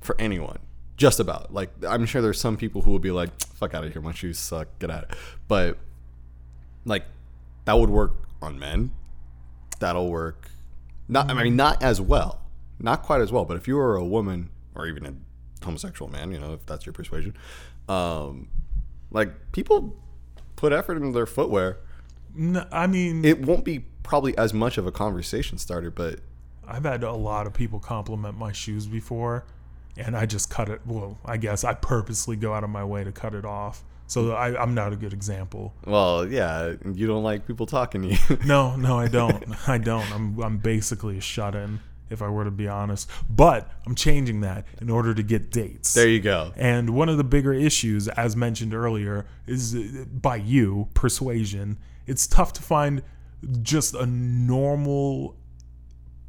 for 0.00 0.20
anyone. 0.20 0.58
Just 0.96 1.20
about. 1.20 1.52
Like 1.52 1.70
I'm 1.86 2.06
sure 2.06 2.22
there's 2.22 2.40
some 2.40 2.56
people 2.56 2.82
who 2.82 2.90
will 2.90 2.98
be 2.98 3.10
like, 3.10 3.28
"Fuck 3.54 3.74
out 3.74 3.84
of 3.84 3.92
here, 3.92 4.00
my 4.00 4.12
shoes 4.14 4.38
suck, 4.38 4.68
get 4.78 4.90
out." 4.90 5.14
But 5.46 5.76
like 6.86 7.04
that 7.66 7.78
would 7.78 7.90
work 7.90 8.14
on 8.40 8.58
men. 8.58 8.92
That'll 9.78 10.10
work. 10.10 10.50
Not 11.08 11.30
I 11.30 11.34
mean 11.34 11.56
not 11.56 11.82
as 11.82 12.00
well, 12.00 12.40
not 12.78 13.02
quite 13.02 13.20
as 13.20 13.30
well. 13.30 13.44
But 13.44 13.56
if 13.56 13.68
you 13.68 13.76
were 13.76 13.96
a 13.96 14.04
woman 14.04 14.50
or 14.74 14.86
even 14.86 15.06
a 15.06 15.14
homosexual 15.64 16.10
man, 16.10 16.32
you 16.32 16.38
know, 16.38 16.54
if 16.54 16.66
that's 16.66 16.84
your 16.86 16.92
persuasion, 16.92 17.34
um, 17.88 18.48
like 19.10 19.52
people 19.52 19.96
put 20.56 20.72
effort 20.72 20.96
into 20.96 21.12
their 21.12 21.26
footwear. 21.26 21.78
I 22.70 22.86
mean, 22.86 23.24
It 23.24 23.40
won't 23.46 23.64
be 23.64 23.86
probably 24.02 24.36
as 24.36 24.52
much 24.52 24.76
of 24.78 24.86
a 24.86 24.92
conversation 24.92 25.58
starter, 25.58 25.90
but 25.90 26.20
I've 26.66 26.84
had 26.84 27.02
a 27.02 27.12
lot 27.12 27.46
of 27.46 27.54
people 27.54 27.78
compliment 27.78 28.36
my 28.36 28.52
shoes 28.52 28.86
before, 28.86 29.44
and 29.96 30.16
I 30.16 30.26
just 30.26 30.50
cut 30.50 30.68
it. 30.68 30.80
Well, 30.84 31.18
I 31.24 31.36
guess 31.36 31.64
I 31.64 31.74
purposely 31.74 32.36
go 32.36 32.52
out 32.52 32.64
of 32.64 32.70
my 32.70 32.84
way 32.84 33.04
to 33.04 33.12
cut 33.12 33.34
it 33.34 33.44
off. 33.44 33.84
So 34.08 34.32
I, 34.32 34.60
I'm 34.60 34.74
not 34.74 34.92
a 34.92 34.96
good 34.96 35.12
example. 35.12 35.74
Well, 35.84 36.26
yeah, 36.28 36.74
you 36.92 37.06
don't 37.06 37.24
like 37.24 37.46
people 37.46 37.66
talking 37.66 38.02
to 38.02 38.08
you. 38.08 38.38
No, 38.46 38.76
no, 38.76 38.98
I 38.98 39.08
don't. 39.08 39.44
I 39.68 39.78
don't. 39.78 40.10
I'm 40.12 40.40
I'm 40.42 40.58
basically 40.58 41.18
a 41.18 41.20
shut 41.20 41.54
in, 41.56 41.80
if 42.10 42.22
I 42.22 42.28
were 42.28 42.44
to 42.44 42.50
be 42.50 42.68
honest. 42.68 43.10
But 43.28 43.68
I'm 43.84 43.94
changing 43.96 44.40
that 44.42 44.64
in 44.80 44.90
order 44.90 45.12
to 45.14 45.22
get 45.22 45.50
dates. 45.50 45.92
there 45.94 46.08
you 46.08 46.20
go. 46.20 46.52
And 46.56 46.90
one 46.90 47.08
of 47.08 47.16
the 47.16 47.24
bigger 47.24 47.52
issues, 47.52 48.06
as 48.08 48.36
mentioned 48.36 48.74
earlier, 48.74 49.26
is 49.46 49.74
uh, 49.74 50.04
by 50.12 50.36
you, 50.36 50.88
persuasion. 50.94 51.78
It's 52.06 52.26
tough 52.28 52.52
to 52.54 52.62
find 52.62 53.02
just 53.62 53.94
a 53.94 54.06
normal 54.06 55.34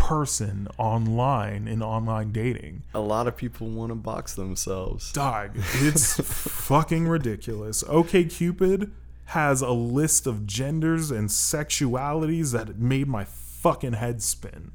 person 0.08 0.70
online 0.78 1.68
in 1.68 1.84
online 1.84 2.32
dating. 2.32 2.82
A 2.94 3.00
lot 3.02 3.28
of 3.28 3.36
people 3.36 3.68
want 3.68 3.90
to 3.90 3.96
box 3.96 4.36
themselves. 4.36 5.12
Dog, 5.12 5.52
it's 5.56 6.18
fucking 6.24 7.10
ridiculous. 7.10 7.84
OK 7.90 8.24
Cupid 8.24 8.94
has 9.26 9.62
a 9.62 9.72
list 9.72 10.26
of 10.26 10.48
genders 10.48 11.12
and 11.12 11.28
sexualities 11.28 12.54
that 12.54 12.80
made 12.80 13.10
my 13.10 13.26
fucking 13.26 13.94
head 13.94 14.24
spin. 14.24 14.72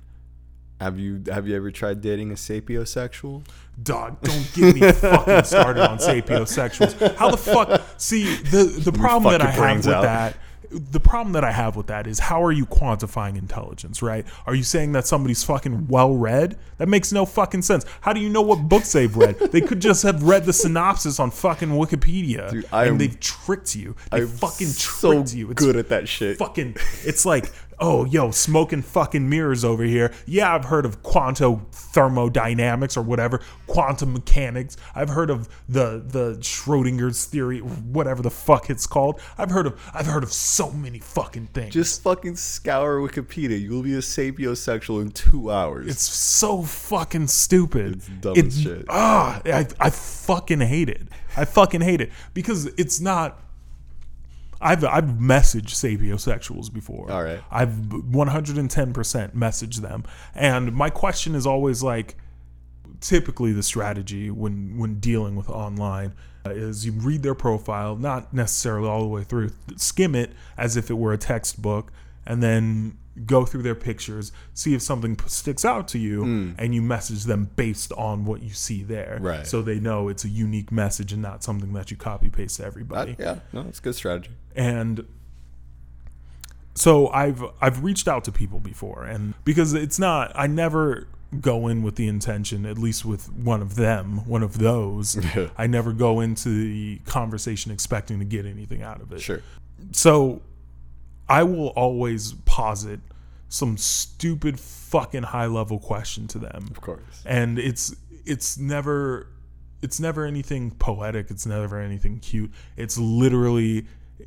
Have 0.82 0.98
you 0.98 1.22
have 1.28 1.48
you 1.48 1.56
ever 1.56 1.70
tried 1.70 2.02
dating 2.02 2.30
a 2.30 2.34
sapiosexual? 2.34 3.42
Dog, 3.82 4.20
don't 4.20 4.52
get 4.52 4.74
me 4.74 4.92
fucking 4.92 5.44
started 5.44 5.88
on 5.88 5.96
sapiosexuals. 6.10 7.16
How 7.16 7.30
the 7.30 7.38
fuck? 7.38 7.80
See, 7.96 8.34
the 8.36 8.64
the 8.64 8.92
problem 8.92 9.32
that 9.32 9.40
I 9.40 9.50
have 9.50 9.76
with 9.78 9.86
out. 9.86 10.02
that, 10.02 10.36
the 10.72 11.00
problem 11.00 11.32
that 11.34 11.44
I 11.44 11.52
have 11.52 11.76
with 11.76 11.86
that 11.88 12.06
is 12.06 12.18
how 12.18 12.42
are 12.42 12.52
you 12.52 12.66
quantifying 12.66 13.36
intelligence? 13.36 14.02
Right? 14.02 14.26
Are 14.46 14.54
you 14.54 14.62
saying 14.62 14.92
that 14.92 15.06
somebody's 15.06 15.44
fucking 15.44 15.88
well 15.88 16.14
read? 16.14 16.58
That 16.78 16.88
makes 16.88 17.12
no 17.12 17.26
fucking 17.26 17.62
sense. 17.62 17.84
How 18.00 18.12
do 18.12 18.20
you 18.20 18.28
know 18.28 18.42
what 18.42 18.68
books 18.68 18.92
they've 18.92 19.14
read? 19.14 19.38
they 19.38 19.60
could 19.60 19.80
just 19.80 20.02
have 20.02 20.22
read 20.22 20.44
the 20.44 20.52
synopsis 20.52 21.20
on 21.20 21.30
fucking 21.30 21.68
Wikipedia, 21.68 22.50
Dude, 22.50 22.64
am- 22.72 22.88
and 22.88 23.00
they've 23.00 23.18
tricked 23.20 23.76
you. 23.76 23.94
They 24.10 24.22
I'm 24.22 24.28
fucking 24.28 24.68
so 24.68 25.12
tricked 25.12 25.34
you. 25.34 25.50
It's 25.50 25.62
good 25.62 25.76
at 25.76 25.88
that 25.90 26.08
shit. 26.08 26.38
fucking 26.38 26.76
it's 27.04 27.26
like 27.26 27.52
oh 27.82 28.04
yo 28.04 28.30
smoking 28.30 28.80
fucking 28.80 29.28
mirrors 29.28 29.64
over 29.64 29.82
here 29.82 30.12
yeah 30.26 30.54
i've 30.54 30.64
heard 30.66 30.86
of 30.86 31.02
quantum 31.02 31.66
thermodynamics 31.72 32.96
or 32.96 33.02
whatever 33.02 33.40
quantum 33.66 34.12
mechanics 34.12 34.76
i've 34.94 35.08
heard 35.08 35.30
of 35.30 35.48
the 35.68 36.02
the 36.06 36.36
schrodinger's 36.40 37.24
theory 37.24 37.58
whatever 37.58 38.22
the 38.22 38.30
fuck 38.30 38.70
it's 38.70 38.86
called 38.86 39.20
i've 39.36 39.50
heard 39.50 39.66
of 39.66 39.90
i've 39.92 40.06
heard 40.06 40.22
of 40.22 40.32
so 40.32 40.70
many 40.70 40.98
fucking 41.00 41.46
things 41.48 41.74
Just 41.74 42.02
fucking 42.02 42.36
scour 42.36 43.00
Wikipedia. 43.00 43.60
You 43.60 43.70
will 43.70 43.82
be 43.82 43.94
a 43.94 43.98
sapiosexual 43.98 45.02
in 45.02 45.10
two 45.10 45.50
hours. 45.50 45.88
it's 45.88 46.02
so 46.02 46.62
fucking 46.62 47.26
stupid. 47.26 47.96
It's 47.96 48.06
dumb 48.06 48.36
as 48.38 48.60
shit. 48.60 48.84
Ah, 48.88 49.40
I, 49.44 49.66
I 49.80 49.90
fucking 49.90 50.60
hate 50.60 50.88
it. 50.88 51.08
I 51.36 51.44
fucking 51.44 51.80
hate 51.80 52.00
it 52.00 52.10
because 52.34 52.66
it's 52.76 53.00
not. 53.00 53.40
I've 54.62 54.84
I've 54.84 55.04
messaged 55.04 55.74
sapiosexuals 55.74 56.72
before. 56.72 57.10
All 57.10 57.22
right. 57.22 57.40
I've 57.50 57.70
110% 57.70 59.34
messaged 59.34 59.76
them, 59.76 60.04
and 60.34 60.72
my 60.72 60.90
question 60.90 61.34
is 61.34 61.46
always 61.46 61.82
like, 61.82 62.16
typically 63.00 63.52
the 63.52 63.62
strategy 63.62 64.30
when 64.30 64.78
when 64.78 65.00
dealing 65.00 65.34
with 65.34 65.50
online 65.50 66.14
is 66.46 66.86
you 66.86 66.92
read 66.92 67.22
their 67.22 67.34
profile, 67.34 67.96
not 67.96 68.32
necessarily 68.32 68.88
all 68.88 69.02
the 69.02 69.08
way 69.08 69.24
through, 69.24 69.50
skim 69.76 70.14
it 70.14 70.32
as 70.56 70.76
if 70.76 70.90
it 70.90 70.94
were 70.94 71.12
a 71.12 71.18
textbook, 71.18 71.92
and 72.26 72.42
then 72.42 72.98
go 73.26 73.44
through 73.44 73.62
their 73.62 73.74
pictures, 73.74 74.32
see 74.54 74.74
if 74.74 74.80
something 74.82 75.18
sticks 75.26 75.64
out 75.64 75.86
to 75.88 75.98
you, 75.98 76.22
hmm. 76.22 76.52
and 76.58 76.74
you 76.74 76.80
message 76.82 77.24
them 77.24 77.50
based 77.56 77.92
on 77.92 78.24
what 78.24 78.42
you 78.42 78.50
see 78.50 78.82
there, 78.82 79.18
Right. 79.20 79.46
So 79.46 79.60
they 79.62 79.78
know 79.80 80.08
it's 80.08 80.24
a 80.24 80.28
unique 80.28 80.72
message 80.72 81.12
and 81.12 81.20
not 81.20 81.42
something 81.44 81.72
that 81.74 81.90
you 81.90 81.96
copy 81.96 82.30
paste 82.30 82.56
to 82.58 82.64
everybody 82.64 83.12
That- 83.14 83.22
yeah, 83.22 83.60
no, 83.60 83.66
it's 83.68 83.78
a 83.80 83.82
good 83.82 83.94
strategy. 83.94 84.30
and 84.56 85.04
so 86.74 87.08
I've 87.08 87.44
I've 87.60 87.84
reached 87.84 88.08
out 88.08 88.24
to 88.24 88.32
people 88.32 88.58
before 88.58 89.04
and 89.04 89.34
because 89.44 89.74
it's 89.74 89.98
not 89.98 90.32
I 90.34 90.46
never 90.46 91.06
go 91.38 91.68
in 91.68 91.82
with 91.82 91.96
the 91.96 92.08
intention 92.08 92.64
at 92.64 92.78
least 92.78 93.04
with 93.04 93.30
one 93.32 93.60
of 93.60 93.74
them 93.74 94.26
one 94.26 94.42
of 94.42 94.58
those 94.58 95.18
I 95.58 95.66
never 95.66 95.92
go 95.92 96.20
into 96.20 96.48
the 96.48 97.00
conversation 97.04 97.72
expecting 97.72 98.18
to 98.20 98.24
get 98.24 98.46
anything 98.46 98.82
out 98.82 99.00
of 99.02 99.12
it 99.12 99.20
Sure. 99.20 99.40
so 99.92 100.40
I 101.32 101.42
will 101.42 101.68
always 101.68 102.32
posit 102.44 103.00
some 103.48 103.76
stupid 103.76 104.58
fucking 104.58 105.24
high 105.24 105.46
level 105.46 105.78
question 105.78 106.26
to 106.28 106.38
them. 106.38 106.68
Of 106.70 106.80
course. 106.80 107.22
and 107.26 107.58
it's 107.58 107.94
it's 108.24 108.58
never 108.58 109.28
it's 109.82 109.98
never 109.98 110.24
anything 110.24 110.70
poetic. 110.70 111.30
It's 111.30 111.46
never 111.46 111.80
anything 111.80 112.20
cute. 112.20 112.52
It's 112.76 112.96
literally 112.98 113.86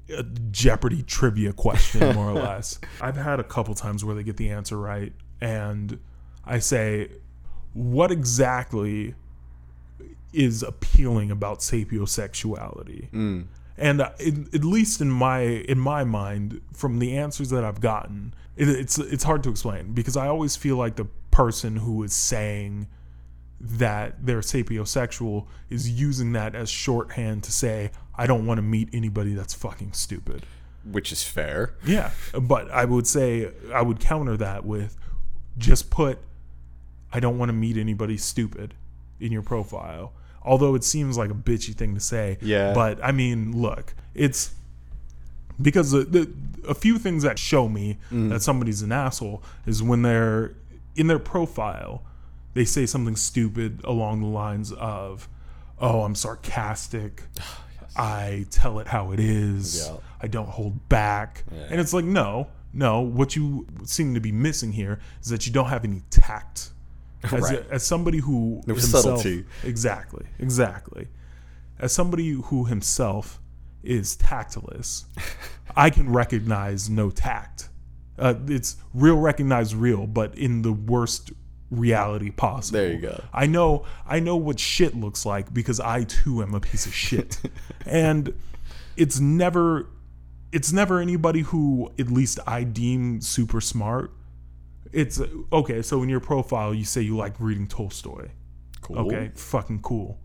a 0.09 0.23
jeopardy 0.23 1.01
trivia 1.03 1.53
question 1.53 2.15
more 2.15 2.29
or 2.29 2.33
less. 2.33 2.79
I've 2.99 3.15
had 3.15 3.39
a 3.39 3.43
couple 3.43 3.73
times 3.75 4.03
where 4.03 4.15
they 4.15 4.23
get 4.23 4.37
the 4.37 4.49
answer 4.49 4.77
right 4.77 5.13
and 5.41 5.99
i 6.45 6.59
say 6.59 7.09
what 7.73 8.11
exactly 8.11 9.15
is 10.33 10.63
appealing 10.63 11.31
about 11.31 11.59
sapiosexuality 11.59 13.09
mm. 13.11 13.45
And 13.77 14.01
uh, 14.01 14.09
in, 14.19 14.47
at 14.53 14.63
least 14.63 15.01
in 15.01 15.09
my 15.09 15.39
in 15.41 15.79
my 15.79 16.03
mind 16.03 16.61
from 16.73 16.99
the 16.99 17.17
answers 17.17 17.49
that 17.49 17.63
i've 17.63 17.81
gotten 17.81 18.33
it, 18.55 18.69
it's 18.69 18.97
it's 18.97 19.23
hard 19.23 19.43
to 19.43 19.49
explain 19.49 19.93
because 19.93 20.15
i 20.15 20.27
always 20.27 20.55
feel 20.55 20.77
like 20.77 20.95
the 20.95 21.05
person 21.31 21.77
who 21.77 22.01
is 22.03 22.13
saying 22.13 22.87
that 23.59 24.25
they're 24.25 24.39
sapiosexual 24.41 25.47
is 25.69 25.89
using 25.89 26.33
that 26.33 26.55
as 26.55 26.69
shorthand 26.69 27.43
to 27.43 27.51
say 27.51 27.91
i 28.15 28.25
don't 28.27 28.45
want 28.45 28.57
to 28.57 28.61
meet 28.61 28.89
anybody 28.93 29.33
that's 29.33 29.53
fucking 29.53 29.91
stupid 29.93 30.45
Which 30.89 31.11
is 31.11 31.23
fair. 31.23 31.73
yeah 31.85 32.11
but 32.39 32.69
i 32.71 32.85
would 32.85 33.07
say 33.07 33.51
i 33.73 33.81
would 33.81 33.99
counter 33.99 34.37
that 34.37 34.65
with 34.65 34.97
just 35.57 35.89
put 35.89 36.19
i 37.11 37.19
don't 37.19 37.37
want 37.37 37.49
to 37.49 37.53
meet 37.53 37.77
anybody 37.77 38.17
stupid 38.17 38.73
in 39.19 39.31
your 39.31 39.41
profile 39.41 40.13
although 40.45 40.75
it 40.75 40.83
seems 40.83 41.17
like 41.17 41.31
a 41.31 41.33
bitchy 41.33 41.75
thing 41.75 41.93
to 41.95 41.99
say. 41.99 42.37
Yeah. 42.41 42.73
but 42.73 43.03
i 43.03 43.11
mean 43.11 43.59
look 43.59 43.93
it's 44.13 44.53
because 45.61 45.91
the, 45.91 46.03
the, 46.03 46.33
a 46.67 46.73
few 46.73 46.97
things 46.97 47.23
that 47.23 47.39
show 47.39 47.67
me 47.67 47.97
mm. 48.11 48.29
that 48.29 48.41
somebody's 48.41 48.81
an 48.81 48.91
asshole 48.91 49.41
is 49.65 49.81
when 49.81 50.01
they're 50.01 50.53
in 50.95 51.07
their 51.07 51.19
profile 51.19 52.03
they 52.53 52.65
say 52.65 52.85
something 52.85 53.15
stupid 53.15 53.81
along 53.83 54.21
the 54.21 54.27
lines 54.27 54.71
of 54.73 55.27
oh 55.79 56.03
i'm 56.03 56.15
sarcastic. 56.15 57.23
Oh, 57.97 58.03
I 58.03 58.45
tell 58.51 58.79
it 58.79 58.87
how 58.87 59.13
it 59.13 59.21
is. 59.21 59.87
Yeah. 59.87 59.95
i 60.21 60.27
don't 60.27 60.49
hold 60.49 60.89
back. 60.89 61.45
And 61.69 61.79
it's 61.79 61.93
like 61.93 62.03
no 62.03 62.49
no. 62.75 62.99
What 62.99 63.35
you 63.35 63.65
seem 63.85 64.13
to 64.13 64.19
be 64.19 64.33
missing 64.33 64.73
here 64.73 64.99
is 65.21 65.29
that 65.29 65.47
you 65.47 65.53
don't 65.53 65.69
have 65.69 65.85
any 65.85 66.01
tact 66.09 66.71
as, 67.25 67.41
Right. 67.43 67.65
as 67.71 67.85
somebody 67.85 68.19
who 68.19 68.61
No 68.67 68.73
himself- 68.75 69.03
subtlety. 69.03 69.45
exactly 69.63 70.25
exactly 70.39 71.07
as 71.79 71.91
somebody 71.93 72.31
who 72.31 72.65
himself 72.65 73.39
is 73.83 74.15
tactless, 74.15 75.05
I 75.75 75.89
can 75.89 76.11
recognize 76.11 76.89
no 76.89 77.09
tact. 77.09 77.69
Uh, 78.17 78.35
it's 78.47 78.77
real 78.93 79.17
recognize 79.17 79.75
real, 79.75 80.07
but 80.07 80.37
in 80.37 80.61
the 80.61 80.71
worst 80.71 81.31
reality 81.69 82.31
possible. 82.31 82.79
There 82.79 82.93
you 82.93 82.99
go. 83.01 83.21
I 83.33 83.45
know 83.47 83.83
I 84.07 84.19
know 84.21 84.37
what 84.37 84.59
shit 84.59 84.95
looks 84.95 85.25
like 85.25 85.53
because 85.53 85.79
I 85.81 86.05
too 86.05 86.41
am 86.41 86.53
a 86.55 86.59
piece 86.61 86.85
of 86.85 86.93
shit. 86.95 87.39
and 87.85 88.33
it's 88.95 89.19
never 89.19 89.87
it's 90.53 90.71
never 90.71 91.01
anybody 91.01 91.41
who 91.41 91.91
at 91.99 92.09
least 92.09 92.39
I 92.47 92.63
deem 92.63 93.19
super 93.19 93.59
smart. 93.59 94.11
It's 94.95 95.21
okay. 95.51 95.81
So 95.81 96.01
in 96.03 96.09
your 96.09 96.21
profile, 96.21 96.73
you 96.73 96.85
say 96.85 97.01
you 97.01 97.17
like 97.17 97.37
reading 97.39 97.67
Tolstoy. 97.67 98.29
Cool. 98.81 98.99
Okay, 98.99 99.31
fucking 99.35 99.81
cool. 99.81 100.19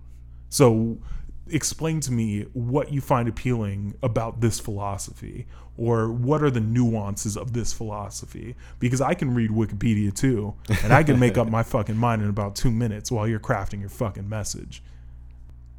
So 0.48 0.98
explain 1.48 1.98
to 2.00 2.12
me 2.12 2.42
what 2.52 2.92
you 2.92 3.00
find 3.00 3.28
appealing 3.28 3.94
about 4.02 4.40
this 4.40 4.60
philosophy 4.60 5.46
or 5.76 6.12
what 6.12 6.42
are 6.44 6.50
the 6.50 6.60
nuances 6.60 7.36
of 7.36 7.52
this 7.52 7.72
philosophy 7.72 8.54
because 8.78 9.00
I 9.00 9.14
can 9.14 9.34
read 9.34 9.50
Wikipedia 9.50 10.14
too 10.14 10.54
and 10.84 10.92
I 10.92 11.02
can 11.02 11.18
make 11.18 11.36
up 11.36 11.48
my 11.48 11.64
fucking 11.64 11.96
mind 11.96 12.22
in 12.22 12.28
about 12.28 12.54
2 12.54 12.70
minutes 12.70 13.10
while 13.10 13.26
you're 13.26 13.40
crafting 13.40 13.80
your 13.80 13.88
fucking 13.88 14.28
message. 14.28 14.82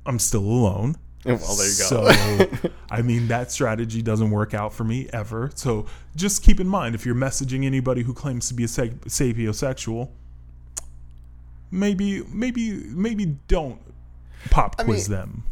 I'm 0.05 0.19
still 0.19 0.43
alone. 0.43 0.97
Well, 1.23 1.37
there 1.37 1.67
you 1.67 1.77
go. 1.77 2.11
So, 2.11 2.69
I 2.89 3.01
mean, 3.01 3.27
that 3.27 3.51
strategy 3.51 4.01
doesn't 4.01 4.31
work 4.31 4.53
out 4.53 4.73
for 4.73 4.83
me 4.83 5.07
ever. 5.13 5.51
So, 5.53 5.85
just 6.15 6.43
keep 6.43 6.59
in 6.59 6.67
mind 6.67 6.95
if 6.95 7.05
you're 7.05 7.13
messaging 7.15 7.65
anybody 7.65 8.01
who 8.01 8.13
claims 8.13 8.47
to 8.47 8.53
be 8.55 8.63
a 8.63 8.67
sa- 8.67 8.85
sapiosexual, 9.05 10.09
maybe, 11.69 12.23
maybe, 12.23 12.71
maybe 12.87 13.37
don't 13.47 13.79
pop 14.49 14.75
I 14.79 14.83
quiz 14.83 15.09
mean- 15.09 15.17
them. 15.19 15.43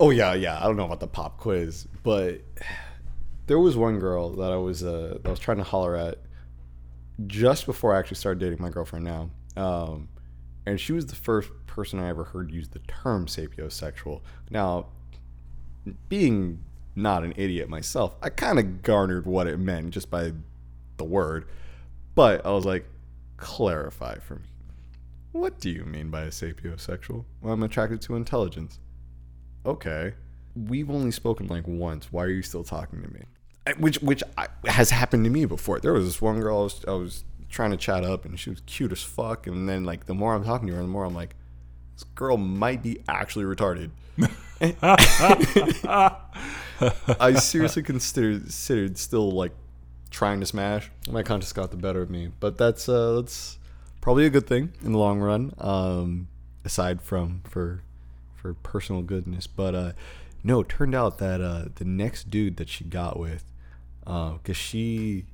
Oh 0.00 0.10
yeah, 0.10 0.32
yeah. 0.34 0.58
I 0.58 0.62
don't 0.62 0.76
know 0.76 0.84
about 0.84 1.00
the 1.00 1.08
pop 1.08 1.38
quiz, 1.38 1.88
but 2.04 2.40
there 3.48 3.58
was 3.58 3.76
one 3.76 3.98
girl 3.98 4.30
that 4.36 4.52
I 4.52 4.56
was 4.56 4.84
uh, 4.84 5.18
that 5.22 5.26
I 5.26 5.30
was 5.30 5.40
trying 5.40 5.56
to 5.56 5.64
holler 5.64 5.96
at 5.96 6.18
just 7.26 7.66
before 7.66 7.94
I 7.94 7.98
actually 7.98 8.18
started 8.18 8.38
dating 8.38 8.62
my 8.62 8.70
girlfriend 8.70 9.04
now, 9.04 9.28
um, 9.56 10.08
and 10.66 10.78
she 10.80 10.92
was 10.92 11.06
the 11.06 11.16
first 11.16 11.50
person 11.66 11.98
I 11.98 12.08
ever 12.10 12.22
heard 12.22 12.52
use 12.52 12.68
the 12.68 12.78
term 12.80 13.26
sapiosexual. 13.26 14.20
Now, 14.50 14.86
being 16.08 16.64
not 16.94 17.24
an 17.24 17.32
idiot 17.36 17.68
myself, 17.68 18.16
I 18.22 18.30
kind 18.30 18.58
of 18.58 18.82
garnered 18.82 19.26
what 19.26 19.46
it 19.46 19.58
meant 19.58 19.90
just 19.90 20.10
by 20.10 20.32
the 20.96 21.04
word, 21.04 21.46
but 22.14 22.44
I 22.44 22.50
was 22.50 22.64
like, 22.64 22.86
clarify 23.36 24.18
for 24.18 24.36
me. 24.36 24.42
What 25.32 25.60
do 25.60 25.70
you 25.70 25.84
mean 25.84 26.10
by 26.10 26.22
a 26.22 26.28
sapiosexual? 26.28 27.24
Well, 27.40 27.52
I'm 27.52 27.62
attracted 27.62 28.00
to 28.02 28.16
intelligence 28.16 28.80
okay, 29.68 30.14
we've 30.56 30.90
only 30.90 31.10
spoken 31.10 31.46
like 31.46 31.64
once. 31.66 32.12
Why 32.12 32.24
are 32.24 32.30
you 32.30 32.42
still 32.42 32.64
talking 32.64 33.02
to 33.02 33.08
me? 33.08 33.20
Which 33.78 33.98
which 33.98 34.22
I, 34.38 34.48
has 34.64 34.90
happened 34.90 35.24
to 35.24 35.30
me 35.30 35.44
before. 35.44 35.78
There 35.78 35.92
was 35.92 36.06
this 36.06 36.22
one 36.22 36.40
girl 36.40 36.60
I 36.60 36.62
was, 36.62 36.84
I 36.88 36.92
was 36.92 37.24
trying 37.50 37.70
to 37.70 37.76
chat 37.76 38.02
up, 38.02 38.24
and 38.24 38.40
she 38.40 38.50
was 38.50 38.62
cute 38.66 38.92
as 38.92 39.02
fuck. 39.02 39.46
And 39.46 39.68
then 39.68 39.84
like 39.84 40.06
the 40.06 40.14
more 40.14 40.34
I'm 40.34 40.44
talking 40.44 40.68
to 40.68 40.74
her, 40.74 40.80
the 40.80 40.88
more 40.88 41.04
I'm 41.04 41.14
like, 41.14 41.36
this 41.94 42.04
girl 42.04 42.38
might 42.38 42.82
be 42.82 43.00
actually 43.08 43.44
retarded. 43.44 43.90
I 47.20 47.34
seriously 47.34 47.82
considered 47.82 48.42
considered 48.42 48.98
still 48.98 49.30
like 49.30 49.52
trying 50.10 50.40
to 50.40 50.46
smash. 50.46 50.90
My 51.08 51.22
conscience 51.22 51.52
got 51.52 51.70
the 51.70 51.76
better 51.76 52.02
of 52.02 52.10
me, 52.10 52.32
but 52.40 52.58
that's 52.58 52.88
uh, 52.88 53.20
that's 53.20 53.58
probably 54.00 54.26
a 54.26 54.30
good 54.30 54.46
thing 54.46 54.72
in 54.82 54.92
the 54.92 54.98
long 54.98 55.20
run. 55.20 55.52
Um, 55.58 56.28
aside 56.64 57.02
from 57.02 57.42
for 57.44 57.82
for 58.34 58.54
personal 58.54 59.02
goodness, 59.02 59.46
but 59.46 59.74
uh, 59.74 59.92
no, 60.42 60.60
it 60.60 60.68
turned 60.68 60.94
out 60.94 61.18
that 61.18 61.40
uh, 61.40 61.66
the 61.76 61.84
next 61.84 62.30
dude 62.30 62.56
that 62.56 62.68
she 62.68 62.84
got 62.84 63.18
with, 63.18 63.44
because 64.04 64.56
she 64.56 65.26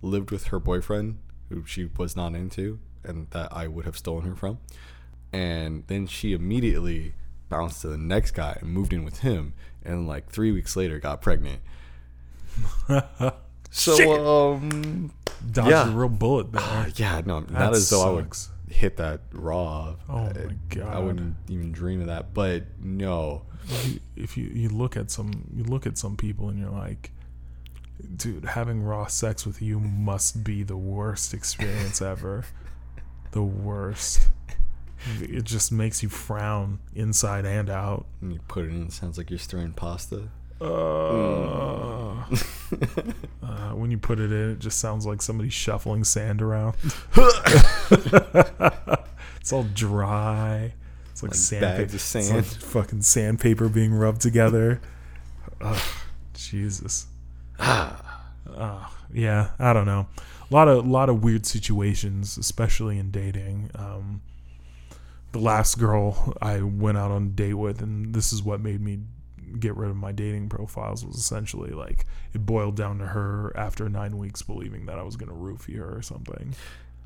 lived 0.00 0.32
with 0.32 0.46
her 0.48 0.58
boyfriend 0.58 1.18
who 1.50 1.64
she 1.66 1.88
was 1.96 2.16
not 2.16 2.34
into, 2.34 2.80
and 3.04 3.28
that 3.30 3.52
I 3.52 3.68
would 3.68 3.84
have 3.84 3.96
stolen 3.96 4.24
her 4.26 4.34
from, 4.34 4.58
and 5.32 5.84
then 5.86 6.08
she 6.08 6.32
immediately 6.32 7.14
bounced 7.52 7.82
to 7.82 7.88
the 7.88 7.98
next 7.98 8.32
guy 8.32 8.56
and 8.60 8.70
moved 8.72 8.92
in 8.92 9.04
with 9.04 9.20
him, 9.20 9.52
and 9.84 10.08
like 10.08 10.28
three 10.30 10.50
weeks 10.52 10.74
later 10.76 10.98
got 10.98 11.20
pregnant. 11.22 11.60
So 13.74 14.52
um, 14.54 15.10
Dodged 15.50 15.70
Yeah. 15.70 15.88
a 15.88 15.96
real 15.96 16.10
bullet 16.10 16.52
there. 16.52 16.60
uh, 16.60 16.90
yeah, 16.96 17.22
no, 17.24 17.40
That 17.40 17.50
not 17.52 17.72
as 17.72 17.88
though 17.88 18.02
I 18.06 18.10
would 18.10 18.28
hit 18.68 18.98
that 18.98 19.20
raw. 19.32 19.94
Oh 20.10 20.16
I- 20.16 20.76
my 20.76 20.82
I 20.84 20.98
wouldn't 20.98 21.36
even 21.48 21.72
dream 21.72 22.02
of 22.02 22.08
that. 22.08 22.34
But 22.34 22.64
no, 22.82 23.42
If 23.64 23.86
you, 23.94 24.00
if 24.16 24.36
you 24.36 24.44
you 24.52 24.68
look 24.68 24.94
at 24.98 25.10
some 25.10 25.48
you 25.54 25.64
look 25.64 25.86
at 25.86 25.96
some 25.96 26.16
people 26.18 26.50
and 26.50 26.58
you're 26.58 26.68
like, 26.70 27.12
dude, 28.16 28.44
having 28.44 28.82
raw 28.82 29.06
sex 29.06 29.46
with 29.46 29.62
you 29.62 29.80
must 29.80 30.44
be 30.44 30.62
the 30.62 30.76
worst 30.76 31.32
experience 31.32 32.02
ever. 32.02 32.44
The 33.30 33.42
worst. 33.42 34.26
It 35.20 35.44
just 35.44 35.72
makes 35.72 36.02
you 36.02 36.08
frown 36.08 36.78
inside 36.94 37.44
and 37.44 37.68
out. 37.70 38.06
when 38.20 38.30
you 38.32 38.40
put 38.48 38.64
it 38.66 38.70
in, 38.70 38.84
it 38.86 38.92
sounds 38.92 39.18
like 39.18 39.30
you're 39.30 39.38
stirring 39.38 39.72
pasta. 39.72 40.28
Uh, 40.60 42.24
uh, 43.42 43.70
when 43.72 43.90
you 43.90 43.98
put 43.98 44.20
it 44.20 44.30
in, 44.30 44.50
it 44.52 44.58
just 44.60 44.78
sounds 44.78 45.04
like 45.04 45.20
somebody 45.20 45.50
shuffling 45.50 46.04
sand 46.04 46.40
around. 46.40 46.74
it's 49.40 49.52
all 49.52 49.64
dry. 49.74 50.72
It's 51.10 51.22
like, 51.22 51.32
Like 51.32 51.36
sandpaper. 51.38 51.76
bags 51.82 51.92
of 51.92 51.94
It's 51.96 52.04
sand. 52.04 52.36
like 52.36 52.44
fucking 52.46 53.02
sandpaper 53.02 53.68
being 53.68 53.92
rubbed 53.92 54.20
together. 54.20 54.80
Ugh, 55.60 55.80
Jesus. 56.34 57.06
Uh, 57.58 57.96
yeah, 59.12 59.50
I 59.58 59.72
don't 59.72 59.86
know. 59.86 60.06
A 60.50 60.54
lot 60.54 60.68
of 60.68 60.86
lot 60.86 61.08
of 61.08 61.22
weird 61.24 61.46
situations, 61.46 62.36
especially 62.38 62.98
in 62.98 63.10
dating. 63.10 63.70
Um, 63.74 64.22
the 65.32 65.38
last 65.38 65.78
girl 65.78 66.34
I 66.40 66.60
went 66.60 66.98
out 66.98 67.10
on 67.10 67.22
a 67.24 67.30
date 67.30 67.54
with, 67.54 67.82
and 67.82 68.14
this 68.14 68.32
is 68.32 68.42
what 68.42 68.60
made 68.60 68.80
me 68.80 69.00
get 69.58 69.76
rid 69.76 69.90
of 69.90 69.96
my 69.96 70.12
dating 70.12 70.48
profiles, 70.48 71.04
was 71.04 71.16
essentially 71.16 71.70
like 71.70 72.06
it 72.32 72.46
boiled 72.46 72.76
down 72.76 72.98
to 72.98 73.06
her 73.06 73.52
after 73.56 73.88
nine 73.88 74.16
weeks 74.18 74.42
believing 74.42 74.86
that 74.86 74.98
I 74.98 75.02
was 75.02 75.16
gonna 75.16 75.32
roofie 75.32 75.76
her 75.76 75.96
or 75.96 76.02
something. 76.02 76.54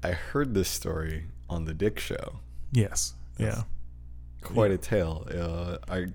I 0.02 0.12
heard 0.12 0.54
this 0.54 0.68
story 0.68 1.24
on 1.48 1.64
the 1.64 1.74
Dick 1.74 1.98
Show. 1.98 2.40
Yes, 2.72 3.14
yeah. 3.38 3.62
Quite 4.42 4.70
a 4.70 4.78
tale. 4.78 5.26
Uh, 5.32 5.78
I. 5.88 6.06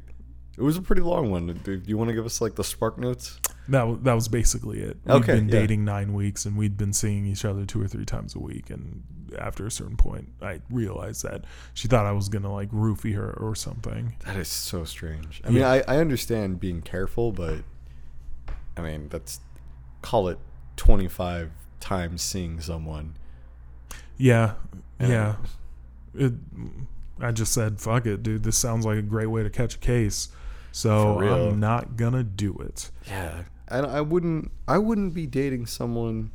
It 0.58 0.64
was 0.64 0.78
a 0.78 0.82
pretty 0.82 1.02
long 1.02 1.32
one. 1.32 1.60
Do 1.64 1.82
you 1.86 1.98
want 1.98 2.10
to 2.10 2.14
give 2.14 2.26
us 2.26 2.42
like 2.42 2.56
the 2.56 2.64
spark 2.64 2.98
notes? 2.98 3.40
That 3.70 4.04
that 4.04 4.14
was 4.14 4.28
basically 4.28 4.80
it. 4.80 4.98
We'd 5.06 5.14
Okay, 5.14 5.36
been 5.36 5.46
yeah. 5.48 5.52
dating 5.60 5.86
nine 5.86 6.14
weeks, 6.14 6.46
and 6.46 6.58
we'd 6.58 6.78
been 6.78 6.94
seeing 6.94 7.26
each 7.26 7.46
other 7.46 7.66
two 7.66 7.82
or 7.82 7.88
three 7.88 8.06
times 8.06 8.36
a 8.36 8.40
week. 8.40 8.70
And 8.70 9.04
after 9.40 9.66
a 9.66 9.72
certain 9.72 9.96
point, 9.98 10.30
I 10.42 10.62
realized 10.70 11.24
that 11.24 11.46
she 11.74 11.88
thought 11.88 12.06
I 12.06 12.12
was 12.12 12.28
gonna 12.28 12.52
like 12.52 12.70
roofie 12.72 13.16
her 13.16 13.32
or 13.32 13.56
something. 13.56 14.16
That 14.26 14.36
is 14.36 14.48
so 14.50 14.84
strange. 14.84 15.42
I 15.46 15.52
mean, 15.52 15.64
I, 15.64 15.84
I 15.88 15.98
understand 15.98 16.60
being 16.60 16.82
careful, 16.82 17.32
but 17.32 17.60
I 18.76 18.82
mean, 18.82 19.08
that's 19.10 19.40
call 20.02 20.28
it 20.28 20.40
25 20.78 21.52
times 21.80 22.22
seeing 22.22 22.60
someone. 22.60 23.16
Yeah, 24.18 24.54
And- 25.00 25.10
yeah. 25.10 25.36
It, 26.14 26.34
I 27.22 27.32
just 27.32 27.54
said, 27.54 27.80
"Fuck 27.80 28.06
it, 28.08 28.22
dude. 28.24 28.44
This 28.44 28.58
sounds 28.58 28.86
like 28.86 28.98
a 28.98 29.02
great 29.04 29.28
way 29.28 29.44
to 29.44 29.50
catch 29.50 29.76
a 29.76 29.78
case." 29.78 30.28
So 30.72 31.20
I'm 31.20 31.60
not 31.60 31.98
gonna 31.98 32.24
do 32.24 32.54
it. 32.60 32.92
Yeah. 33.08 33.44
And 33.68 33.86
I 33.86 34.02
wouldn't 34.02 34.52
I 34.68 34.78
wouldn't 34.78 35.14
be 35.14 35.28
dating 35.28 35.66
someone 35.66 36.32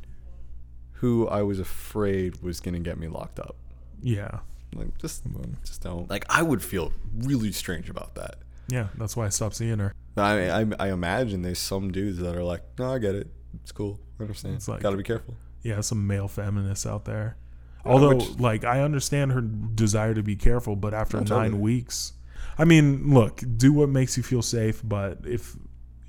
who 0.93 1.27
I 1.27 1.43
was 1.43 1.59
afraid 1.59 2.41
was 2.41 2.59
going 2.59 2.73
to 2.73 2.79
get 2.79 2.97
me 2.97 3.07
locked 3.07 3.39
up. 3.39 3.55
Yeah, 4.01 4.39
Like 4.75 4.97
just 4.97 5.23
just 5.63 5.81
don't. 5.83 6.09
Like 6.09 6.25
I 6.29 6.41
would 6.41 6.63
feel 6.63 6.91
really 7.19 7.51
strange 7.51 7.89
about 7.89 8.15
that. 8.15 8.37
yeah. 8.67 8.87
That's 8.97 9.15
why 9.15 9.25
I 9.25 9.29
stopped 9.29 9.55
seeing 9.55 9.77
her. 9.79 9.93
But 10.15 10.23
I 10.25 10.61
I, 10.61 10.65
I 10.79 10.91
imagine 10.91 11.41
there's 11.43 11.59
some 11.59 11.91
dudes 11.91 12.17
that 12.19 12.35
are 12.35 12.43
like, 12.43 12.61
"No, 12.79 12.93
I 12.93 12.97
get 12.99 13.13
it. 13.15 13.27
It's 13.61 13.71
cool. 13.71 13.99
I 14.19 14.23
understand. 14.23 14.55
It's 14.55 14.67
like- 14.67 14.81
Got 14.81 14.91
to 14.91 14.97
be 14.97 15.03
careful." 15.03 15.35
Yeah, 15.63 15.81
some 15.81 16.05
male 16.07 16.27
feminists 16.27 16.85
out 16.85 17.05
there. 17.05 17.37
Yeah, 17.85 17.91
Although, 17.91 18.15
which- 18.15 18.39
like, 18.39 18.63
I 18.63 18.81
understand 18.81 19.31
her 19.33 19.41
desire 19.41 20.13
to 20.15 20.23
be 20.23 20.35
careful, 20.35 20.75
but 20.75 20.93
after 20.93 21.17
nine 21.17 21.25
totally. 21.27 21.53
weeks, 21.59 22.13
I 22.57 22.65
mean, 22.65 23.13
look, 23.13 23.41
do 23.57 23.71
what 23.73 23.89
makes 23.89 24.17
you 24.17 24.23
feel 24.23 24.41
safe. 24.41 24.81
But 24.83 25.19
if 25.25 25.55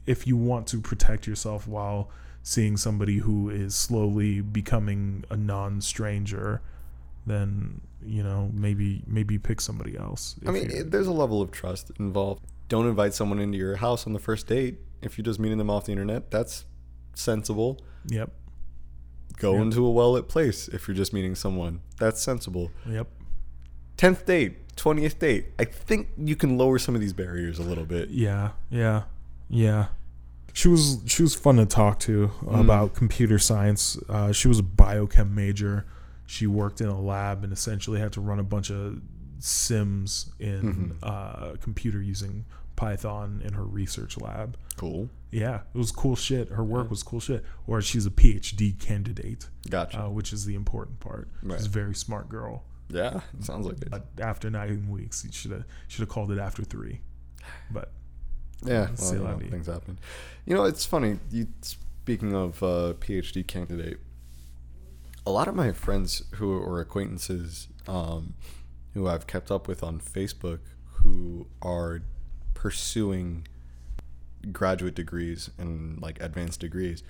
if 0.07 0.27
you 0.27 0.37
want 0.37 0.67
to 0.69 0.81
protect 0.81 1.27
yourself 1.27 1.67
while 1.69 2.11
seeing 2.43 2.77
somebody 2.79 3.19
who 3.19 3.51
is 3.51 3.75
slowly 3.75 4.41
becoming 4.41 5.25
a 5.29 5.37
non-stranger, 5.37 6.63
then 7.27 7.81
you 8.03 8.23
know 8.23 8.51
maybe 8.55 9.03
maybe 9.07 9.39
pick 9.39 9.61
somebody 9.61 9.97
else. 9.97 10.37
I 10.47 10.51
mean, 10.51 10.71
it, 10.71 10.91
there's 10.91 11.07
a 11.09 11.13
level 11.13 11.43
of 11.43 11.51
trust 11.51 11.91
involved. 11.99 12.43
Don't 12.69 12.87
invite 12.87 13.15
someone 13.15 13.39
into 13.39 13.59
your 13.59 13.77
house 13.77 14.07
on 14.07 14.13
the 14.13 14.19
first 14.19 14.47
date 14.47 14.79
if 15.03 15.17
you're 15.19 15.25
just 15.25 15.39
meeting 15.41 15.59
them 15.59 15.71
off 15.71 15.85
the 15.87 15.93
internet. 15.93 16.31
That's 16.31 16.65
sensible. 17.15 17.79
yep, 18.09 18.31
Go 19.39 19.55
Yeah. 19.55 19.63
into 19.63 19.85
a 19.87 19.91
well-lit 19.91 20.29
place 20.29 20.69
if 20.69 20.87
you're 20.87 20.95
just 20.97 21.13
meeting 21.13 21.35
someone. 21.35 21.81
That's 21.99 22.21
sensible. 22.23 22.71
yep, 22.87 23.09
Tenth 23.97 24.25
date, 24.27 24.59
twentieth 24.79 25.19
date. 25.19 25.49
I 25.59 25.65
think 25.65 26.09
you 26.17 26.35
can 26.37 26.57
lower 26.57 26.79
some 26.79 26.95
of 26.95 27.01
these 27.03 27.13
barriers 27.13 27.59
a 27.59 27.63
little 27.63 27.85
bit. 27.85 28.09
yeah, 28.09 28.53
yeah, 28.71 29.03
yeah. 29.51 29.89
She 30.55 30.69
was 30.69 31.03
she 31.07 31.23
was 31.23 31.35
fun 31.35 31.57
to 31.57 31.67
talk 31.67 32.01
to 32.01 32.31
about 32.49 32.95
computer 32.95 33.39
science. 33.39 33.99
Uh, 34.09 34.33
she 34.33 34.49
was 34.49 34.59
a 34.59 34.63
biochem 34.63 35.31
major. 35.33 35.85
She 36.27 36.47
worked 36.47 36.81
in 36.81 36.89
a 36.89 37.01
lab 37.01 37.45
and 37.45 37.53
essentially 37.53 38.01
had 38.01 38.13
to 38.15 38.21
run 38.21 38.39
a 38.39 38.43
bunch 38.43 38.71
of 38.71 39.01
sims 39.39 40.31
in 40.39 40.97
uh, 41.03 41.55
computer 41.61 42.03
using 42.03 42.45
Python 42.77 43.41
in 43.45 43.53
her 43.55 43.65
research 43.65 44.19
lab. 44.19 44.57
Cool. 44.77 45.09
Yeah, 45.31 45.61
it 45.75 45.79
was 45.79 45.93
cool 45.93 46.17
shit. 46.17 46.49
Her 46.51 46.65
work 46.65 46.91
was 46.91 47.03
cool 47.03 47.21
shit. 47.21 47.45
Or 47.67 47.81
she's 47.83 48.07
a 48.07 48.11
PhD 48.11 48.79
candidate, 48.79 49.49
Gotcha. 49.69 50.05
uh, 50.05 50.09
which 50.11 50.33
is 50.33 50.45
the 50.45 50.55
important 50.55 51.01
part. 51.01 51.29
Right. 51.43 51.59
She's 51.59 51.67
a 51.67 51.71
very 51.71 51.95
smart 51.95 52.29
girl. 52.29 52.65
Yeah, 52.89 53.21
sounds 53.41 53.67
like 53.67 53.83
it. 53.83 54.03
After 54.21 54.51
nine 54.51 54.89
weeks, 54.89 55.25
you 55.25 55.33
should 55.33 55.51
have 55.51 55.65
should 55.89 56.01
have 56.01 56.09
called 56.09 56.31
it 56.33 56.39
after 56.39 56.65
three. 56.65 57.01
But 57.71 57.93
Yeah, 58.65 58.89
well, 59.01 59.15
you 59.15 59.19
know, 59.21 59.39
things 59.51 59.67
happen. 59.67 59.99
You 60.47 60.55
know, 60.55 60.65
it's 60.65 60.85
funny. 60.85 61.19
You 61.31 61.49
speaking 61.63 62.35
of 62.35 62.63
uh, 62.63 62.95
PhD 63.01 63.47
candidate, 63.47 63.99
a 65.27 65.31
lot 65.31 65.49
of 65.49 65.55
my 65.55 65.73
friends 65.73 66.23
who 66.37 66.59
or 66.59 66.81
acquaintances 66.81 67.69
um, 67.87 68.35
who 68.95 69.07
I've 69.07 69.27
kept 69.27 69.51
up 69.51 69.69
with 69.69 69.83
on 69.83 70.01
Facebook 70.01 70.61
who 70.85 71.47
are 71.63 72.03
pursuing 72.55 73.47
graduate 74.53 74.95
degrees 74.95 75.51
and 75.59 76.01
like 76.01 76.21
advanced 76.21 76.61
degrees, 76.61 77.03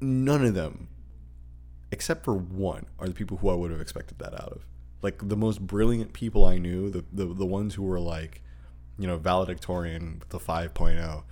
none 0.00 0.44
of 0.44 0.54
them, 0.54 0.88
except 1.92 2.24
for 2.24 2.34
one, 2.34 2.86
are 2.98 3.08
the 3.08 3.14
people 3.14 3.38
who 3.38 3.48
I 3.48 3.54
would 3.54 3.70
have 3.70 3.80
expected 3.80 4.18
that 4.18 4.34
out 4.34 4.52
of. 4.52 4.66
Like 5.02 5.28
the 5.28 5.36
most 5.36 5.66
brilliant 5.66 6.12
people 6.12 6.44
I 6.44 6.58
knew, 6.58 6.90
the 6.90 7.04
the, 7.12 7.26
the 7.26 7.46
ones 7.46 7.74
who 7.74 7.82
were 7.82 8.00
like, 8.00 8.42
you 8.98 9.06
know, 9.06 9.16
valedictorian 9.16 10.18
with 10.18 10.28
the 10.28 10.38
5.0, 10.38 11.22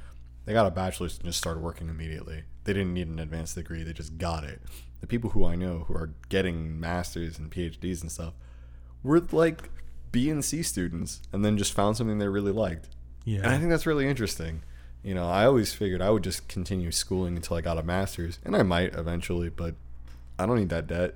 they 0.44 0.52
got 0.52 0.66
a 0.66 0.70
bachelor's 0.70 1.16
and 1.18 1.26
just 1.26 1.38
started 1.38 1.62
working 1.62 1.88
immediately. 1.88 2.44
They 2.64 2.72
didn't 2.72 2.94
need 2.94 3.08
an 3.08 3.18
advanced 3.18 3.54
degree; 3.54 3.82
they 3.82 3.92
just 3.92 4.16
got 4.18 4.44
it. 4.44 4.62
The 5.00 5.06
people 5.06 5.30
who 5.30 5.44
I 5.44 5.54
know 5.54 5.84
who 5.86 5.94
are 5.94 6.14
getting 6.28 6.80
masters 6.80 7.38
and 7.38 7.50
PhDs 7.50 8.00
and 8.00 8.10
stuff 8.10 8.34
were 9.02 9.20
like 9.32 9.70
B 10.10 10.30
and 10.30 10.44
C 10.44 10.62
students, 10.62 11.20
and 11.32 11.44
then 11.44 11.58
just 11.58 11.72
found 11.72 11.96
something 11.96 12.18
they 12.18 12.28
really 12.28 12.52
liked. 12.52 12.88
yeah, 13.24 13.40
And 13.40 13.48
I 13.48 13.58
think 13.58 13.68
that's 13.70 13.86
really 13.86 14.08
interesting. 14.08 14.62
You 15.02 15.14
know, 15.14 15.28
I 15.28 15.44
always 15.44 15.72
figured 15.72 16.02
I 16.02 16.10
would 16.10 16.24
just 16.24 16.48
continue 16.48 16.90
schooling 16.90 17.36
until 17.36 17.56
I 17.56 17.60
got 17.60 17.78
a 17.78 17.82
master's, 17.82 18.38
and 18.44 18.56
I 18.56 18.62
might 18.62 18.94
eventually, 18.94 19.48
but 19.48 19.74
I 20.38 20.46
don't 20.46 20.56
need 20.56 20.68
that 20.70 20.86
debt. 20.86 21.14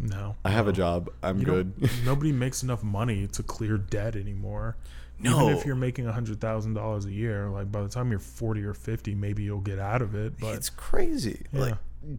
no, 0.00 0.36
I 0.44 0.50
have 0.50 0.68
a 0.68 0.72
job. 0.72 1.10
I'm 1.22 1.38
you 1.40 1.44
good. 1.44 1.90
Nobody 2.04 2.32
makes 2.32 2.62
enough 2.62 2.82
money 2.82 3.26
to 3.28 3.42
clear 3.42 3.78
debt 3.78 4.16
anymore. 4.16 4.76
No. 5.18 5.44
Even 5.48 5.56
if 5.58 5.64
you're 5.66 5.76
making 5.76 6.06
a 6.06 6.12
hundred 6.12 6.40
thousand 6.40 6.74
dollars 6.74 7.04
a 7.04 7.12
year, 7.12 7.48
like 7.48 7.70
by 7.70 7.82
the 7.82 7.88
time 7.88 8.10
you're 8.10 8.18
forty 8.18 8.62
or 8.64 8.74
fifty, 8.74 9.14
maybe 9.14 9.42
you'll 9.44 9.60
get 9.60 9.78
out 9.78 10.02
of 10.02 10.14
it. 10.14 10.32
But 10.40 10.54
it's 10.56 10.70
crazy. 10.70 11.42
Yeah. 11.52 11.60
Like 11.60 11.74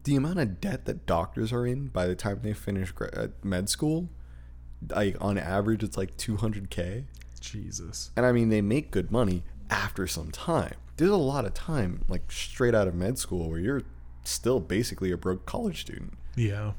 the 0.05 0.15
amount 0.15 0.39
of 0.39 0.61
debt 0.61 0.85
that 0.85 1.05
doctors 1.05 1.51
are 1.51 1.65
in 1.67 1.87
by 1.87 2.07
the 2.07 2.15
time 2.15 2.39
they 2.41 2.53
finish 2.53 2.93
uh, 3.01 3.27
med 3.43 3.67
school, 3.67 4.07
like 4.89 5.17
on 5.19 5.37
average, 5.37 5.83
it's 5.83 5.97
like 5.97 6.15
200k. 6.17 7.03
Jesus, 7.41 8.09
And 8.15 8.25
I 8.25 8.31
mean, 8.31 8.47
they 8.47 8.61
make 8.61 8.89
good 8.89 9.11
money 9.11 9.43
after 9.69 10.07
some 10.07 10.31
time. 10.31 10.75
There's 10.95 11.11
a 11.11 11.17
lot 11.17 11.43
of 11.43 11.53
time, 11.53 12.05
like 12.07 12.31
straight 12.31 12.73
out 12.73 12.87
of 12.87 12.95
med 12.95 13.17
school, 13.17 13.49
where 13.49 13.59
you're 13.59 13.81
still 14.23 14.61
basically 14.61 15.11
a 15.11 15.17
broke 15.17 15.45
college 15.45 15.81
student, 15.81 16.13
yeah, 16.35 16.71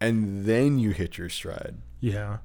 and 0.00 0.44
then 0.44 0.78
you 0.78 0.90
hit 0.90 1.18
your 1.18 1.28
stride. 1.28 1.74
yeah, 2.00 2.38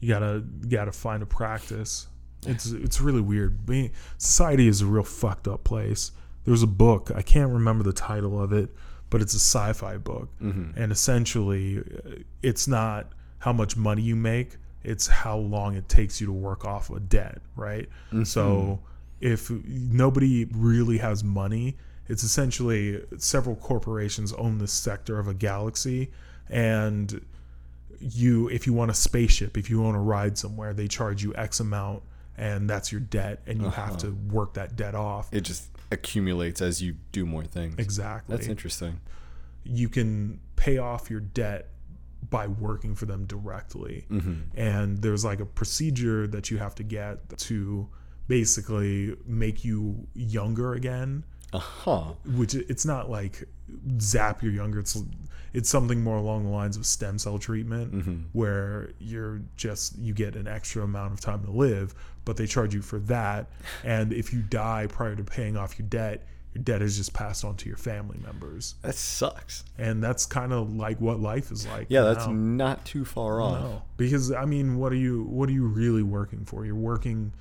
you 0.00 0.08
gotta 0.08 0.42
you 0.62 0.68
gotta 0.70 0.92
find 0.92 1.22
a 1.22 1.26
practice. 1.26 2.08
It's 2.46 2.70
it's 2.70 3.00
really 3.00 3.20
weird. 3.20 3.64
Being, 3.66 3.92
society 4.18 4.66
is 4.68 4.80
a 4.80 4.86
real 4.86 5.04
fucked 5.04 5.46
up 5.46 5.62
place. 5.64 6.10
There's 6.44 6.62
a 6.62 6.66
book 6.66 7.10
I 7.14 7.22
can't 7.22 7.52
remember 7.52 7.84
the 7.84 7.92
title 7.92 8.42
of 8.42 8.52
it, 8.52 8.70
but 9.10 9.22
it's 9.22 9.34
a 9.34 9.38
sci-fi 9.38 9.96
book, 9.98 10.28
Mm-hmm. 10.42 10.80
and 10.80 10.90
essentially, 10.90 11.78
uh, 11.78 12.16
it's 12.42 12.66
not 12.66 13.12
how 13.38 13.52
much 13.52 13.76
money 13.76 14.02
you 14.02 14.16
make; 14.16 14.56
it's 14.82 15.06
how 15.06 15.36
long 15.36 15.76
it 15.76 15.88
takes 15.88 16.20
you 16.20 16.26
to 16.26 16.32
work 16.32 16.64
off 16.64 16.90
a 16.90 16.98
debt, 16.98 17.40
right? 17.54 17.88
So 18.24 18.80
if 19.20 19.48
nobody 19.50 20.46
really 20.46 20.98
has 20.98 21.22
money, 21.22 21.76
it's 22.08 22.22
essentially 22.22 23.02
several 23.18 23.56
corporations 23.56 24.32
own 24.32 24.58
this 24.58 24.72
sector 24.72 25.18
of 25.18 25.28
a 25.28 25.34
galaxy, 25.34 26.10
and 26.48 27.24
you 28.00 28.48
if 28.48 28.66
you 28.66 28.72
want 28.72 28.90
a 28.90 28.94
spaceship, 28.94 29.56
if 29.56 29.70
you 29.70 29.80
want 29.80 29.94
to 29.94 30.00
ride 30.00 30.36
somewhere, 30.36 30.74
they 30.74 30.88
charge 30.88 31.22
you 31.22 31.32
X 31.36 31.60
amount, 31.60 32.02
and 32.36 32.68
that's 32.68 32.90
your 32.90 33.00
debt, 33.00 33.40
and 33.46 33.62
you 33.62 33.68
have 33.68 33.96
to 33.98 34.10
work 34.30 34.54
that 34.54 34.76
debt 34.76 34.94
off. 34.94 35.28
It 35.32 35.42
just 35.42 35.68
accumulates 35.90 36.60
as 36.60 36.82
you 36.82 36.96
do 37.12 37.24
more 37.26 37.44
things. 37.44 37.74
Exactly. 37.78 38.36
That's 38.36 38.48
interesting. 38.48 38.98
you 39.64 39.88
can 39.88 40.40
pay 40.56 40.78
off 40.78 41.10
your 41.10 41.20
debt 41.20 41.68
by 42.30 42.46
working 42.46 42.94
for 42.94 43.06
them 43.06 43.26
directly. 43.26 44.06
Mm-hmm. 44.10 44.58
And 44.58 44.98
there's 45.02 45.24
like 45.24 45.40
a 45.40 45.46
procedure 45.46 46.26
that 46.28 46.50
you 46.50 46.58
have 46.58 46.74
to 46.76 46.82
get 46.82 47.36
to 47.38 47.88
basically 48.28 49.16
make 49.26 49.64
you 49.64 50.06
younger 50.14 50.74
again, 50.74 51.24
Uh 51.52 51.58
huh. 51.58 52.04
which 52.24 52.54
it's 52.54 52.84
not 52.86 53.10
like 53.10 53.44
zap 54.00 54.42
you're 54.42 54.52
younger. 54.52 54.78
It's 54.80 54.96
it's 55.52 55.68
something 55.68 56.02
more 56.02 56.16
along 56.16 56.44
the 56.44 56.50
lines 56.50 56.76
of 56.78 56.86
stem 56.86 57.18
cell 57.18 57.38
treatment 57.38 57.92
Mm-hmm. 57.94 58.16
where 58.32 58.90
you're 58.98 59.42
just 59.56 59.98
you 59.98 60.14
get 60.14 60.34
an 60.36 60.48
extra 60.48 60.82
amount 60.82 61.12
of 61.12 61.20
time 61.20 61.44
to 61.44 61.50
live, 61.50 61.94
but 62.24 62.36
they 62.38 62.46
charge 62.46 62.72
you 62.74 62.80
for 62.82 62.98
that. 63.00 63.46
And 63.84 64.12
if 64.12 64.32
you 64.32 64.40
die 64.42 64.86
prior 64.88 65.14
to 65.14 65.22
paying 65.24 65.56
off 65.58 65.78
your 65.78 65.88
debt, 65.88 66.26
your 66.54 66.64
debt 66.64 66.80
is 66.82 66.96
just 66.96 67.12
passed 67.12 67.44
on 67.44 67.56
to 67.56 67.68
your 67.68 67.76
family 67.78 68.18
members 68.22 68.74
That 68.82 68.94
sucks. 68.94 69.64
and 69.78 70.02
that's 70.02 70.24
kind 70.26 70.52
of 70.54 70.74
like 70.74 71.00
what 71.00 71.20
life 71.20 71.50
is 71.50 71.66
like. 71.66 71.86
Yeah, 71.90 72.02
that's 72.02 72.26
now. 72.26 72.32
not 72.32 72.84
too 72.86 73.04
far 73.04 73.40
off. 73.42 73.60
no, 73.60 73.82
because 73.98 74.32
I 74.32 74.44
mean, 74.46 74.76
what 74.78 74.90
are 74.92 74.96
you 74.96 75.24
what 75.24 75.48
are 75.50 75.52
you 75.52 75.66
really 75.66 76.02
working 76.02 76.44
for? 76.46 76.64
You're 76.64 76.74
working 76.74 77.32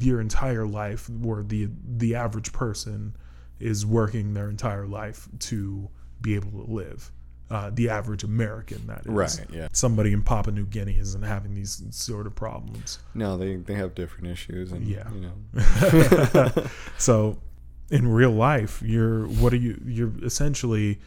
your 0.00 0.20
entire 0.20 0.66
life, 0.66 1.08
where 1.10 1.42
the 1.42 1.68
the 1.98 2.14
average 2.14 2.52
person 2.52 3.14
is 3.60 3.84
working 3.86 4.34
their 4.34 4.48
entire 4.50 4.86
life 4.86 5.28
to 5.40 5.88
be 6.20 6.34
able 6.34 6.64
to 6.64 6.70
live. 6.72 7.10
Uh, 7.48 7.70
the 7.72 7.88
average 7.88 8.24
American, 8.24 8.84
that 8.88 9.00
is. 9.00 9.06
Right. 9.06 9.40
Yeah. 9.52 9.68
Somebody 9.72 10.12
in 10.12 10.22
Papua 10.22 10.52
New 10.52 10.66
Guinea 10.66 10.98
isn't 10.98 11.22
having 11.22 11.54
these 11.54 11.80
sort 11.90 12.26
of 12.26 12.34
problems. 12.34 12.98
No, 13.14 13.36
they 13.36 13.54
they 13.56 13.74
have 13.74 13.94
different 13.94 14.26
issues, 14.26 14.72
and 14.72 14.84
Yeah. 14.84 15.08
you 15.12 15.30
know. 15.54 16.52
so 16.98 17.38
in 17.90 18.08
real 18.08 18.32
life 18.32 18.82
you're 18.84 19.26
what 19.28 19.52
are 19.52 19.56
you 19.58 19.80
you're 19.86 20.12
essentially 20.24 20.98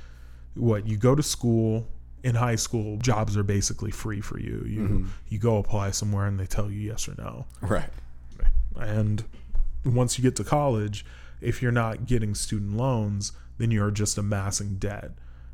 what 0.55 0.87
you 0.87 0.95
go 0.95 1.13
to 1.13 1.21
school 1.21 1.85
in 2.23 2.35
high 2.35 2.55
school 2.55 2.95
jobs 2.99 3.35
are 3.35 3.43
basically 3.43 3.91
free 3.91 4.21
for 4.21 4.39
you 4.39 4.63
you 4.65 4.79
Mm-hmm. 4.81 5.07
you 5.27 5.39
go 5.39 5.57
apply 5.57 5.91
somewhere 5.91 6.25
and 6.25 6.39
they 6.39 6.45
tell 6.45 6.71
you 6.71 6.79
yes 6.79 7.09
or 7.09 7.15
no 7.17 7.45
right. 7.61 7.89
and 8.77 9.25
once 9.83 10.17
you 10.17 10.23
get 10.23 10.37
to 10.37 10.43
college 10.45 11.05
if 11.41 11.61
you're 11.61 11.71
not 11.71 12.05
getting 12.05 12.33
student 12.35 12.75
loans 12.75 13.31
then 13.57 13.71
you're 13.71 13.91
just 13.91 14.17
amassing 14.17 14.75
debt 14.75 15.11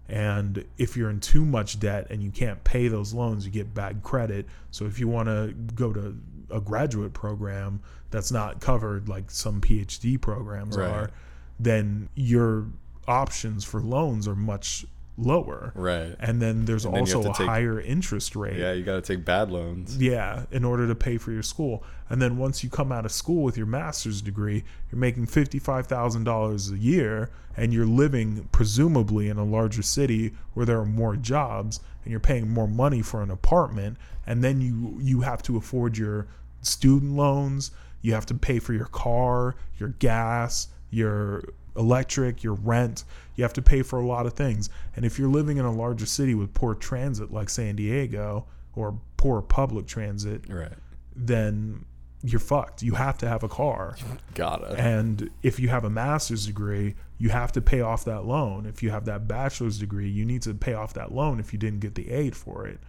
and 0.07 0.63
if 0.77 0.95
you're 0.95 1.09
in 1.09 1.19
too 1.19 1.43
much 1.43 1.79
debt 1.79 2.05
and 2.11 2.21
you 2.21 2.29
can't 2.29 2.63
pay 2.63 2.87
those 2.87 3.13
loans 3.13 3.45
you 3.45 3.51
get 3.51 3.73
bad 3.73 4.03
credit 4.03 4.45
so 4.71 4.85
if 4.85 4.99
you 4.99 5.07
want 5.07 5.27
to 5.27 5.53
go 5.73 5.91
to 5.91 6.15
a 6.51 6.61
graduate 6.61 7.13
program 7.13 7.79
that's 8.11 8.31
not 8.31 8.59
covered 8.61 9.09
like 9.09 9.31
some 9.31 9.59
phd 9.61 10.21
programs 10.21 10.77
Right. 10.77 10.87
are 10.89 11.11
then 11.59 12.09
your 12.15 12.67
options 13.07 13.63
for 13.63 13.81
loans 13.81 14.27
are 14.27 14.35
much 14.35 14.85
lower 15.17 15.71
Right. 15.75 16.13
and 16.19 16.41
then 16.41 16.65
there's 16.65 16.83
And 16.83 16.93
then 16.93 17.01
also 17.01 17.21
a 17.21 17.33
take- 17.33 17.47
higher 17.47 17.79
interest 17.79 18.35
rate 18.35 18.57
Yeah, 18.59 18.73
you 18.73 18.83
got 18.83 18.95
to 18.95 19.01
take 19.01 19.23
bad 19.23 19.49
loans. 19.49 19.97
yeah, 19.97 20.43
in 20.51 20.65
order 20.65 20.87
to 20.87 20.95
pay 20.95 21.17
for 21.17 21.31
your 21.31 21.41
school. 21.43 21.83
And 22.09 22.21
then 22.21 22.37
once 22.37 22.63
you 22.63 22.69
come 22.69 22.91
out 22.91 23.05
of 23.05 23.11
school 23.11 23.41
with 23.43 23.55
your 23.57 23.65
master's 23.65 24.21
degree, 24.21 24.63
you're 24.91 24.99
making 24.99 25.27
$55,000 25.27 26.71
a 26.71 26.77
year 26.77 27.29
and 27.57 27.73
you're 27.73 27.85
living 27.85 28.49
presumably 28.51 29.29
in 29.29 29.37
a 29.37 29.45
larger 29.45 29.81
city 29.81 30.33
where 30.53 30.65
there 30.65 30.79
are 30.79 30.85
more 30.85 31.15
jobs 31.15 31.79
and 32.03 32.11
you're 32.11 32.19
paying 32.19 32.49
more 32.49 32.67
money 32.67 33.01
for 33.01 33.21
an 33.23 33.31
apartment 33.31 33.97
and 34.27 34.43
then 34.43 34.59
you 34.59 34.97
you 35.01 35.21
have 35.21 35.41
to 35.43 35.55
afford 35.55 35.97
your 35.97 36.27
student 36.61 37.13
loans, 37.15 37.71
you 38.01 38.13
have 38.13 38.25
to 38.25 38.33
pay 38.33 38.59
for 38.59 38.73
your 38.73 38.85
car, 38.87 39.55
your 39.79 39.89
gas, 39.99 40.67
your 40.89 41.43
electric, 41.75 42.43
your 42.43 42.53
rent. 42.53 43.03
You 43.35 43.43
have 43.43 43.53
to 43.53 43.61
pay 43.61 43.81
for 43.81 43.99
a 43.99 44.05
lot 44.05 44.25
of 44.25 44.33
things. 44.33 44.69
And 44.95 45.03
if 45.05 45.19
you're 45.19 45.29
living 45.29 45.57
in 45.57 45.65
a 45.65 45.71
larger 45.71 46.05
city 46.05 46.35
with 46.35 46.53
poor 46.53 46.73
transit 46.75 47.31
like 47.31 47.49
San 47.49 47.75
Diego 47.75 48.45
or 48.75 48.99
poor 49.17 49.41
public 49.41 49.85
transit, 49.87 50.43
Right. 50.49 50.71
then 51.15 51.85
you're 52.23 52.39
fucked. 52.39 52.81
You 52.81 52.93
have 52.95 53.17
to 53.19 53.27
have 53.27 53.43
a 53.43 53.47
car. 53.49 53.97
Gotta. 54.33 54.73
And 54.79 55.29
if 55.43 55.59
you 55.59 55.69
have 55.69 55.83
a 55.83 55.89
master's 55.89 56.45
degree, 56.47 56.95
you 57.17 57.29
have 57.29 57.51
to 57.53 57.61
pay 57.61 57.81
off 57.81 58.05
that 58.05 58.25
loan. 58.25 58.65
If 58.65 58.81
you 58.81 58.89
have 58.89 59.05
that 59.05 59.27
bachelor's 59.27 59.77
degree, 59.79 60.09
you 60.09 60.25
need 60.25 60.41
to 60.43 60.53
pay 60.53 60.73
off 60.73 60.93
that 60.95 61.13
loan 61.13 61.39
if 61.39 61.53
you 61.53 61.59
didn't 61.59 61.79
get 61.81 61.95
the 61.95 62.09
aid 62.11 62.35
for 62.35 62.67
it. 62.67 62.79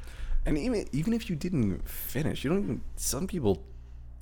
And 0.46 0.56
even 0.56 0.86
even 0.92 1.12
if 1.12 1.28
you 1.28 1.34
didn't 1.36 1.86
finish, 1.88 2.44
you 2.44 2.50
don't 2.50 2.62
even. 2.62 2.80
Some 2.96 3.26
people 3.26 3.62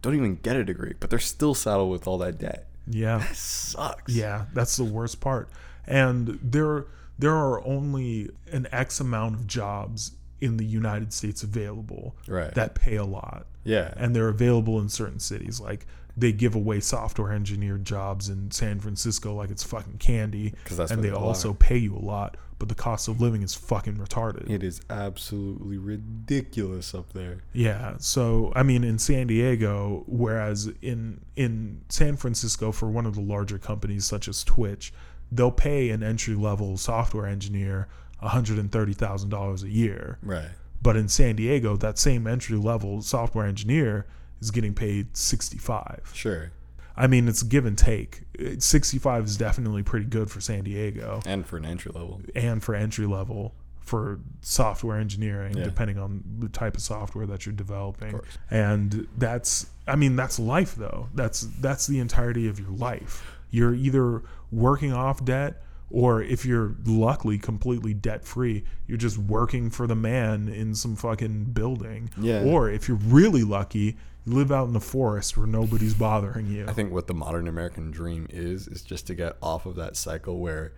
don't 0.02 0.14
even 0.14 0.36
get 0.36 0.56
a 0.56 0.64
degree, 0.64 0.94
but 0.98 1.10
they're 1.10 1.18
still 1.18 1.54
saddled 1.54 1.90
with 1.90 2.06
all 2.08 2.18
that 2.18 2.38
debt. 2.38 2.66
Yeah. 2.86 3.18
That 3.18 3.36
sucks. 3.36 4.12
Yeah, 4.14 4.46
that's 4.52 4.76
the 4.76 4.84
worst 4.84 5.20
part. 5.20 5.48
And 5.86 6.38
there 6.42 6.86
there 7.18 7.34
are 7.34 7.64
only 7.66 8.30
an 8.50 8.66
X 8.72 8.98
amount 9.00 9.34
of 9.36 9.46
jobs 9.46 10.12
in 10.40 10.56
the 10.56 10.64
United 10.64 11.12
States 11.12 11.42
available 11.42 12.16
Right. 12.26 12.52
that 12.54 12.74
pay 12.74 12.96
a 12.96 13.04
lot. 13.04 13.46
Yeah. 13.62 13.94
And 13.96 14.14
they're 14.14 14.28
available 14.28 14.80
in 14.80 14.88
certain 14.88 15.20
cities. 15.20 15.60
Like 15.60 15.86
they 16.16 16.32
give 16.32 16.54
away 16.54 16.80
software 16.80 17.32
engineer 17.32 17.78
jobs 17.78 18.28
in 18.28 18.50
San 18.50 18.80
Francisco 18.80 19.34
like 19.34 19.50
it's 19.50 19.62
fucking 19.62 19.98
candy, 19.98 20.54
and 20.70 21.02
they 21.02 21.08
they 21.08 21.10
also 21.10 21.50
are. 21.50 21.54
pay 21.54 21.76
you 21.76 21.96
a 21.96 21.98
lot, 21.98 22.36
but 22.58 22.68
the 22.68 22.74
cost 22.74 23.08
of 23.08 23.20
living 23.20 23.42
is 23.42 23.54
fucking 23.54 23.96
retarded. 23.96 24.48
It 24.48 24.62
is 24.62 24.80
absolutely 24.88 25.76
ridiculous 25.76 26.94
up 26.94 27.12
there. 27.12 27.38
Yeah. 27.52 27.94
So 27.98 28.52
I 28.54 28.62
mean, 28.62 28.84
in 28.84 28.98
San 28.98 29.26
Diego, 29.26 30.04
whereas 30.06 30.70
in 30.80 31.20
in 31.36 31.80
San 31.88 32.16
Francisco, 32.16 32.70
for 32.70 32.88
one 32.88 33.06
of 33.06 33.14
the 33.14 33.20
larger 33.20 33.58
companies 33.58 34.06
such 34.06 34.28
as 34.28 34.44
Twitch, 34.44 34.92
they'll 35.32 35.50
pay 35.50 35.90
an 35.90 36.02
entry 36.02 36.34
level 36.36 36.76
software 36.76 37.26
engineer 37.26 37.88
one 38.20 38.30
hundred 38.30 38.58
and 38.58 38.70
thirty 38.70 38.92
thousand 38.92 39.30
dollars 39.30 39.64
a 39.64 39.68
year. 39.68 40.18
Right. 40.22 40.50
But 40.80 40.96
in 40.96 41.08
San 41.08 41.36
Diego, 41.36 41.76
that 41.78 41.98
same 41.98 42.26
entry 42.26 42.56
level 42.56 43.02
software 43.02 43.46
engineer 43.46 44.06
is 44.44 44.50
getting 44.50 44.74
paid 44.74 45.16
sixty 45.16 45.58
five. 45.58 46.10
Sure. 46.14 46.52
I 46.96 47.08
mean, 47.08 47.26
it's 47.26 47.42
give 47.42 47.66
and 47.66 47.76
take. 47.76 48.22
Sixty 48.58 48.98
five 48.98 49.24
is 49.24 49.36
definitely 49.36 49.82
pretty 49.82 50.06
good 50.06 50.30
for 50.30 50.40
San 50.40 50.62
Diego 50.64 51.20
And 51.26 51.44
for 51.46 51.56
an 51.56 51.64
entry 51.64 51.90
level. 51.92 52.20
and 52.36 52.62
for 52.62 52.74
entry 52.74 53.06
level 53.06 53.54
for 53.80 54.18
software 54.40 54.98
engineering, 54.98 55.56
Yeah. 55.58 55.64
depending 55.64 55.98
on 55.98 56.22
the 56.38 56.48
type 56.48 56.74
of 56.76 56.82
software 56.82 57.26
that 57.26 57.44
you're 57.44 57.54
developing. 57.54 58.18
And 58.50 59.06
that's, 59.18 59.66
I 59.86 59.96
mean, 59.96 60.16
that's 60.16 60.38
life 60.38 60.74
though. 60.76 61.08
That's 61.14 61.42
that's 61.60 61.86
the 61.86 61.98
entirety 61.98 62.48
of 62.48 62.58
your 62.60 62.70
life. 62.70 63.22
You're 63.50 63.74
either 63.74 64.22
working 64.50 64.92
off 64.92 65.24
debt, 65.24 65.62
or 65.90 66.22
if 66.22 66.44
you're 66.46 66.74
luckily 66.86 67.38
completely 67.38 67.92
debt 67.92 68.24
free, 68.24 68.64
you're 68.86 68.96
just 68.98 69.18
working 69.18 69.68
for 69.68 69.86
the 69.86 69.94
man 69.94 70.48
in 70.48 70.74
some 70.74 70.96
fucking 70.96 71.44
building. 71.52 72.08
Yeah. 72.18 72.42
Or 72.42 72.70
if 72.70 72.88
you're 72.88 72.96
really 72.96 73.44
lucky, 73.44 73.96
live 74.26 74.50
out 74.50 74.66
in 74.66 74.72
the 74.72 74.80
forest 74.80 75.36
where 75.36 75.46
nobody's 75.46 75.94
bothering 75.94 76.46
you. 76.46 76.66
I 76.66 76.72
think 76.72 76.92
what 76.92 77.06
the 77.06 77.14
modern 77.14 77.46
American 77.46 77.90
dream 77.90 78.26
is 78.30 78.66
is 78.68 78.82
just 78.82 79.06
to 79.08 79.14
get 79.14 79.36
off 79.42 79.66
of 79.66 79.76
that 79.76 79.96
cycle 79.96 80.38
where 80.38 80.72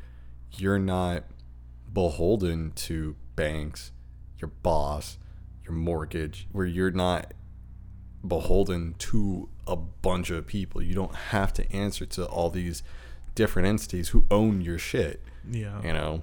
you're 0.53 0.79
not 0.79 1.25
beholden 1.93 2.73
to 2.73 3.17
banks, 3.37 3.93
your 4.39 4.49
boss, 4.49 5.19
your 5.65 5.75
mortgage, 5.75 6.49
where 6.53 6.67
you're 6.67 6.91
not 6.91 7.35
beholden 8.27 8.95
to 8.99 9.49
a 9.67 9.77
bunch 9.77 10.31
of 10.31 10.47
people. 10.47 10.83
You 10.83 10.95
don't 10.95 11.15
have 11.15 11.53
to 11.55 11.73
answer 11.73 12.07
to 12.07 12.27
all 12.27 12.51
these 12.51 12.83
different 13.35 13.69
entities 13.69 14.09
who 14.09 14.25
own 14.31 14.61
your 14.61 14.79
shit. 14.79 15.23
yeah. 15.49 15.81
You 15.83 15.93
know, 15.93 16.23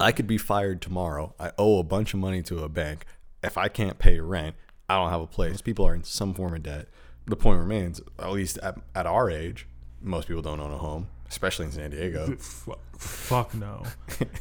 I 0.00 0.10
could 0.10 0.26
be 0.26 0.38
fired 0.38 0.80
tomorrow. 0.82 1.34
I 1.38 1.52
owe 1.58 1.78
a 1.78 1.84
bunch 1.84 2.14
of 2.14 2.20
money 2.20 2.42
to 2.44 2.64
a 2.64 2.68
bank. 2.68 3.04
If 3.42 3.56
I 3.58 3.68
can't 3.68 3.98
pay 3.98 4.18
rent, 4.18 4.56
I 4.88 4.98
don't 4.98 5.10
have 5.10 5.20
a 5.20 5.26
place. 5.26 5.60
People 5.60 5.86
are 5.86 5.94
in 5.94 6.04
some 6.04 6.34
form 6.34 6.54
of 6.54 6.62
debt. 6.62 6.88
The 7.26 7.36
point 7.36 7.58
remains, 7.58 8.00
at 8.18 8.32
least 8.32 8.58
at, 8.58 8.78
at 8.94 9.06
our 9.06 9.30
age, 9.30 9.66
most 10.02 10.28
people 10.28 10.42
don't 10.42 10.60
own 10.60 10.72
a 10.72 10.78
home, 10.78 11.08
especially 11.28 11.66
in 11.66 11.72
San 11.72 11.90
Diego. 11.90 12.32
F- 12.32 12.68
fuck 12.98 13.54
no. 13.54 13.84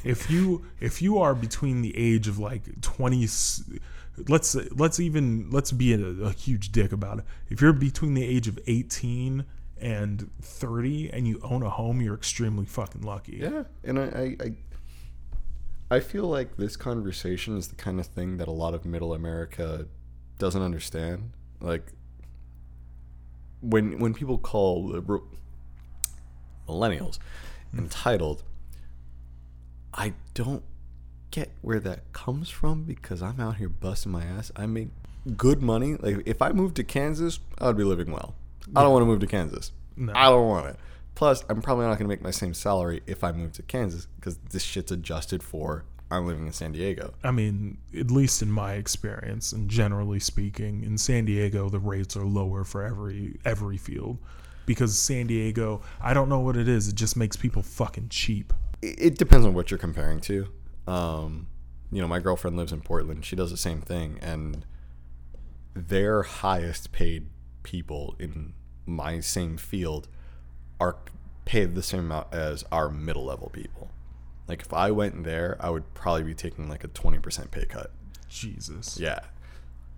if 0.04 0.30
you 0.30 0.66
if 0.80 1.02
you 1.02 1.18
are 1.18 1.34
between 1.34 1.82
the 1.82 1.98
age 1.98 2.28
of 2.28 2.38
like 2.40 2.82
20 2.82 3.26
let's 4.28 4.56
let's 4.72 5.00
even 5.00 5.50
let's 5.50 5.72
be 5.72 5.94
a, 5.94 6.00
a 6.00 6.32
huge 6.32 6.72
dick 6.72 6.92
about 6.92 7.20
it. 7.20 7.26
If 7.50 7.62
you're 7.62 7.74
between 7.74 8.14
the 8.14 8.24
age 8.24 8.48
of 8.48 8.60
18 8.68 9.46
and 9.80 10.30
30 10.42 11.12
and 11.12 11.28
you 11.28 11.40
own 11.44 11.64
a 11.64 11.70
home, 11.70 12.02
you're 12.02 12.16
extremely 12.16 12.66
fucking 12.66 13.02
lucky. 13.02 13.38
Yeah, 13.42 13.64
and 13.84 14.00
I, 14.00 14.04
I, 14.04 14.38
I, 15.92 15.96
I 15.98 16.00
feel 16.00 16.26
like 16.26 16.58
this 16.58 16.76
conversation 16.76 17.58
is 17.58 17.68
the 17.70 17.76
kind 17.76 18.00
of 18.00 18.06
thing 18.06 18.38
that 18.38 18.48
a 18.48 18.52
lot 18.52 18.74
of 18.74 18.86
Middle 18.86 19.14
America 19.14 19.88
doesn't 20.44 20.62
understand. 20.62 21.32
Like 21.62 21.94
when 23.62 23.98
when 24.00 24.14
people 24.14 24.38
call 24.38 24.86
liberal 24.86 25.24
millennials 26.68 27.18
hmm. 27.72 27.80
entitled, 27.80 28.44
I 29.94 30.14
don't 30.34 30.64
get 31.32 31.52
where 31.62 31.80
that 31.80 32.12
comes 32.12 32.50
from 32.50 32.84
because 32.84 33.24
I'm 33.24 33.40
out 33.40 33.56
here 33.56 33.70
busting 33.70 34.12
my 34.12 34.24
ass. 34.24 34.52
I 34.58 34.66
make 34.66 34.90
good 35.38 35.62
money. 35.62 35.96
Like 35.96 36.24
if 36.26 36.42
I 36.42 36.52
moved 36.52 36.76
to 36.76 36.84
Kansas, 36.84 37.40
I 37.60 37.68
would 37.68 37.78
be 37.78 37.86
living 37.86 38.12
well. 38.12 38.36
I 38.76 38.82
don't 38.82 38.92
want 38.92 39.04
to 39.04 39.08
move 39.08 39.22
to 39.22 39.28
Kansas. 39.28 39.72
No. 39.96 40.12
I 40.14 40.26
don't 40.26 40.48
want 40.48 40.68
it. 40.68 40.78
Plus, 41.16 41.46
I'm 41.48 41.62
probably 41.62 41.86
not 41.86 41.98
going 42.00 42.06
to 42.06 42.08
make 42.08 42.22
my 42.22 42.32
same 42.32 42.54
salary 42.54 43.02
if 43.06 43.24
I 43.24 43.32
move 43.32 43.54
to 43.54 43.62
Kansas 43.62 44.08
because 44.16 44.38
this 44.50 44.64
shit's 44.64 44.92
adjusted 44.92 45.44
for 45.44 45.86
I'm 46.14 46.28
living 46.28 46.46
in 46.46 46.54
San 46.54 46.72
Diego. 46.72 47.14
I 47.24 47.32
mean, 47.32 47.78
at 47.98 48.12
least 48.12 48.42
in 48.42 48.52
my 48.52 48.74
experience 48.74 49.52
and 49.52 49.70
generally 49.70 50.20
speaking, 50.20 50.84
in 50.84 50.98
San 50.98 51.26
Diego 51.26 51.70
the 51.70 51.80
rates 51.80 52.16
are 52.16 52.26
lower 52.26 52.64
for 52.64 52.84
every 52.84 53.40
every 53.46 53.78
field 53.78 54.20
because 54.66 54.98
San 54.98 55.28
Diego, 55.28 55.82
I 56.02 56.14
don't 56.14 56.30
know 56.30 56.40
what 56.40 56.58
it 56.58 56.68
is, 56.68 56.88
it 56.88 56.96
just 56.96 57.18
makes 57.18 57.36
people 57.36 57.62
fucking 57.62 58.10
cheap. 58.10 58.54
It 58.82 59.18
depends 59.18 59.46
on 59.46 59.54
what 59.54 59.72
you're 59.72 59.78
comparing 59.78 60.22
to. 60.22 60.48
Um, 60.88 61.48
you 61.92 62.02
know, 62.02 62.08
my 62.08 62.20
girlfriend 62.20 62.58
lives 62.58 62.72
in 62.72 62.82
Portland. 62.82 63.24
She 63.26 63.36
does 63.36 63.52
the 63.52 63.58
same 63.58 63.82
thing, 63.82 64.20
and 64.22 64.66
their 65.74 66.24
highest 66.24 66.92
paid 66.92 67.28
people 67.64 68.16
in 68.20 68.54
my 68.86 69.20
same 69.20 69.58
field 69.58 70.08
are 70.80 70.98
paid 71.46 71.76
the 71.76 71.84
same 71.84 72.02
amount 72.02 72.34
as 72.34 72.64
our 72.72 72.90
middle 72.90 73.26
level 73.26 73.50
people. 73.50 73.90
Like 74.48 74.62
if 74.62 74.74
I 74.74 74.92
went 74.92 75.24
there, 75.24 75.58
I 75.60 75.70
would 75.70 75.94
probably 75.94 76.24
be 76.24 76.34
taking 76.34 76.68
like 76.70 76.84
a 76.84 76.88
20% 76.90 77.52
pay 77.52 77.66
cut. 77.66 77.92
Jesus. 78.30 79.00
Yeah. 79.00 79.20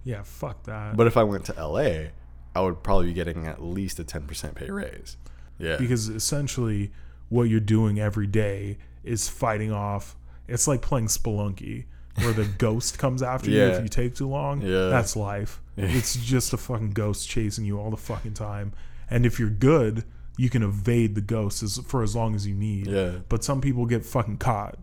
Yeah, 0.03 0.21
fuck 0.23 0.63
that. 0.63 0.95
But 0.95 1.07
if 1.07 1.17
I 1.17 1.23
went 1.23 1.45
to 1.45 1.53
LA, 1.53 2.09
I 2.55 2.61
would 2.61 2.83
probably 2.83 3.07
be 3.07 3.13
getting 3.13 3.47
at 3.47 3.61
least 3.63 3.99
a 3.99 4.03
10% 4.03 4.55
pay 4.55 4.69
raise. 4.69 5.17
Yeah. 5.57 5.77
because 5.77 6.09
essentially 6.09 6.91
what 7.29 7.43
you're 7.43 7.61
doing 7.61 7.97
every 7.99 8.27
day 8.27 8.77
is 9.05 9.29
fighting 9.29 9.71
off 9.71 10.17
it's 10.49 10.67
like 10.67 10.81
playing 10.81 11.07
spelunky 11.07 11.85
where 12.17 12.33
the 12.33 12.43
ghost 12.57 12.99
comes 12.99 13.23
after 13.23 13.49
you 13.49 13.61
if 13.61 13.81
you 13.81 13.87
take 13.87 14.15
too 14.15 14.27
long 14.27 14.61
Yeah. 14.61 14.89
that's 14.89 15.15
life 15.15 15.61
it's 15.77 16.17
just 16.17 16.51
a 16.51 16.57
fucking 16.57 16.91
ghost 16.91 17.29
chasing 17.29 17.63
you 17.63 17.79
all 17.79 17.89
the 17.89 17.95
fucking 17.95 18.33
time 18.33 18.73
and 19.09 19.25
if 19.25 19.39
you're 19.39 19.49
good 19.49 20.03
you 20.37 20.49
can 20.49 20.63
evade 20.63 21.15
the 21.15 21.21
ghosts 21.21 21.63
as, 21.63 21.77
for 21.87 22.03
as 22.03 22.15
long 22.15 22.35
as 22.35 22.45
you 22.47 22.53
need 22.55 22.87
Yeah. 22.87 23.11
but 23.29 23.43
some 23.43 23.61
people 23.61 23.85
get 23.85 24.05
fucking 24.05 24.37
caught 24.37 24.77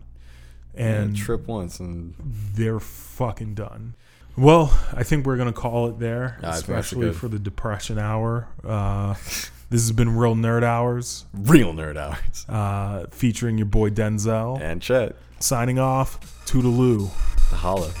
and 0.75 1.03
and 1.09 1.15
trip 1.15 1.47
once 1.47 1.79
and 1.79 2.15
they're 2.55 2.79
fucking 2.79 3.53
done 3.53 3.93
well 4.35 4.75
i 4.93 5.03
think 5.03 5.25
we're 5.25 5.37
gonna 5.37 5.53
call 5.53 5.87
it 5.89 5.99
there 5.99 6.37
Yeah, 6.41 6.47
that's 6.51 6.59
especially 6.61 7.13
for 7.13 7.27
the 7.27 7.37
depression 7.39 7.99
hour 7.99 8.47
uh, 8.63 9.13
this 9.69 9.81
has 9.81 9.91
been 9.91 10.15
real 10.15 10.35
nerd 10.35 10.63
hours 10.63 11.25
real 11.33 11.73
nerd 11.73 11.97
hours. 11.97 12.45
uh, 12.49 13.05
featuring 13.11 13.57
your 13.59 13.67
boy 13.67 13.89
Denzel. 13.91 14.59
And 14.59 14.81
Chet, 14.81 15.15
Signing 15.39 15.77
off, 15.77 16.19
Toodaloo. 16.45 17.09
the 17.49 17.55
holla. 17.57 17.91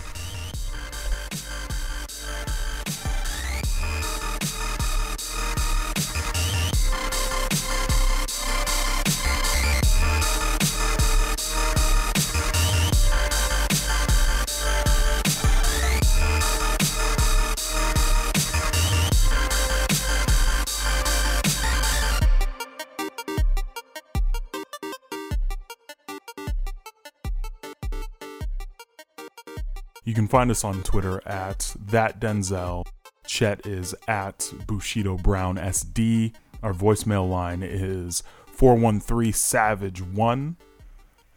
Find 30.33 30.49
us 30.49 30.63
on 30.63 30.81
Twitter 30.81 31.21
at 31.27 31.75
that 31.79 32.19
Denzel. 32.19 32.87
Chet 33.27 33.67
is 33.67 33.93
at 34.07 34.51
Bushido 34.65 35.15
Brown 35.15 35.57
SD. 35.57 36.33
Our 36.63 36.73
voicemail 36.73 37.29
line 37.29 37.61
is 37.61 38.23
413 38.47 39.31
Savage 39.31 40.01
1. 40.01 40.57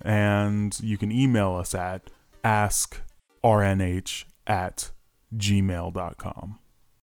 And 0.00 0.80
you 0.80 0.96
can 0.96 1.12
email 1.12 1.56
us 1.56 1.74
at 1.74 2.10
askrnh 2.42 4.24
at 4.46 4.90
gmail.com. 5.36 6.58